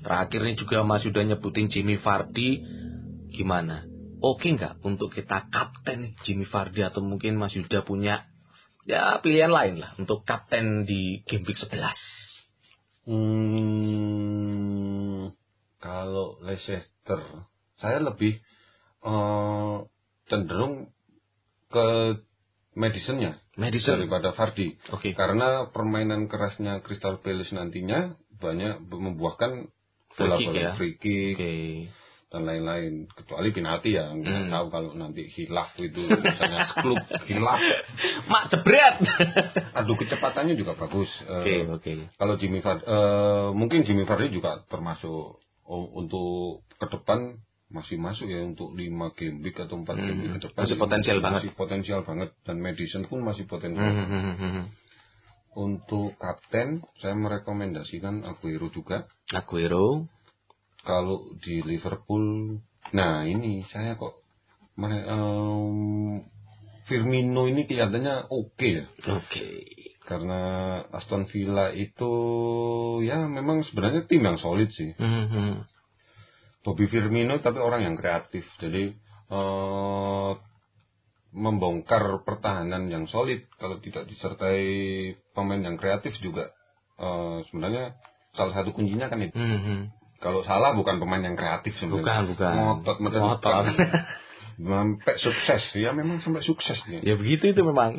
Terakhir 0.00 0.40
ini 0.46 0.54
juga 0.54 0.86
Mas 0.86 1.02
Yuda 1.02 1.26
nyebutin 1.26 1.66
Jimmy 1.66 1.98
Vardy. 1.98 2.62
Gimana? 3.34 3.82
Oke 4.22 4.54
nggak 4.54 4.80
untuk 4.86 5.10
kita 5.12 5.50
kapten 5.50 6.14
Jimmy 6.24 6.46
Vardy 6.46 6.80
atau 6.86 7.02
mungkin 7.04 7.36
Mas 7.36 7.52
Yuda 7.52 7.84
punya 7.84 8.24
ya 8.88 9.20
pilihan 9.20 9.52
lain 9.52 9.80
lah 9.80 9.92
untuk 10.00 10.24
kapten 10.24 10.88
di 10.88 11.20
game 11.28 11.44
week 11.44 11.56
11. 11.60 11.76
hmm, 13.04 14.04
kalau 15.76 16.40
Leicester 16.40 17.20
saya 17.76 18.00
lebih 18.00 18.40
eh, 19.04 19.76
cenderung 20.28 20.88
ke 21.68 22.16
Madison-nya 22.74 23.38
Madison. 23.54 23.96
daripada 23.96 24.30
Vardy 24.30 24.74
Oke. 24.90 25.12
karena 25.12 25.66
permainan 25.68 26.26
kerasnya 26.26 26.80
Crystal 26.80 27.18
Palace 27.18 27.50
nantinya 27.50 28.12
banyak 28.34 28.82
membuahkan 28.84 29.70
Free 30.10 30.30
kick 30.30 30.46
bola-bola 30.46 30.60
ya? 30.60 30.72
free 30.74 30.94
kick 30.94 31.34
Oke. 31.34 31.54
dan 32.28 32.42
lain-lain 32.44 32.92
kecuali 33.08 33.50
penalti 33.50 33.90
ya 33.90 34.10
nggak 34.10 34.26
Hmm. 34.40 34.50
tahu 34.50 34.66
kalau 34.68 34.90
nanti 34.92 35.22
hilaf 35.28 35.70
itu 35.76 36.02
misalnya 36.02 36.66
klub 36.72 36.98
hilaf 37.24 37.62
Mak 38.30 38.44
jebret. 38.48 38.96
adu 39.78 39.94
kecepatannya 39.94 40.54
juga 40.54 40.74
bagus 40.74 41.06
Eh, 41.22 41.38
Oke, 41.38 41.54
oke. 41.68 41.92
kalau 42.14 42.34
Jimmy 42.34 42.58
Vardy 42.58 42.82
eh, 42.82 43.48
mungkin 43.52 43.82
Jimmy 43.82 44.02
Vardy 44.02 44.30
juga 44.30 44.62
termasuk 44.66 45.38
oh, 45.64 45.84
untuk 45.94 46.62
ke 46.74 46.86
depan 46.90 47.38
masih 47.74 47.98
masuk 47.98 48.24
ya 48.24 48.38
untuk 48.40 48.70
5 48.70 48.86
game 49.12 49.42
week 49.42 49.58
atau 49.58 49.74
4 49.76 49.90
game 49.92 50.14
week 50.16 50.30
Hmm, 50.30 50.36
ke 50.36 50.46
depan 50.46 50.60
masih 50.62 50.78
potensial 50.78 51.16
masih 51.16 51.26
banget. 51.26 51.42
potensial 51.54 52.00
banget 52.00 52.30
dan 52.40 52.56
Madison 52.56 53.02
pun 53.04 53.18
masih 53.20 53.44
potensial 53.44 53.82
Hmm, 53.84 54.06
hmm, 54.06 54.22
hmm, 54.32 54.50
hmm. 54.54 54.64
untuk 55.56 56.14
kapten 56.16 56.68
saya 56.96 57.14
merekomendasikan 57.14 58.22
Aguero 58.22 58.68
juga 58.68 59.10
Aguero. 59.28 60.06
kalau 60.80 61.18
di 61.38 61.60
Liverpool 61.60 62.58
nah 62.90 63.24
ini 63.24 63.66
saya 63.66 63.94
kok 63.94 64.14
em, 64.76 66.22
Firmino 66.84 67.46
ini 67.46 67.64
kelihatannya 67.64 68.28
oke 68.28 68.68
ya 68.68 68.84
Oke. 69.10 69.46
karena 70.02 70.40
Aston 70.90 71.24
Villa 71.26 71.72
itu 71.72 72.12
ya 73.00 73.24
memang 73.24 73.64
sebenarnya 73.64 74.04
tim 74.04 74.20
yang 74.20 74.36
solid 74.36 74.68
sih 74.68 74.92
Hmm, 74.94 75.26
hmm. 75.26 75.54
Bobby 76.64 76.88
Firmino 76.88 77.38
tapi 77.38 77.60
orang 77.60 77.84
yang 77.84 77.94
kreatif 77.94 78.42
jadi 78.58 78.96
eh, 79.30 80.32
membongkar 81.34 82.22
pertahanan 82.22 82.86
yang 82.86 83.04
solid 83.06 83.42
kalau 83.58 83.82
tidak 83.82 84.06
disertai 84.06 84.62
pemain 85.34 85.60
yang 85.60 85.76
kreatif 85.76 86.14
juga 86.18 86.50
eh, 86.96 87.36
sebenarnya 87.50 87.98
salah 88.32 88.54
satu 88.54 88.72
kuncinya 88.72 89.06
kan 89.06 89.20
itu 89.20 89.34
Hmm, 89.34 89.60
hmm. 89.60 89.80
kalau 90.18 90.42
salah 90.42 90.72
bukan 90.72 90.98
pemain 90.98 91.22
yang 91.22 91.36
kreatif 91.36 91.74
sebenarnya 91.76 92.00
Bukan, 92.02 92.22
bukan. 92.34 92.52
ngotot 92.54 92.96
mereka 92.98 93.18
Ngotot. 93.20 93.64
sampai 94.54 95.14
sukses 95.18 95.62
ya 95.74 95.90
memang 95.90 96.22
sampai 96.22 96.38
sukses 96.40 96.78
dia 96.86 97.02
ya 97.02 97.18
begitu 97.18 97.50
itu 97.50 97.60
memang. 97.60 97.98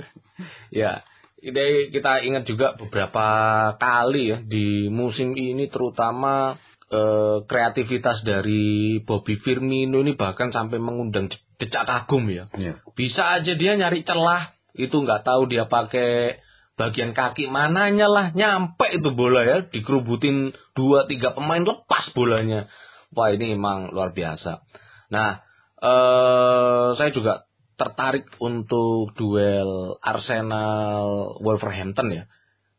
Ya. 0.71 1.03
Ini 1.35 1.91
kita 1.91 2.23
ingat 2.23 2.47
juga 2.47 2.73
beberapa 2.73 3.27
kali 3.75 4.31
ya 4.33 4.37
di 4.39 4.87
musim 4.87 5.35
ini 5.35 5.67
terutama 5.67 6.55
eh, 6.95 7.37
kreativitas 7.43 8.23
dari 8.23 9.03
Bobby 9.03 9.35
Firmino 9.43 9.99
ini 9.99 10.15
bahkan 10.15 10.55
sampai 10.55 10.79
mengundang 10.79 11.27
de- 11.27 11.43
decak 11.59 11.83
kagum 11.83 12.31
ya. 12.31 12.47
Iya. 12.55 12.79
Bisa 12.95 13.35
aja 13.35 13.51
dia 13.53 13.75
nyari 13.75 14.07
celah, 14.07 14.55
itu 14.79 14.95
nggak 14.95 15.27
tahu 15.27 15.51
dia 15.51 15.67
pakai 15.67 16.39
bagian 16.79 17.11
kaki 17.11 17.51
mananya 17.51 18.07
lah, 18.07 18.25
nyampe 18.31 18.87
itu 18.91 19.11
bola 19.11 19.43
ya, 19.43 19.57
dikerubutin 19.67 20.55
dua 20.75 21.07
tiga 21.07 21.35
pemain 21.35 21.63
lepas 21.63 22.11
bolanya. 22.15 22.71
Wah 23.15 23.31
ini 23.31 23.55
emang 23.55 23.91
luar 23.91 24.11
biasa. 24.11 24.63
Nah, 25.11 25.39
eh 25.79 26.87
saya 26.95 27.11
juga 27.11 27.47
tertarik 27.75 28.31
untuk 28.39 29.11
duel 29.19 29.99
Arsenal 29.99 31.35
Wolverhampton 31.43 32.07
ya, 32.11 32.23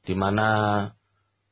di 0.08 0.16
mana 0.16 0.48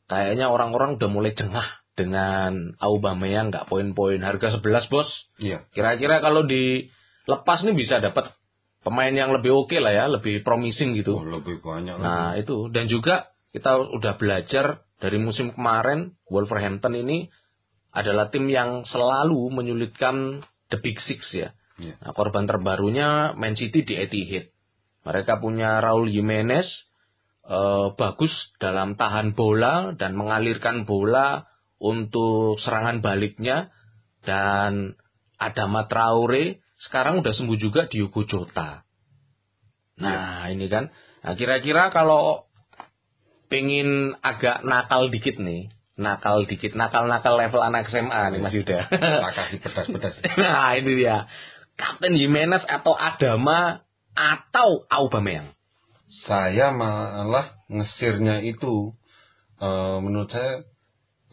kayaknya 0.08 0.52
orang-orang 0.52 1.00
udah 1.00 1.08
mulai 1.08 1.32
jengah 1.32 1.83
dengan 1.94 2.74
Aubameyang 2.82 3.54
nggak 3.54 3.70
poin-poin 3.70 4.18
harga 4.18 4.58
11 4.58 4.90
bos. 4.90 5.08
iya 5.38 5.62
Kira-kira 5.70 6.18
kalau 6.18 6.42
dilepas 6.42 7.62
nih 7.62 7.74
bisa 7.74 8.02
dapat 8.02 8.34
pemain 8.82 9.14
yang 9.14 9.30
lebih 9.32 9.54
oke 9.54 9.78
lah 9.78 9.94
ya, 9.94 10.04
lebih 10.10 10.42
promising 10.42 10.92
oh, 10.92 10.98
gitu. 10.98 11.14
lebih 11.22 11.62
banyak. 11.62 11.96
Nah 11.98 12.34
itu 12.36 12.68
dan 12.74 12.90
juga 12.90 13.30
kita 13.54 13.94
udah 13.94 14.18
belajar 14.18 14.82
dari 14.98 15.18
musim 15.22 15.54
kemarin 15.54 16.18
Wolverhampton 16.26 16.98
ini 16.98 17.30
adalah 17.94 18.28
tim 18.34 18.50
yang 18.50 18.82
selalu 18.90 19.54
menyulitkan 19.54 20.42
the 20.74 20.78
big 20.82 20.98
six 21.06 21.30
ya. 21.30 21.54
Iya. 21.78 21.94
Nah, 22.02 22.12
korban 22.14 22.46
terbarunya 22.46 23.34
Man 23.38 23.54
City 23.54 23.86
di 23.86 23.94
Etihad. 23.94 24.50
Mereka 25.06 25.38
punya 25.38 25.78
Raul 25.78 26.10
Jimenez 26.10 26.66
eh, 27.46 27.88
bagus 27.94 28.34
dalam 28.58 28.98
tahan 28.98 29.38
bola 29.38 29.94
dan 29.94 30.18
mengalirkan 30.18 30.82
bola 30.82 31.46
untuk 31.78 32.58
serangan 32.62 33.02
baliknya 33.04 33.70
dan 34.24 34.96
Adama 35.36 35.86
Traore 35.90 36.64
sekarang 36.80 37.22
udah 37.22 37.32
sembuh 37.32 37.58
juga 37.58 37.86
di 37.86 38.02
Jota. 38.02 38.84
Nah, 39.94 40.50
ini 40.50 40.66
kan. 40.66 40.90
Nah, 41.22 41.34
kira-kira 41.38 41.88
kalau 41.94 42.50
pengen 43.46 44.18
agak 44.20 44.66
nakal 44.66 45.08
dikit 45.08 45.38
nih, 45.38 45.70
nakal 45.94 46.44
dikit, 46.44 46.74
nakal-nakal 46.74 47.38
level 47.38 47.62
anak 47.62 47.86
SMA 47.88 48.22
nih 48.34 48.40
Mas 48.42 48.54
Yuda. 48.54 48.90
Tak 48.90 49.32
kasih 49.38 49.58
pedas-pedas. 49.62 50.14
nah, 50.42 50.74
ini 50.74 50.92
dia. 50.98 51.30
Kapten 51.74 52.14
Jimenez 52.14 52.62
atau 52.66 52.94
Adama 52.94 53.82
atau 54.14 54.86
Aubameyang. 54.90 55.54
Saya 56.26 56.70
malah 56.70 57.58
ngesirnya 57.66 58.46
itu 58.46 58.94
eh, 59.58 59.98
menurut 59.98 60.30
saya 60.30 60.62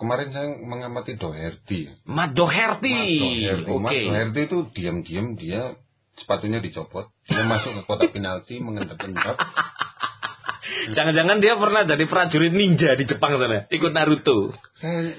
kemarin 0.01 0.33
saya 0.33 0.57
mengamati 0.57 1.13
Doherty. 1.21 1.93
Matt 2.09 2.33
Doherty. 2.33 2.89
Mas 2.89 3.13
Doherty, 3.61 4.09
Doherty 4.09 4.41
itu 4.49 4.57
diam-diam 4.73 5.37
dia 5.37 5.77
sepatunya 6.17 6.57
dicopot, 6.59 7.13
dia 7.29 7.45
masuk 7.45 7.77
ke 7.77 7.81
kotak 7.85 8.09
penalti 8.09 8.57
mengendap-endap. 8.57 9.37
Jangan-jangan 10.97 11.37
dia 11.37 11.53
pernah 11.61 11.85
jadi 11.85 12.03
prajurit 12.09 12.53
ninja 12.53 12.97
di 12.97 13.05
Jepang 13.05 13.37
sana, 13.37 13.69
ikut 13.69 13.91
Naruto. 13.93 14.57
Saya 14.81 15.13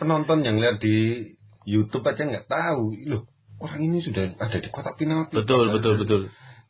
penonton 0.00 0.40
yang 0.40 0.56
lihat 0.56 0.80
di 0.80 1.28
YouTube 1.68 2.08
aja 2.08 2.24
nggak 2.24 2.48
tahu, 2.48 2.96
loh 3.08 3.28
orang 3.60 3.80
ini 3.84 3.98
sudah 4.00 4.34
ada 4.40 4.58
di 4.58 4.68
kotak 4.72 4.96
penalti. 4.96 5.36
Betul, 5.36 5.70
betul, 5.70 5.94
betul. 6.00 6.22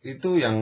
Itu 0.03 0.37
yang 0.37 0.57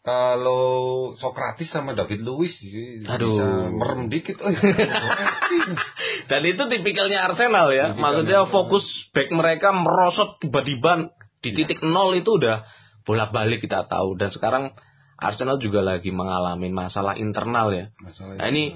kalau 0.00 1.12
Socrates 1.20 1.68
sama 1.68 1.92
David 1.92 2.24
Luiz 2.24 2.56
Aduh. 3.04 3.36
bisa 3.36 3.46
merem 3.68 4.08
dikit. 4.08 4.40
Dan 6.30 6.42
itu 6.48 6.62
tipikalnya 6.72 7.28
Arsenal 7.28 7.68
ya. 7.68 7.92
Tipikalnya 7.92 8.00
Maksudnya 8.00 8.40
fokus 8.48 8.84
back 9.12 9.28
mereka 9.28 9.76
merosot 9.76 10.40
tiba-tiba 10.40 11.12
di 11.44 11.52
titik 11.52 11.84
nol 11.84 12.16
itu 12.16 12.40
udah 12.40 12.64
bolak-balik 13.04 13.60
kita 13.60 13.84
tahu. 13.92 14.16
Dan 14.16 14.32
sekarang 14.32 14.72
Arsenal 15.20 15.60
juga 15.60 15.84
lagi 15.84 16.08
mengalami 16.08 16.72
masalah 16.72 17.20
internal 17.20 17.68
ya. 17.76 17.92
Masalah 18.00 18.40
Nah, 18.40 18.48
ini 18.48 18.72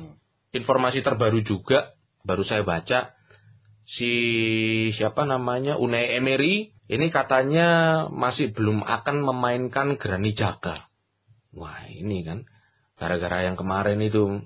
informasi 0.53 1.01
terbaru 1.01 1.41
juga 1.41 1.97
baru 2.25 2.45
saya 2.45 2.69
baca 2.69 3.17
si 3.85 4.13
siapa 4.97 5.25
namanya 5.25 5.77
Unai 5.81 6.21
Emery 6.21 6.73
ini 6.85 7.09
katanya 7.09 7.69
masih 8.13 8.53
belum 8.53 8.85
akan 8.85 9.25
memainkan 9.25 9.97
Granit 9.97 10.37
Xhaka. 10.37 10.93
Wah, 11.55 11.87
ini 11.91 12.27
kan 12.27 12.47
gara-gara 12.99 13.47
yang 13.47 13.59
kemarin 13.59 13.99
itu 14.03 14.43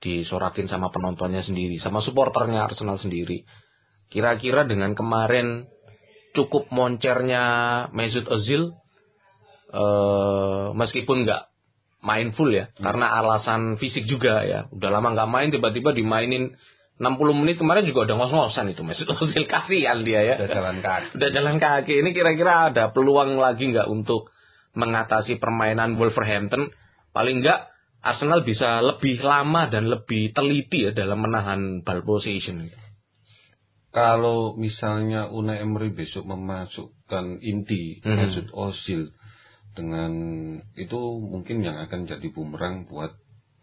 disorakin 0.00 0.68
sama 0.68 0.88
penontonnya 0.88 1.44
sendiri, 1.44 1.76
sama 1.80 2.00
supporternya 2.00 2.64
Arsenal 2.64 2.96
sendiri. 2.96 3.44
Kira-kira 4.08 4.64
dengan 4.64 4.96
kemarin 4.96 5.68
cukup 6.32 6.72
moncernya 6.72 7.44
Mesut 7.92 8.26
Ozil 8.26 8.74
eh 9.70 10.66
meskipun 10.74 11.22
nggak 11.22 11.42
main 12.02 12.34
full 12.34 12.50
ya 12.50 12.74
karena 12.80 13.06
alasan 13.12 13.76
fisik 13.76 14.08
juga 14.08 14.42
ya. 14.42 14.66
Udah 14.72 14.88
lama 14.90 15.14
nggak 15.14 15.30
main 15.30 15.48
tiba-tiba 15.52 15.94
dimainin 15.94 16.56
60 17.00 17.40
menit 17.40 17.56
kemarin 17.56 17.88
juga 17.88 18.04
udah 18.08 18.16
ngos-ngosan 18.18 18.72
itu 18.72 18.82
Mesut 18.82 19.06
Ozil. 19.14 19.46
Kasihan 19.46 20.02
dia 20.02 20.20
ya. 20.26 20.34
Udah 20.42 20.50
jalan 20.50 20.76
kaki. 20.82 21.08
udah 21.16 21.30
jalan 21.30 21.56
kaki. 21.62 21.92
Ini 22.02 22.10
kira-kira 22.10 22.72
ada 22.72 22.90
peluang 22.90 23.38
lagi 23.38 23.70
nggak 23.70 23.86
untuk 23.86 24.32
mengatasi 24.74 25.42
permainan 25.42 25.98
Wolverhampton 25.98 26.70
paling 27.10 27.42
nggak 27.42 27.70
Arsenal 28.00 28.40
bisa 28.46 28.80
lebih 28.80 29.20
lama 29.20 29.68
dan 29.68 29.90
lebih 29.92 30.32
teliti 30.32 30.88
ya 30.88 30.92
dalam 30.96 31.20
menahan 31.20 31.84
ball 31.84 32.00
possession 32.00 32.72
Kalau 33.90 34.54
misalnya 34.54 35.28
Unai 35.34 35.60
Emery 35.60 35.90
besok 35.90 36.22
memasukkan 36.22 37.42
inti 37.42 37.98
Mhm. 38.00 38.16
Mesut 38.16 38.48
Ozil 38.54 39.10
dengan 39.74 40.12
itu 40.78 41.00
mungkin 41.18 41.66
yang 41.66 41.74
akan 41.82 42.06
jadi 42.06 42.22
bumerang 42.30 42.86
buat 42.86 43.10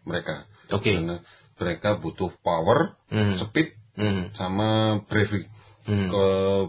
mereka. 0.04 0.44
Oke. 0.68 1.00
Karena 1.00 1.24
mereka 1.56 1.96
butuh 1.98 2.28
power, 2.44 3.00
Hmm. 3.08 3.40
speed, 3.40 3.72
Hmm. 3.96 4.30
sama 4.36 5.00
bravery 5.08 5.48
Hmm. 5.88 6.08
ke 6.10 6.26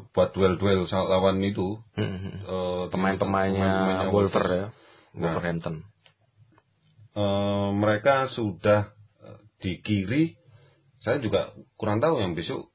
buat 0.10 0.32
duel-duel 0.32 0.88
lawan 0.88 1.44
itu. 1.44 1.76
Hmm. 1.94 2.08
Hmm. 2.16 2.36
eh, 2.40 2.84
pemain-pemainnya 2.88 3.72
Wolver 4.10 4.46
ya 4.48 4.66
Nah. 5.12 5.36
Wolverhampton 5.36 5.84
Eh, 7.12 7.70
mereka 7.74 8.30
sudah 8.30 8.94
eh, 9.20 9.40
di 9.60 9.82
kiri. 9.82 10.38
Saya 11.00 11.20
juga 11.20 11.52
kurang 11.76 12.00
tahu 12.00 12.20
yang 12.20 12.32
besok 12.32 12.70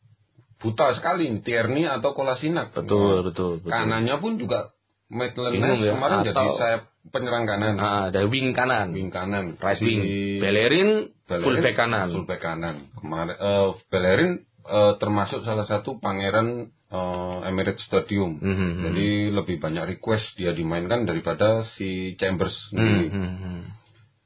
buta 0.59 0.93
sekali 0.93 1.29
Tierney 1.41 1.85
atau 1.85 2.13
Kolasinac. 2.13 2.73
betul 2.73 3.21
betul 3.23 3.51
betul 3.59 3.71
Kanannya 3.71 4.17
pun 4.19 4.37
juga 4.37 4.73
Maitland 5.07 5.61
ya, 5.79 5.93
kemarin 5.93 6.25
jadi 6.25 6.33
atau- 6.35 6.57
sayap 6.57 6.83
penyerang 7.07 7.45
kanan. 7.45 7.77
ah 7.77 8.09
dari 8.09 8.25
wing 8.27 8.53
kanan 8.53 8.91
Wing 8.91 9.09
kanan. 9.09 9.61
right 9.61 9.77
Si 9.77 9.85
wing 9.85 10.01
Bellerin 10.41 11.13
Bellerin, 11.23 11.45
full 11.45 11.59
back 11.61 11.77
kanan 11.77 12.09
Fullback 12.11 12.41
kanan. 12.41 12.77
Kemarin 12.97 13.37
eh, 13.37 13.69
Bellerin 13.87 14.33
eh, 14.65 14.93
termasuk 14.97 15.43
salah 15.43 15.65
satu 15.65 15.97
pangeran 15.99 16.69
eh, 16.89 17.39
Emirates 17.47 17.85
Stadium. 17.85 18.39
Hmm, 18.39 18.55
hmm. 18.55 18.83
Jadi 18.83 19.09
lebih 19.31 19.57
banyak 19.59 19.97
request 19.97 20.25
dia 20.35 20.51
dimainkan 20.51 21.05
daripada 21.05 21.65
si 21.75 22.15
Chambers 22.17 22.55
sendiri. 22.69 23.09
hmm, 23.09 23.35
hmm. 23.37 23.61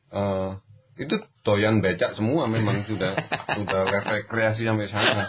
Eh, 0.09 0.51
itu 0.99 1.15
doyan 1.43 1.79
becak 1.79 2.13
semua 2.13 2.47
memang 2.47 2.83
sudah 2.91 3.13
sudah 3.55 3.83
rekreasi 3.87 4.65
sampai 4.65 4.89
sana. 4.89 5.25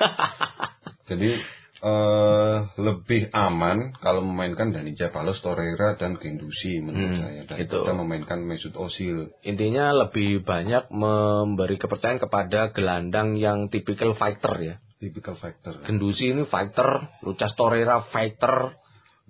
Jadi 1.10 1.32
eh 1.80 2.56
lebih 2.76 3.32
aman 3.32 3.96
kalau 3.98 4.20
memainkan 4.20 4.76
Dani 4.76 4.92
Ceballos, 4.94 5.40
Torreira 5.40 5.96
dan 5.96 6.20
Gendusi 6.20 6.84
menurut 6.84 7.08
Hmm, 7.08 7.22
saya 7.24 7.42
itu. 7.48 7.56
daripada 7.72 7.96
memainkan 7.96 8.44
Mesut 8.44 8.76
Ozil. 8.76 9.32
intinya 9.42 9.96
lebih 9.96 10.44
banyak 10.44 10.92
memberi 10.92 11.80
kepercayaan 11.80 12.20
kepada 12.20 12.76
gelandang 12.76 13.40
yang 13.40 13.72
tipikal 13.72 14.12
fighter 14.14 14.56
ya 14.60 14.76
Typical 15.00 15.40
factor. 15.40 15.80
Gendusi 15.88 16.36
ini 16.36 16.44
fighter, 16.44 17.08
Lucas 17.24 17.56
Torreira 17.56 18.04
fighter, 18.12 18.76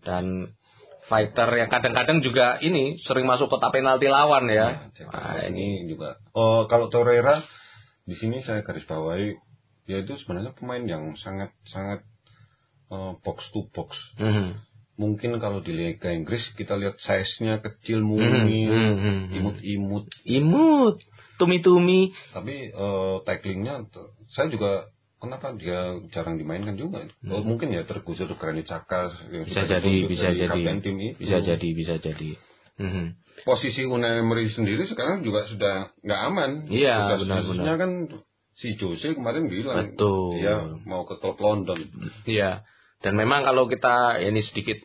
dan 0.01 0.49
fighter 1.05 1.49
yang 1.57 1.69
kadang-kadang 1.69 2.21
juga 2.21 2.57
ini 2.61 2.97
sering 3.05 3.25
masuk 3.29 3.49
kotak 3.49 3.73
penalti 3.73 4.09
lawan 4.09 4.49
ya. 4.49 4.89
Ceballos 4.97 5.13
Nah, 5.13 5.45
ini 5.49 5.85
ini 5.85 5.93
juga. 5.93 6.17
Oh 6.33 6.65
kalau 6.65 6.89
Torreira 6.89 7.45
di 8.05 8.17
sini 8.17 8.41
saya 8.41 8.65
garis 8.65 8.85
bawahi 8.89 9.37
dia 9.85 10.05
itu 10.05 10.13
sebenarnya 10.21 10.53
pemain 10.57 10.85
yang 10.85 11.13
sangat 11.17 11.53
sangat 11.69 12.01
eh, 12.89 13.13
box 13.21 13.45
to 13.53 13.69
box. 13.69 13.93
Mhm. 14.17 14.65
Mungkin 14.99 15.37
kalau 15.39 15.63
di 15.63 15.71
Liga 15.71 16.11
Inggris 16.11 16.43
kita 16.59 16.75
lihat 16.75 16.97
size-nya 16.99 17.63
kecil 17.63 18.03
Mhm, 18.03 18.09
mungil, 18.09 18.73
mhm, 18.73 18.93
mhm. 18.97 19.37
imut-imut 19.37 20.05
imut, 20.25 20.95
tumi-tumi. 21.37 22.09
tapi 22.33 22.69
eh, 22.69 23.15
tacklingnya 23.25 23.85
saya 24.33 24.49
juga 24.49 24.89
kenapa 25.19 25.51
dia 25.53 25.99
jarang 26.09 26.35
dimainkan 26.35 26.75
juga 26.75 27.03
Oh, 27.27 27.43
mungkin 27.43 27.69
ya 27.69 27.83
tergusur 27.83 28.31
Granit 28.35 28.65
yang 28.65 28.83
Hmm. 28.87 29.43
Bisa 29.45 29.61
sudah 29.61 29.79
jadi, 29.79 29.93
bisa 30.07 30.27
jadi, 30.31 30.59
tim 30.79 30.95
itu. 30.97 31.19
bisa 31.19 31.37
jadi, 31.39 31.67
bisa 31.71 31.95
jadi. 31.99 32.29
Posisi 33.39 33.83
Unai 33.83 34.19
Emery 34.19 34.51
sendiri 34.51 34.83
sekarang 34.83 35.21
juga 35.21 35.47
sudah 35.47 35.91
nggak 35.99 36.21
aman 36.25 36.51
Iya, 36.67 37.15
benar-benar. 37.17 37.75
kan 37.75 37.91
si 38.55 38.75
Jose 38.75 39.15
kemarin 39.15 39.47
bilang 39.47 39.95
Betul. 39.95 40.39
dia 40.39 40.55
mau 40.83 41.03
ke 41.03 41.15
klub 41.17 41.39
London 41.39 41.79
Iya. 42.23 42.63
Dan 42.99 43.15
memang 43.15 43.43
kalau 43.43 43.67
kita 43.67 44.19
ini 44.19 44.43
sedikit 44.43 44.83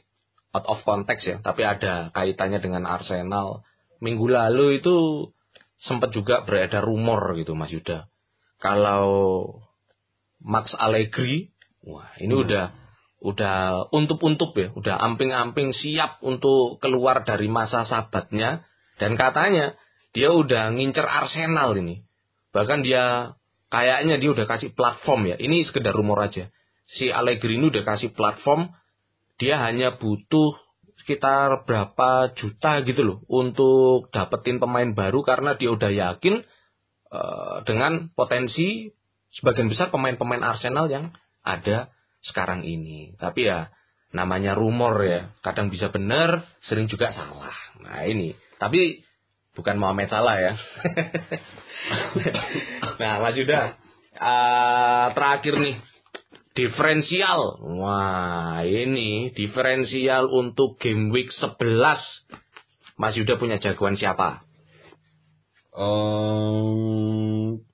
out 0.55 0.67
of 0.71 0.83
context 0.83 1.27
ya, 1.27 1.43
tapi 1.43 1.67
ada 1.67 2.15
kaitannya 2.15 2.63
dengan 2.63 2.87
Arsenal. 2.87 3.67
Minggu 3.99 4.31
lalu 4.31 4.79
itu 4.79 4.95
sempat 5.83 6.15
juga 6.15 6.47
beredar 6.47 6.87
rumor 6.87 7.35
gitu 7.35 7.59
Mas 7.59 7.75
Yuda. 7.75 8.07
Kalau 8.63 9.07
Max 10.45 10.77
Allegri, 10.77 11.51
wah 11.81 12.13
ini 12.21 12.37
udah 12.37 12.77
udah 13.25 13.89
untup-untup 13.89 14.53
ya, 14.53 14.69
udah 14.77 15.01
amping-amping 15.01 15.73
siap 15.73 16.21
untuk 16.21 16.77
keluar 16.85 17.25
dari 17.25 17.49
masa 17.49 17.89
sabatnya 17.89 18.69
dan 19.01 19.17
katanya 19.17 19.73
dia 20.13 20.31
udah 20.31 20.71
ngincer 20.77 21.09
Arsenal 21.09 21.73
ini. 21.81 22.05
Bahkan 22.53 22.85
dia 22.85 23.35
kayaknya 23.73 24.21
dia 24.21 24.31
udah 24.31 24.47
kasih 24.47 24.71
platform 24.77 25.35
ya. 25.35 25.37
Ini 25.41 25.67
sekedar 25.67 25.97
rumor 25.97 26.23
aja. 26.23 26.53
Si 26.87 27.09
Allegri 27.09 27.57
ini 27.59 27.73
udah 27.73 27.83
kasih 27.83 28.13
platform, 28.13 28.71
dia 29.41 29.59
hanya 29.59 29.97
butuh 29.97 30.61
sekitar 31.03 31.67
berapa 31.67 32.33
juta 32.39 32.81
gitu 32.87 33.03
loh 33.03 33.19
untuk 33.27 34.09
dapetin 34.15 34.57
pemain 34.57 34.89
baru 34.95 35.21
karena 35.21 35.53
dia 35.59 35.75
udah 35.75 35.91
yakin 35.91 36.45
eh, 37.13 37.57
dengan 37.67 38.15
potensi 38.15 38.95
sebagian 39.39 39.71
besar 39.71 39.91
pemain-pemain 39.91 40.43
Arsenal 40.43 40.87
yang 40.91 41.11
ada 41.45 41.91
sekarang 42.25 42.65
ini. 42.65 43.15
Tapi 43.19 43.47
ya 43.51 43.71
namanya 44.15 44.55
rumor 44.55 45.03
ya, 45.03 45.35
kadang 45.43 45.69
bisa 45.69 45.91
benar, 45.91 46.47
sering 46.71 46.87
juga 46.87 47.11
salah. 47.11 47.55
Nah 47.83 48.07
ini, 48.07 48.39
tapi 48.63 49.03
bukan 49.59 49.77
Mohamed 49.77 50.09
Salah 50.11 50.39
ya. 50.39 50.53
nah 53.03 53.21
Mas 53.21 53.37
Yuda, 53.37 53.75
eh, 54.15 55.07
terakhir 55.13 55.55
nih 55.59 55.77
diferensial. 56.55 57.59
Wah, 57.83 58.63
ini 58.63 59.35
diferensial 59.35 60.31
untuk 60.31 60.79
game 60.79 61.11
week 61.11 61.35
11. 61.35 61.59
Mas 62.95 63.19
Yuda 63.19 63.35
punya 63.37 63.59
jagoan 63.59 63.99
siapa? 63.99 64.47
Ehm, 65.75 67.67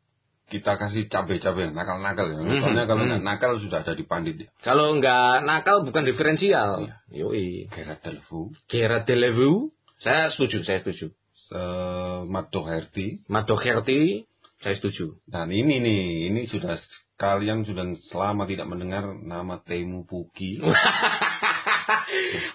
kita 0.51 0.75
kasih 0.75 1.07
cabai-cabai 1.07 1.71
nakal-nakal 1.71 2.27
ya. 2.27 2.39
Mhm, 2.43 2.59
Soalnya 2.59 2.85
kalau 2.85 3.07
nggak 3.07 3.23
nakal 3.23 3.57
sudah 3.57 3.87
ada 3.87 3.95
di 3.95 4.03
pandit 4.03 4.37
ya. 4.37 4.49
Kalau 4.61 4.99
nggak 4.99 5.47
nakal 5.47 5.87
bukan 5.87 6.03
diferensial. 6.03 6.91
Yoi. 7.15 7.71
Gerard 7.71 8.03
Delvaux, 8.03 8.51
Gerard 8.67 9.07
Delevaux, 9.07 9.71
saya 10.03 10.29
setuju, 10.29 10.67
saya 10.67 10.83
setuju. 10.83 11.15
eh, 11.51 12.21
Matt 12.27 12.51
Doherty, 12.51 13.23
Matt 13.27 13.47
Doherty, 13.47 14.27
saya 14.61 14.75
setuju. 14.75 15.19
dan 15.27 15.51
ini 15.51 15.79
nih, 15.79 16.03
ini 16.31 16.47
sudah 16.47 16.79
kalian 17.17 17.63
sudah 17.65 17.85
selama 18.09 18.47
tidak 18.47 18.67
mendengar 18.67 19.03
nama 19.19 19.59
Temu 19.63 20.03
Puki. 20.05 20.59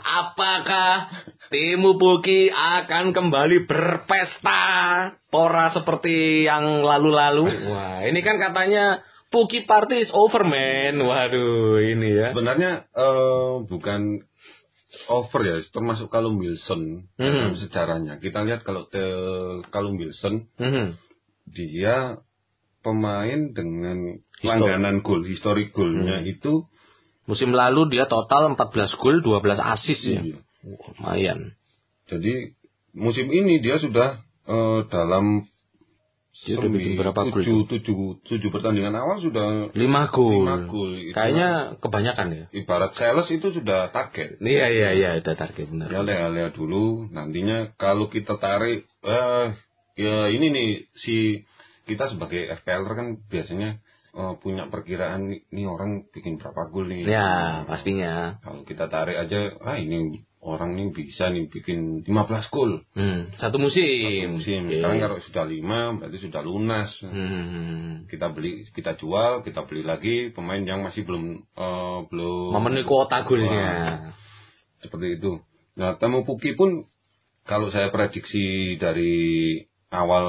Apakah 0.01 1.09
Timu 1.47 1.95
Puki 1.95 2.49
akan 2.49 3.11
kembali 3.11 3.65
berpesta 3.65 4.61
pora 5.27 5.71
seperti 5.71 6.43
yang 6.43 6.81
lalu-lalu? 6.81 7.69
Wah, 7.69 8.03
ini 8.03 8.19
kan 8.19 8.37
katanya 8.37 8.99
Puki 9.25 9.65
party 9.65 10.05
is 10.05 10.11
over, 10.13 10.43
man. 10.43 11.01
Waduh, 11.01 11.81
ini 11.81 12.07
ya. 12.13 12.31
Sebenarnya 12.31 12.87
eh, 12.87 13.53
bukan 13.67 14.23
over 15.11 15.41
ya, 15.43 15.55
termasuk 15.69 16.07
Callum 16.07 16.39
Wilson 16.39 17.11
Mhm. 17.15 17.35
dalam 17.35 17.55
sejarahnya. 17.59 18.13
Kita 18.17 18.47
lihat 18.47 18.63
kalau 18.63 18.87
te- 18.87 19.65
Callum 19.69 19.99
Wilson 19.99 20.47
Mhm. 20.55 20.85
dia 21.45 22.21
pemain 22.79 23.51
dengan 23.51 24.21
Histori- 24.39 24.45
langganan 24.61 25.01
gol, 25.01 25.25
historik 25.25 25.73
golnya 25.73 26.21
Hmm. 26.21 26.29
itu 26.29 26.69
Musim 27.26 27.53
lalu 27.57 27.89
dia 27.89 28.05
total 28.05 28.53
14 28.53 29.01
gol, 29.01 29.21
12 29.21 29.57
assist 29.57 30.01
ya. 30.05 30.21
iya. 30.21 30.38
Lumayan. 30.65 31.53
Jadi 32.05 32.53
musim 32.93 33.30
ini 33.34 33.61
dia 33.61 33.82
sudah 33.82 34.21
eh, 34.45 34.80
dalam 34.89 35.45
Dia 36.36 36.59
udah 36.59 36.67
bikin 36.67 36.99
berapa 36.99 37.21
gol 37.32 37.41
tujuh, 37.41 37.59
tujuh, 37.71 37.97
tujuh 38.28 38.49
pertandingan 38.51 38.91
awal 38.91 39.23
sudah 39.23 39.71
5 39.71 39.78
gol. 40.11 40.43
lima 40.43 40.67
gol. 40.67 40.91
Kayaknya 41.15 41.80
kebanyakan 41.80 42.28
ya. 42.36 42.45
ibarat 42.51 42.91
sales 42.99 43.32
itu 43.32 43.55
sudah 43.55 43.89
target. 43.95 44.38
Iya, 44.43 44.67
iya, 44.67 44.89
iya, 44.93 45.09
udah 45.23 45.36
target 45.39 45.65
benar. 45.71 45.88
Ya 45.89 46.03
lihat 46.03 46.53
dulu 46.53 47.07
nantinya 47.09 47.73
kalau 47.80 48.11
kita 48.11 48.36
tarik 48.38 48.84
eh 49.07 49.47
ya 49.95 50.28
ini 50.28 50.51
nih 50.51 50.69
si 50.99 51.47
kita 51.88 52.11
sebagai 52.11 52.51
FPL 52.61 52.84
kan 52.84 53.07
biasanya 53.32 53.80
eh, 54.16 54.34
punya 54.39 54.66
perkiraan 54.66 55.22
nih, 55.28 55.66
orang 55.66 56.07
bikin 56.09 56.39
berapa 56.39 56.68
gol 56.70 56.88
nih. 56.88 57.03
Ya, 57.05 57.63
pastinya. 57.63 58.39
Kalau 58.39 58.63
kita 58.63 58.88
tarik 58.88 59.18
aja 59.18 59.59
ah 59.59 59.76
ini 59.76 60.24
orang 60.39 60.74
nih 60.74 60.93
bisa 60.93 61.28
nih 61.28 61.49
bikin 61.49 62.05
15 62.05 62.47
gol 62.47 62.86
Hmm, 62.93 63.34
satu 63.36 63.57
musim. 63.57 64.30
musim. 64.32 64.70
Oke. 64.70 64.78
Sekarang 64.78 64.99
kalau 64.99 65.18
sudah 65.20 65.43
5 65.43 65.97
berarti 65.97 66.18
sudah 66.22 66.41
lunas. 66.41 66.89
Hmm. 67.01 68.05
Kita 68.05 68.30
beli 68.30 68.63
kita 68.70 68.93
jual, 68.93 69.41
kita 69.41 69.66
beli 69.66 69.82
lagi 69.82 70.16
pemain 70.30 70.61
yang 70.61 70.80
masih 70.80 71.01
belum 71.01 71.26
eh, 71.51 71.99
belum 72.07 72.53
Memenuhi 72.53 72.86
kuota 72.86 73.22
golnya. 73.22 74.13
seperti 74.78 75.18
itu. 75.18 75.41
Nah, 75.76 75.97
Temu 75.97 76.22
Puki 76.22 76.53
pun 76.53 76.86
kalau 77.41 77.68
saya 77.68 77.89
prediksi 77.89 78.78
dari 78.78 79.57
awal 79.89 80.26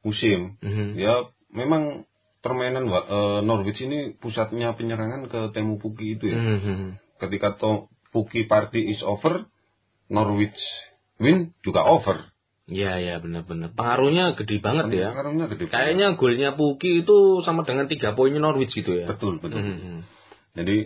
musim, 0.00 0.56
Mhm. 0.58 0.96
ya 0.96 1.28
memang 1.50 2.06
permainan 2.40 2.88
eh, 2.88 3.40
Norwich 3.44 3.80
ini 3.80 4.16
pusatnya 4.16 4.72
penyerangan 4.72 5.28
ke 5.28 5.40
Temu 5.52 5.76
Puki 5.76 6.16
itu 6.16 6.28
ya. 6.28 6.38
Mhm. 6.40 6.96
Ketika 7.20 7.56
to, 7.56 7.88
Puki 8.10 8.44
party 8.44 8.90
is 8.90 9.00
over, 9.04 9.46
Norwich 10.10 10.58
win 11.20 11.52
juga 11.62 11.86
over. 11.86 12.32
Iya, 12.66 13.02
iya, 13.02 13.14
benar-benar. 13.18 13.74
Pengaruhnya 13.74 14.38
gede 14.38 14.62
banget 14.62 14.94
ya. 14.94 15.10
Pengaruhnya 15.10 15.46
gede 15.50 15.64
banget. 15.66 15.74
Kayaknya 15.74 16.06
golnya 16.14 16.50
Puki 16.54 17.02
itu 17.02 17.42
sama 17.42 17.62
dengan 17.62 17.86
tiga 17.86 18.14
poinnya 18.14 18.40
Norwich 18.40 18.72
gitu 18.72 18.94
ya. 18.94 19.06
betul 19.06 19.38
betul. 19.38 19.58
Mhm. 19.58 20.06
Jadi 20.54 20.76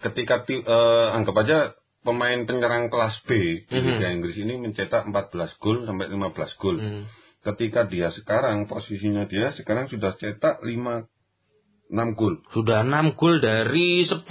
ketika 0.00 0.44
ti- 0.44 0.60
eh, 0.60 1.06
anggap 1.12 1.36
aja 1.40 1.58
pemain 2.02 2.42
penyerang 2.42 2.90
kelas 2.90 3.20
B 3.24 3.62
di. 3.64 3.80
Liga 3.96 4.08
Inggris 4.10 4.36
ini 4.36 4.58
mencetak 4.58 5.06
14 5.06 5.54
gol 5.58 5.84
sampai 5.84 6.08
15 6.08 6.52
gol. 6.58 6.76
Mhm. 6.78 7.02
Ketika 7.42 7.90
dia 7.90 8.14
sekarang 8.14 8.70
posisinya 8.70 9.26
dia 9.26 9.50
sekarang 9.54 9.90
sudah 9.90 10.14
cetak 10.14 10.62
5 10.62 11.10
6 11.92 12.16
gol 12.16 12.40
Sudah 12.56 12.80
6 12.86 13.18
gol 13.20 13.36
dari 13.42 14.08
10 14.08 14.24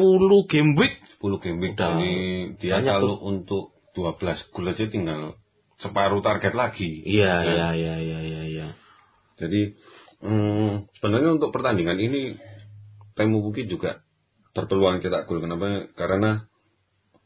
game 0.49 0.73
week. 0.73 0.97
10 1.21 1.43
game 1.43 1.57
week 1.61 1.73
Udah 1.77 1.93
Jadi 1.93 2.11
dia 2.57 2.81
banyak 2.81 2.95
kalau 2.97 3.17
untuk 3.21 3.77
12 3.93 4.17
gol 4.49 4.71
aja 4.71 4.85
tinggal 4.87 5.21
separuh 5.77 6.23
target 6.23 6.53
lagi 6.55 7.03
Iya, 7.05 7.33
Ya. 7.45 7.53
iya, 7.53 7.69
iya, 7.75 7.95
iya, 8.01 8.19
iya, 8.21 8.41
iya. 8.47 8.67
jadi 9.37 9.61
hmm, 10.21 10.89
sebenarnya 10.97 11.37
untuk 11.37 11.49
pertandingan 11.51 11.97
ini 11.97 12.37
Temu 13.13 13.41
Puki 13.43 13.67
juga 13.67 14.01
berpeluang 14.53 15.01
cetak 15.01 15.27
gol 15.27 15.41
kenapa 15.41 15.91
karena 15.93 16.45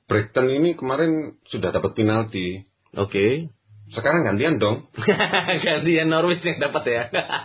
Brighton 0.06 0.48
ini 0.52 0.74
kemarin 0.78 1.36
sudah 1.50 1.72
dapat 1.72 1.96
penalti 1.96 2.66
Oke. 2.96 3.52
Sekarang 3.86 4.26
gantian 4.26 4.58
dong 4.58 4.90
Gantian 5.66 6.10
Norwich 6.10 6.42
yang 6.42 6.58
dapat 6.58 6.84
ya. 6.86 7.04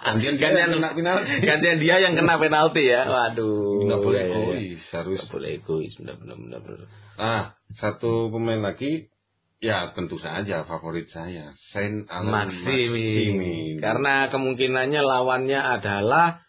gantian 0.08 0.34
dia 0.36 0.48
Gantian 0.48 0.56
yang 0.56 0.72
kena 0.72 0.90
penalti 0.96 1.30
Gantian 1.44 1.78
dia 1.78 1.96
yang 2.00 2.14
kena 2.16 2.34
penalti 2.36 2.82
ya. 2.84 3.02
Waduh. 3.04 3.84
nggak 3.84 4.00
boleh 4.00 4.20
Iya, 4.20 4.28
iya, 4.28 4.38
iya. 4.40 4.56
egois 4.56 4.82
harus 4.90 5.18
Nggak 5.20 5.30
boleh 5.30 5.48
egois, 5.54 5.92
benar-benar. 6.00 6.36
benar-benar. 6.40 6.88
Ah, 7.20 7.42
satu 7.76 8.32
pemain 8.32 8.56
lagi, 8.58 9.12
ya 9.60 9.92
tentu 9.92 10.16
saja 10.16 10.64
favorit 10.64 11.12
saya, 11.12 11.52
Saint 11.76 12.08
Alan 12.08 12.48
Maksimi. 12.48 13.76
Karena 13.76 14.32
kemungkinannya 14.32 15.02
lawannya 15.04 15.60
adalah 15.60 16.40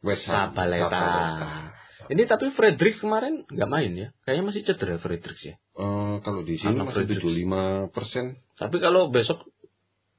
West 0.00 0.22
Ham. 0.26 0.54
Sabaleta. 0.54 0.86
Sabaleta. 0.86 1.50
Ini 2.10 2.22
tapi 2.26 2.50
Fredericks 2.50 2.98
kemarin 2.98 3.46
nggak 3.46 3.70
main 3.70 3.92
ya. 3.94 4.08
Kayaknya 4.22 4.44
masih 4.44 4.62
cedera 4.66 4.98
Fredericks 4.98 5.42
ya. 5.42 5.54
Kalau 6.22 6.40
di 6.46 6.54
sini 6.56 6.78
Anak 6.78 6.94
masih 6.94 7.04
Fredericks. 7.04 7.90
75 7.90 7.94
persen. 7.94 8.24
Tapi 8.56 8.76
kalau 8.78 9.10
besok 9.10 9.42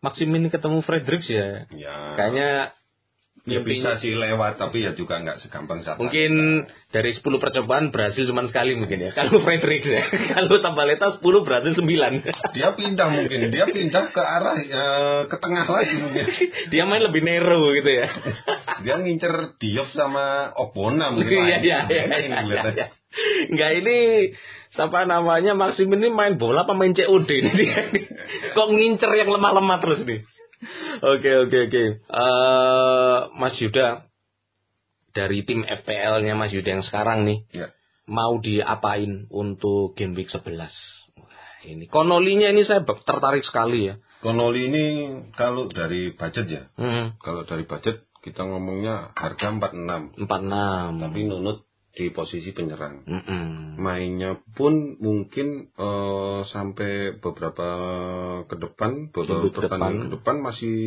Maximin 0.04 0.52
ketemu 0.52 0.84
Fredericks 0.84 1.32
ya. 1.32 1.64
Ya, 1.72 1.96
Kayaknya 2.20 2.76
ya 3.44 3.60
bisa 3.60 4.00
sih 4.00 4.16
lewat, 4.16 4.56
tapi 4.56 4.88
ya 4.88 4.96
juga 4.96 5.20
nggak 5.20 5.44
segampang 5.44 5.84
Sabaleta. 5.84 6.00
Mungkin 6.00 6.32
dari 6.96 7.12
10 7.12 7.44
percobaan 7.44 7.92
berhasil 7.92 8.24
cuma 8.24 8.48
sekali 8.48 8.80
mungkin 8.80 9.04
ya. 9.04 9.12
Kalau 9.12 9.44
Fredericks 9.44 9.88
ya. 9.88 10.04
Kalau 10.40 10.64
Sabaleta 10.64 11.20
10 11.20 11.20
berhasil 11.44 11.74
9. 11.76 11.84
dia 12.56 12.70
pindah 12.72 13.08
mungkin, 13.12 13.40
dia 13.52 13.66
pindah 13.68 14.04
ke 14.16 14.22
arah 14.24 14.56
eh, 14.64 15.22
ke 15.28 15.38
tengah 15.44 15.66
lagi 15.68 15.96
mungkin. 16.00 16.26
Dia 16.72 16.88
main 16.88 17.04
lebih 17.04 17.22
nero 17.22 17.70
gitu 17.76 17.92
ya. 17.92 18.08
Dia 18.82 18.96
ngincer 18.98 19.60
Diop 19.60 19.92
sama 19.92 20.56
Opona 20.56 21.12
mungkin. 21.12 21.44
Iya 21.44 21.58
iya 21.62 21.80
iya. 21.92 22.04
Lain 22.08 22.32
iya, 22.48 22.62
iya. 22.72 22.88
Enggak 23.52 23.72
ini 23.84 23.98
siapa 24.74 25.06
namanya 25.06 25.54
Maxim 25.54 25.92
ini 25.94 26.10
main 26.10 26.42
bola 26.42 26.66
apa 26.66 26.74
main 26.74 26.96
COD 26.98 27.30
ini 27.30 27.52
dia. 27.54 27.92
Kok 28.58 28.70
ngincer 28.74 29.12
yang 29.14 29.30
lemah-lemah 29.30 29.78
terus 29.84 30.02
nih. 30.08 30.26
Oke 31.02 31.32
oke 31.44 31.58
oke. 31.68 31.84
Eh 32.04 33.18
Mas 33.38 33.56
Yuda 33.58 34.08
dari 35.14 35.46
tim 35.46 35.62
FPL-nya 35.64 36.34
Mas 36.34 36.52
Yuda 36.52 36.80
yang 36.80 36.86
sekarang 36.86 37.24
nih 37.24 37.46
Ya. 37.54 37.68
mau 38.06 38.38
diapain 38.38 39.30
untuk 39.30 39.94
game 39.94 40.14
week 40.14 40.28
11? 40.28 40.44
Wah, 41.16 41.30
ini 41.64 41.86
konolinya 41.88 42.50
ini 42.50 42.66
saya 42.66 42.82
tertarik 42.84 43.46
sekali 43.46 43.94
ya. 43.94 43.96
Connolly 44.20 44.72
ini 44.72 44.84
kalau 45.36 45.68
dari 45.68 46.16
budget 46.16 46.46
ya, 46.48 46.64
Hmm, 46.80 47.20
kalau 47.20 47.44
dari 47.44 47.68
budget 47.68 48.08
kita 48.24 48.48
ngomongnya 48.48 49.12
harga 49.14 49.52
46. 49.52 50.16
46. 50.16 51.04
tapi 51.04 51.20
nunut 51.28 51.68
di 51.94 52.10
posisi 52.10 52.50
penyerang. 52.52 53.06
Mm-mm. 53.06 53.78
Mainnya 53.78 54.42
pun 54.58 54.98
mungkin 54.98 55.70
eh, 55.72 56.40
sampai 56.50 57.22
beberapa 57.22 57.68
ke 58.50 58.56
depan, 58.58 59.14
beberapa 59.14 59.50
pertandingan 59.54 60.10
depan. 60.10 60.10
ke 60.10 60.14
depan 60.18 60.36
masih 60.42 60.78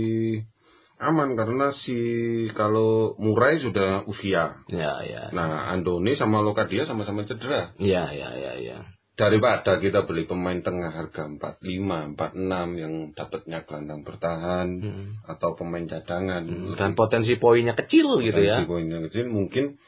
aman 0.96 1.36
karena 1.36 1.76
si 1.84 1.98
kalau 2.57 3.14
Murai 3.20 3.62
sudah 3.62 4.02
usia. 4.11 4.64
Ya 4.66 4.98
ya. 5.07 5.30
Nah, 5.30 5.70
Andoni 5.70 6.16
sama 6.16 6.42
Lokadia 6.42 6.88
sama-sama 6.88 7.22
cedera. 7.22 7.76
Ya 7.78 8.11
ya 8.11 8.34
ya 8.34 8.54
ya. 8.59 8.78
daripada 9.16 9.80
kita 9.80 10.04
beli 10.04 10.28
pemain 10.28 10.61
tengah 10.61 10.92
harga 10.92 11.24
45, 11.24 12.20
46 12.20 12.76
yang 12.76 12.94
dapatnya 13.16 13.64
gelandang 13.64 14.04
bertahan 14.04 14.68
Hmm. 14.76 15.09
atau 15.24 15.57
pemain 15.57 15.88
cadangan 15.88 16.44
Dan 16.76 16.92
potensi 16.92 17.32
poinnya 17.40 17.72
kecil 17.72 18.20
gitu 18.20 18.36
ya. 18.44 18.61
Potensi 18.61 18.68
poin 18.68 18.84
yang 18.92 19.02
kecil 19.09 19.24
mungkin 19.32 19.80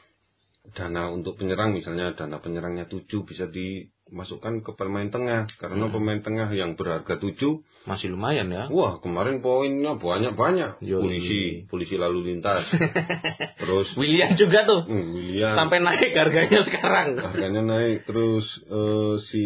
dana 0.71 1.09
untuk 1.09 1.35
penyerang 1.35 1.71
misalnya 1.71 2.11
dana 2.11 2.37
penyerangnya 2.37 2.85
7 2.85 3.05
bisa 3.21 3.45
dimasukkan 3.45 4.59
ke 4.59 4.71
pemain 4.73 5.07
tengah 5.07 5.47
karena 5.55 5.85
Hmm. 5.85 5.93
pemain 5.93 6.19
tengah 6.19 6.49
yang 6.49 6.73
berharga 6.73 7.15
7 7.15 7.63
Masih 7.85 8.09
lumayan 8.09 8.47
ya. 8.47 8.67
wah 8.67 8.97
kemarin 8.97 9.39
poinnya 9.39 9.95
banyak-banyak 9.95 10.77
polisi 10.79 11.65
polisi 11.65 11.95
lalu 11.95 12.19
lintas 12.29 12.65
terus 13.61 13.87
William 13.95 14.33
juga 14.33 14.63
tuh. 14.63 14.81
hmm, 14.83 15.07
William 15.11 15.53
Sampai 15.55 15.79
naik 15.79 16.11
harganya 16.11 16.61
sekarang. 16.63 17.07
harganya 17.17 17.61
naik 17.63 18.03
terus 18.03 18.45
eh, 18.65 19.13
si 19.25 19.45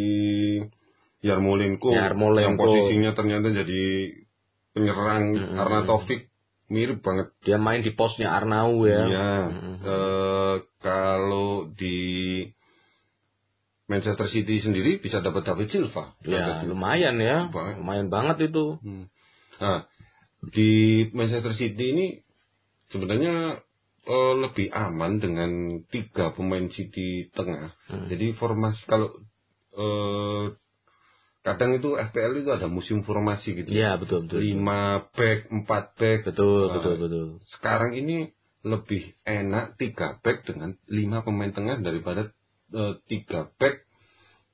Yarmolenko, 1.21 1.89
Yarmolenko. 1.89 2.43
yang 2.43 2.55
posisinya 2.57 3.11
ternyata 3.13 3.47
jadi 3.49 3.84
penyerang 4.71 5.24
Mm-mm. 5.32 5.55
karena 5.55 5.80
Taufik 5.86 6.32
mirip 6.74 7.05
banget 7.05 7.30
Dia 7.45 7.61
main 7.61 7.86
di 7.86 7.93
posnya 7.93 8.34
Arnau 8.34 8.82
ya. 8.89 9.05
Iya. 9.05 9.32
Eh, 9.86 10.55
kalau 10.82 11.69
di 11.69 11.97
Manchester 13.86 14.26
City 14.34 14.57
sendiri 14.63 14.97
bisa 14.97 15.21
dapat 15.21 15.45
David 15.45 15.69
Silva. 15.69 16.17
Ya, 16.26 16.65
David- 16.65 16.74
lumayan 16.74 17.21
ya. 17.21 17.51
Lumayan. 17.53 17.76
Lumayan 17.84 18.07
banget 18.09 18.49
itu. 18.49 18.82
Hmm. 18.82 19.05
Nah, 19.61 19.86
di 20.49 20.71
Manchester 21.13 21.53
City 21.53 21.86
ini 21.93 22.07
sebenarnya 22.89 23.61
eh, 24.03 24.34
lebih 24.36 24.67
aman 24.74 25.21
dengan 25.21 25.51
tiga 25.88 26.34
pemain 26.36 26.67
City 26.74 27.30
tengah. 27.32 27.71
Hmm. 27.88 28.09
Jadi 28.09 28.34
formasi 28.36 28.82
kalau 28.89 29.13
eh, 29.78 30.43
kadang 31.43 31.75
itu 31.75 31.93
FPL 31.93 32.39
itu 32.39 32.49
ada 32.49 32.65
musim 32.65 33.03
formasi 33.03 33.53
gitu. 33.53 33.69
Iya, 33.69 33.99
betul 33.99 34.25
betul. 34.25 34.39
Lima 34.39 35.05
back, 35.11 35.51
empat 35.51 35.83
back. 35.95 36.19
Betul, 36.25 36.71
Nah, 36.71 36.73
betul, 36.79 36.95
betul. 36.97 37.27
Sekarang 37.51 37.91
ini 37.93 38.31
lebih 38.63 39.03
enak 39.21 39.75
tiga 39.75 40.17
back 40.19 40.47
dengan 40.47 40.79
lima 40.87 41.19
pemain 41.21 41.51
tengah 41.51 41.77
daripada 41.77 42.31
tiga 43.05 43.51
back 43.55 43.83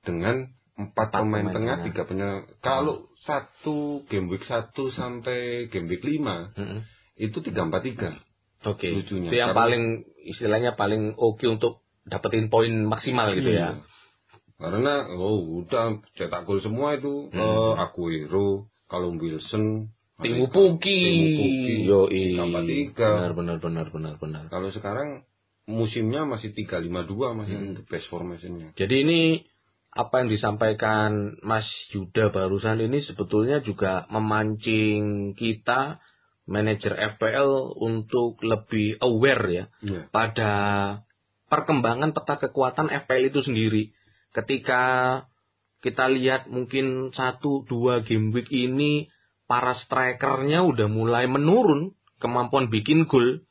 dengan 0.02 0.50
empat 0.76 1.12
Empat 1.12 1.22
pemain 1.22 1.44
pemain 1.44 1.54
tengah, 1.54 1.76
tengah. 1.78 1.88
tiga 1.92 2.02
punya. 2.04 2.30
Kalau 2.60 2.96
satu 3.22 4.08
game 4.08 4.28
week 4.28 4.44
satu 4.44 4.90
sampai 4.90 5.68
game 5.68 5.88
week 5.88 6.02
lima 6.02 6.50
Mm-mm. 6.56 6.82
itu 7.16 7.38
tiga 7.40 7.68
empat 7.68 7.84
tiga. 7.86 8.10
Oke. 8.66 8.90
Lucunya, 8.90 9.30
Itu 9.30 9.38
yang 9.38 9.54
karena- 9.54 9.60
paling 9.62 9.84
istilahnya 10.26 10.72
paling 10.74 11.16
oke 11.16 11.46
untuk 11.46 11.84
dapetin 12.04 12.50
poin 12.50 12.72
maksimal 12.84 13.32
gitu 13.36 13.52
ya. 13.52 13.80
Karena 14.60 15.08
oh 15.16 15.64
udah 15.64 16.04
cetak 16.14 16.44
gol 16.44 16.60
semua 16.60 17.00
itu 17.00 17.32
Hmm. 17.32 17.40
eh, 17.40 17.74
Aguero, 17.80 18.68
kalau 18.92 19.16
Wilson, 19.16 19.88
Timu 20.20 20.52
Puki. 20.52 21.00
Yo, 21.88 22.12
Tiga. 22.92 23.24
Benar, 23.24 23.34
benar, 23.34 23.58
benar, 23.64 23.88
benar, 23.88 24.14
benar. 24.20 24.44
Kalau 24.52 24.68
sekarang 24.70 25.24
musimnya 25.64 26.28
masih 26.28 26.52
352 26.52 27.32
masih 27.32 27.56
Hmm. 27.56 27.74
the 27.80 27.84
best 27.88 28.12
formationnya. 28.12 28.76
Jadi 28.76 28.96
ini 29.00 29.22
apa 29.90 30.22
yang 30.22 30.30
disampaikan 30.30 31.40
Mas 31.40 31.66
Yuda 31.90 32.30
barusan 32.30 32.84
ini 32.84 33.00
sebetulnya 33.00 33.64
juga 33.64 34.06
memancing 34.12 35.34
kita 35.34 36.04
manajer 36.46 36.94
FPL 37.16 37.80
untuk 37.80 38.42
lebih 38.42 38.98
aware 39.00 39.46
ya 39.48 39.66
Iya. 39.80 40.02
pada 40.10 40.52
perkembangan 41.48 42.12
peta 42.12 42.38
kekuatan 42.38 42.90
FPL 42.92 43.30
itu 43.30 43.42
sendiri. 43.42 43.84
Ketika 44.34 44.84
kita 45.80 46.12
lihat 46.12 46.52
mungkin 46.52 47.16
satu 47.16 47.64
dua 47.66 48.04
game 48.04 48.36
week 48.36 48.52
ini 48.52 49.08
para 49.50 49.80
strikernya 49.82 50.62
udah 50.62 50.86
mulai 50.92 51.26
menurun 51.26 51.96
kemampuan 52.20 52.68
bikin 52.68 53.08
gol, 53.08 53.42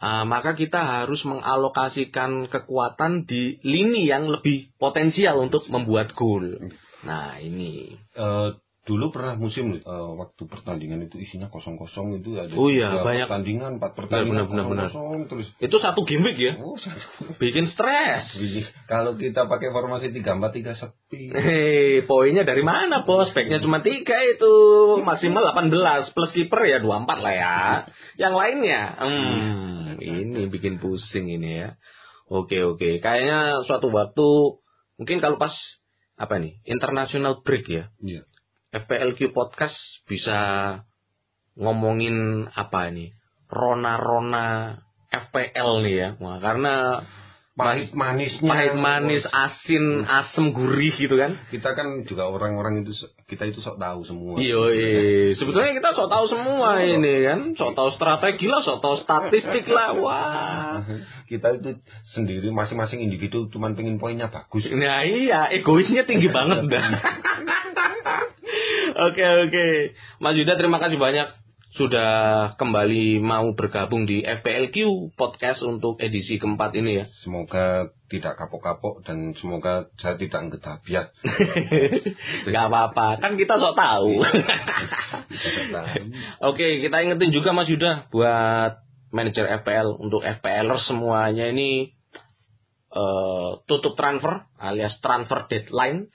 ah, 0.00 0.24
maka 0.24 0.56
kita 0.56 0.80
harus 0.80 1.22
mengalokasikan 1.22 2.48
kekuatan 2.48 3.28
di 3.28 3.60
lini 3.62 4.08
yang 4.08 4.26
lebih 4.26 4.72
potensial 4.80 5.38
untuk 5.44 5.68
membuat 5.68 6.16
gol. 6.16 6.58
Nah 7.06 7.38
ini, 7.38 7.94
Eh, 8.16 8.50
dulu 8.86 9.10
pernah 9.10 9.34
musim 9.34 9.74
eh, 9.74 9.82
waktu 10.14 10.46
pertandingan 10.46 11.02
itu 11.02 11.18
isinya 11.18 11.50
kosong-kosong 11.50 12.22
itu 12.22 12.38
ada 12.38 12.54
Oh 12.54 12.70
iya, 12.70 12.94
tiga 12.94 13.02
banyak. 13.02 13.26
pertandingan, 13.26 13.70
empat 13.76 13.92
pertandingan 13.92 14.46
benar, 14.46 14.64
benar, 14.64 14.88
kosong 14.88 15.26
terus. 15.26 15.50
itu 15.58 15.76
satu 15.76 16.06
week 16.06 16.38
ya, 16.38 16.54
Oh, 16.56 16.78
satu. 16.78 17.34
bikin 17.34 17.66
stres. 17.66 18.30
Kalau 18.86 19.18
kita 19.18 19.44
pakai 19.44 19.68
formasi 19.68 20.14
3-4-3 20.14 20.78
sepi. 20.78 21.22
Hei, 21.28 22.06
poinnya 22.06 22.46
dari 22.46 22.62
mana 22.62 23.02
bos? 23.02 23.34
Backnya 23.34 23.58
cuma 23.58 23.82
tiga 23.82 24.22
itu, 24.22 24.54
maksimal 25.02 25.42
18 25.50 26.14
plus 26.14 26.30
kiper 26.30 26.60
ya 26.64 26.78
24 26.78 27.18
lah 27.18 27.34
ya. 27.34 27.58
Yang 28.16 28.34
lainnya, 28.34 28.80
hmm, 28.96 29.98
ini 29.98 30.46
bikin 30.46 30.78
pusing 30.78 31.26
ini 31.26 31.58
ya. 31.58 31.74
Oke 32.26 32.62
oke, 32.62 32.98
kayaknya 32.98 33.66
suatu 33.66 33.90
waktu 33.90 34.62
mungkin 34.94 35.18
kalau 35.18 35.36
pas 35.36 35.50
apa 36.14 36.38
nih 36.38 36.62
international 36.64 37.42
break 37.42 37.66
ya, 37.66 37.90
Iya. 37.98 38.22
FPLQ 38.84 39.32
podcast 39.32 39.76
bisa 40.04 40.38
ngomongin 41.56 42.44
apa 42.52 42.92
ini, 42.92 43.16
rona-rona 43.48 44.76
FPL 45.08 45.70
nih 45.86 45.94
ya, 45.96 46.08
Wah, 46.20 46.36
karena 46.42 47.00
Pahit 47.56 47.96
manisnya. 47.96 48.52
pahit 48.52 48.76
manis, 48.76 49.24
asin, 49.32 50.04
asem, 50.04 50.52
gurih 50.52 50.92
gitu 50.92 51.16
kan. 51.16 51.40
Kita 51.48 51.72
kan 51.72 52.04
juga 52.04 52.28
orang-orang 52.28 52.84
itu 52.84 52.92
kita 53.24 53.48
itu 53.48 53.64
sok 53.64 53.80
tahu 53.80 54.04
semua. 54.04 54.36
Iya, 54.36 55.32
sebetulnya 55.40 55.72
kita 55.72 55.96
sok 55.96 56.12
tahu 56.12 56.28
semua 56.28 56.84
ini 56.84 57.24
kan, 57.24 57.56
sok 57.56 57.72
tahu 57.72 57.96
strategi 57.96 58.44
lah, 58.44 58.60
sok 58.60 58.84
tahu 58.84 59.00
statistik 59.00 59.72
lah, 59.72 59.96
wah. 60.04 60.84
Kita 61.24 61.56
itu 61.56 61.80
sendiri 62.12 62.52
masing-masing 62.52 63.00
individu 63.00 63.48
cuman 63.48 63.72
pengen 63.72 63.96
poinnya 63.96 64.28
bagus. 64.28 64.68
Nah 64.76 65.08
iya, 65.08 65.48
egoisnya 65.48 66.04
tinggi 66.04 66.28
banget 66.36 66.68
dah. 66.68 66.86
Oke 68.96 69.20
oke, 69.20 69.66
Mas 70.24 70.40
Yuda 70.40 70.56
terima 70.56 70.80
kasih 70.80 70.96
banyak 70.96 71.28
sudah 71.76 72.56
kembali 72.56 73.20
mau 73.20 73.52
bergabung 73.52 74.08
di 74.08 74.24
FPLQ 74.24 75.12
podcast 75.20 75.60
untuk 75.60 76.00
edisi 76.00 76.40
keempat 76.40 76.72
ini 76.80 77.04
ya. 77.04 77.06
Semoga 77.20 77.92
tidak 78.08 78.40
kapok-kapok 78.40 79.04
dan 79.04 79.36
semoga 79.36 79.92
saya 80.00 80.16
tidak 80.16 80.48
ngetabiat. 80.48 81.12
Gak 82.56 82.64
apa-apa, 82.72 83.20
kan 83.20 83.36
kita 83.36 83.60
sok 83.60 83.76
tahu. 83.76 84.24
Tahu. 85.76 86.02
Oke, 86.48 86.80
kita 86.80 86.96
ingetin 87.04 87.34
juga 87.34 87.52
Mas 87.52 87.68
Yuda 87.68 88.08
buat 88.08 88.80
manajer 89.12 89.44
FPL 89.60 90.00
untuk 90.00 90.24
FPLer 90.24 90.80
semuanya 90.88 91.52
ini 91.52 91.92
eh, 92.88 93.50
tutup 93.68 94.00
transfer 94.00 94.48
alias 94.56 94.96
transfer 95.04 95.44
deadline 95.52 96.08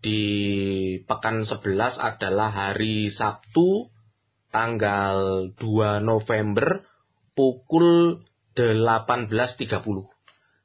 di 0.00 0.22
pekan 1.04 1.44
11 1.44 1.96
adalah 1.96 2.50
hari 2.52 3.10
Sabtu 3.12 3.88
tanggal 4.52 5.50
2 5.56 6.00
November 6.00 6.84
pukul 7.36 8.20
18.30. 8.56 9.68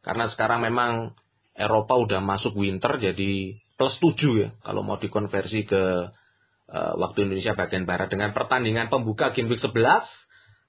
Karena 0.01 0.25
sekarang 0.31 0.63
memang 0.63 1.13
Eropa 1.51 1.99
udah 1.99 2.23
masuk 2.23 2.55
winter 2.55 2.95
jadi 2.97 3.59
plus 3.75 3.95
7 3.99 4.41
ya 4.41 4.49
kalau 4.63 4.81
mau 4.85 4.95
dikonversi 4.95 5.67
ke 5.67 5.83
eh, 6.71 6.93
waktu 6.95 7.27
Indonesia 7.27 7.53
bagian 7.53 7.83
barat 7.83 8.07
dengan 8.07 8.31
pertandingan 8.31 8.87
pembuka 8.87 9.35
game 9.35 9.51
week 9.51 9.59
11 9.59 9.75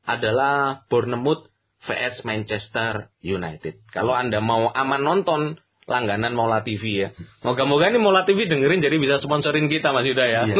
adalah 0.03 0.83
Bournemouth 0.91 1.47
vs 1.87 2.27
Manchester 2.27 3.11
United. 3.23 3.79
Kalau 3.91 4.15
Anda 4.15 4.43
mau 4.43 4.71
aman 4.71 5.03
nonton 5.03 5.63
langganan 5.91 6.31
Mola 6.39 6.63
TV 6.63 7.03
ya. 7.03 7.09
Moga-moga 7.43 7.91
ini 7.91 7.99
Mola 7.99 8.23
TV 8.23 8.47
dengerin 8.47 8.79
jadi 8.79 8.97
bisa 9.03 9.19
sponsorin 9.19 9.67
kita 9.67 9.91
Mas 9.91 10.07
Yuda 10.07 10.25
ya. 10.31 10.43
Iya. 10.47 10.57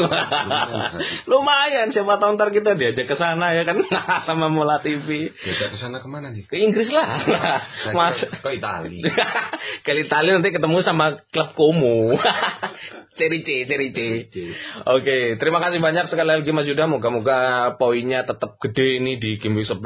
Lumayan 1.31 1.95
siapa 1.95 2.19
tahu 2.19 2.35
ntar 2.35 2.51
kita 2.51 2.75
diajak 2.75 3.07
ke 3.07 3.15
sana 3.15 3.55
ya 3.55 3.63
kan 3.63 3.79
sama 4.29 4.51
Mola 4.51 4.83
TV. 4.83 5.31
Kita 5.31 5.71
ke 5.71 5.79
sana 5.79 6.03
ke 6.03 6.09
mana 6.11 6.35
nih? 6.35 6.43
Ke 6.51 6.59
Inggris 6.59 6.91
lah. 6.91 7.23
Mas 7.95 8.19
ke, 8.19 8.49
Itali. 8.59 9.07
ke 9.87 9.93
Italia 9.95 10.35
nanti 10.35 10.51
ketemu 10.51 10.83
sama 10.83 11.23
klub 11.31 11.55
Como. 11.55 12.19
Ceri 13.15 13.45
C, 13.47 13.69
ceri 13.69 13.89
C. 13.95 13.99
Oke, 14.89 15.37
terima 15.39 15.63
kasih 15.63 15.79
banyak 15.79 16.11
sekali 16.11 16.43
lagi 16.43 16.51
Mas 16.51 16.67
Yuda. 16.67 16.91
Moga-moga 16.91 17.71
poinnya 17.79 18.27
tetap 18.27 18.59
gede 18.59 18.99
ini 18.99 19.23
di 19.23 19.39
game 19.39 19.63
week 19.63 19.71
11 19.71 19.79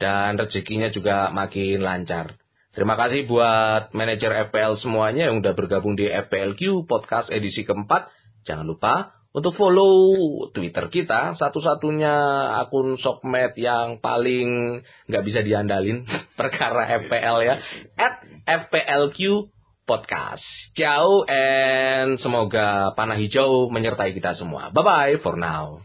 dan 0.00 0.40
rezekinya 0.40 0.88
juga 0.88 1.28
makin 1.34 1.84
lancar. 1.84 2.43
Terima 2.74 2.98
kasih 2.98 3.30
buat 3.30 3.94
manajer 3.94 4.50
FPL 4.50 4.82
semuanya 4.82 5.30
yang 5.30 5.38
udah 5.38 5.54
bergabung 5.54 5.94
di 5.94 6.10
FPLQ 6.10 6.90
podcast 6.90 7.30
edisi 7.30 7.62
keempat. 7.62 8.10
Jangan 8.42 8.66
lupa 8.66 9.14
untuk 9.34 9.54
follow 9.58 10.14
Twitter 10.54 10.86
kita, 10.90 11.38
satu-satunya 11.38 12.14
akun 12.62 12.98
sokmed 12.98 13.54
yang 13.58 13.98
paling 13.98 14.78
nggak 15.10 15.24
bisa 15.26 15.42
diandalin 15.42 16.06
perkara 16.40 16.86
FPL 17.02 17.36
ya, 17.42 17.54
at 17.94 18.22
FPLQ 18.42 19.50
Podcast. 19.84 20.40
Ciao 20.72 21.28
and 21.28 22.16
semoga 22.16 22.96
panah 22.96 23.20
hijau 23.20 23.68
menyertai 23.68 24.16
kita 24.16 24.32
semua. 24.32 24.72
Bye 24.72 24.80
bye 24.80 25.16
for 25.20 25.36
now. 25.36 25.84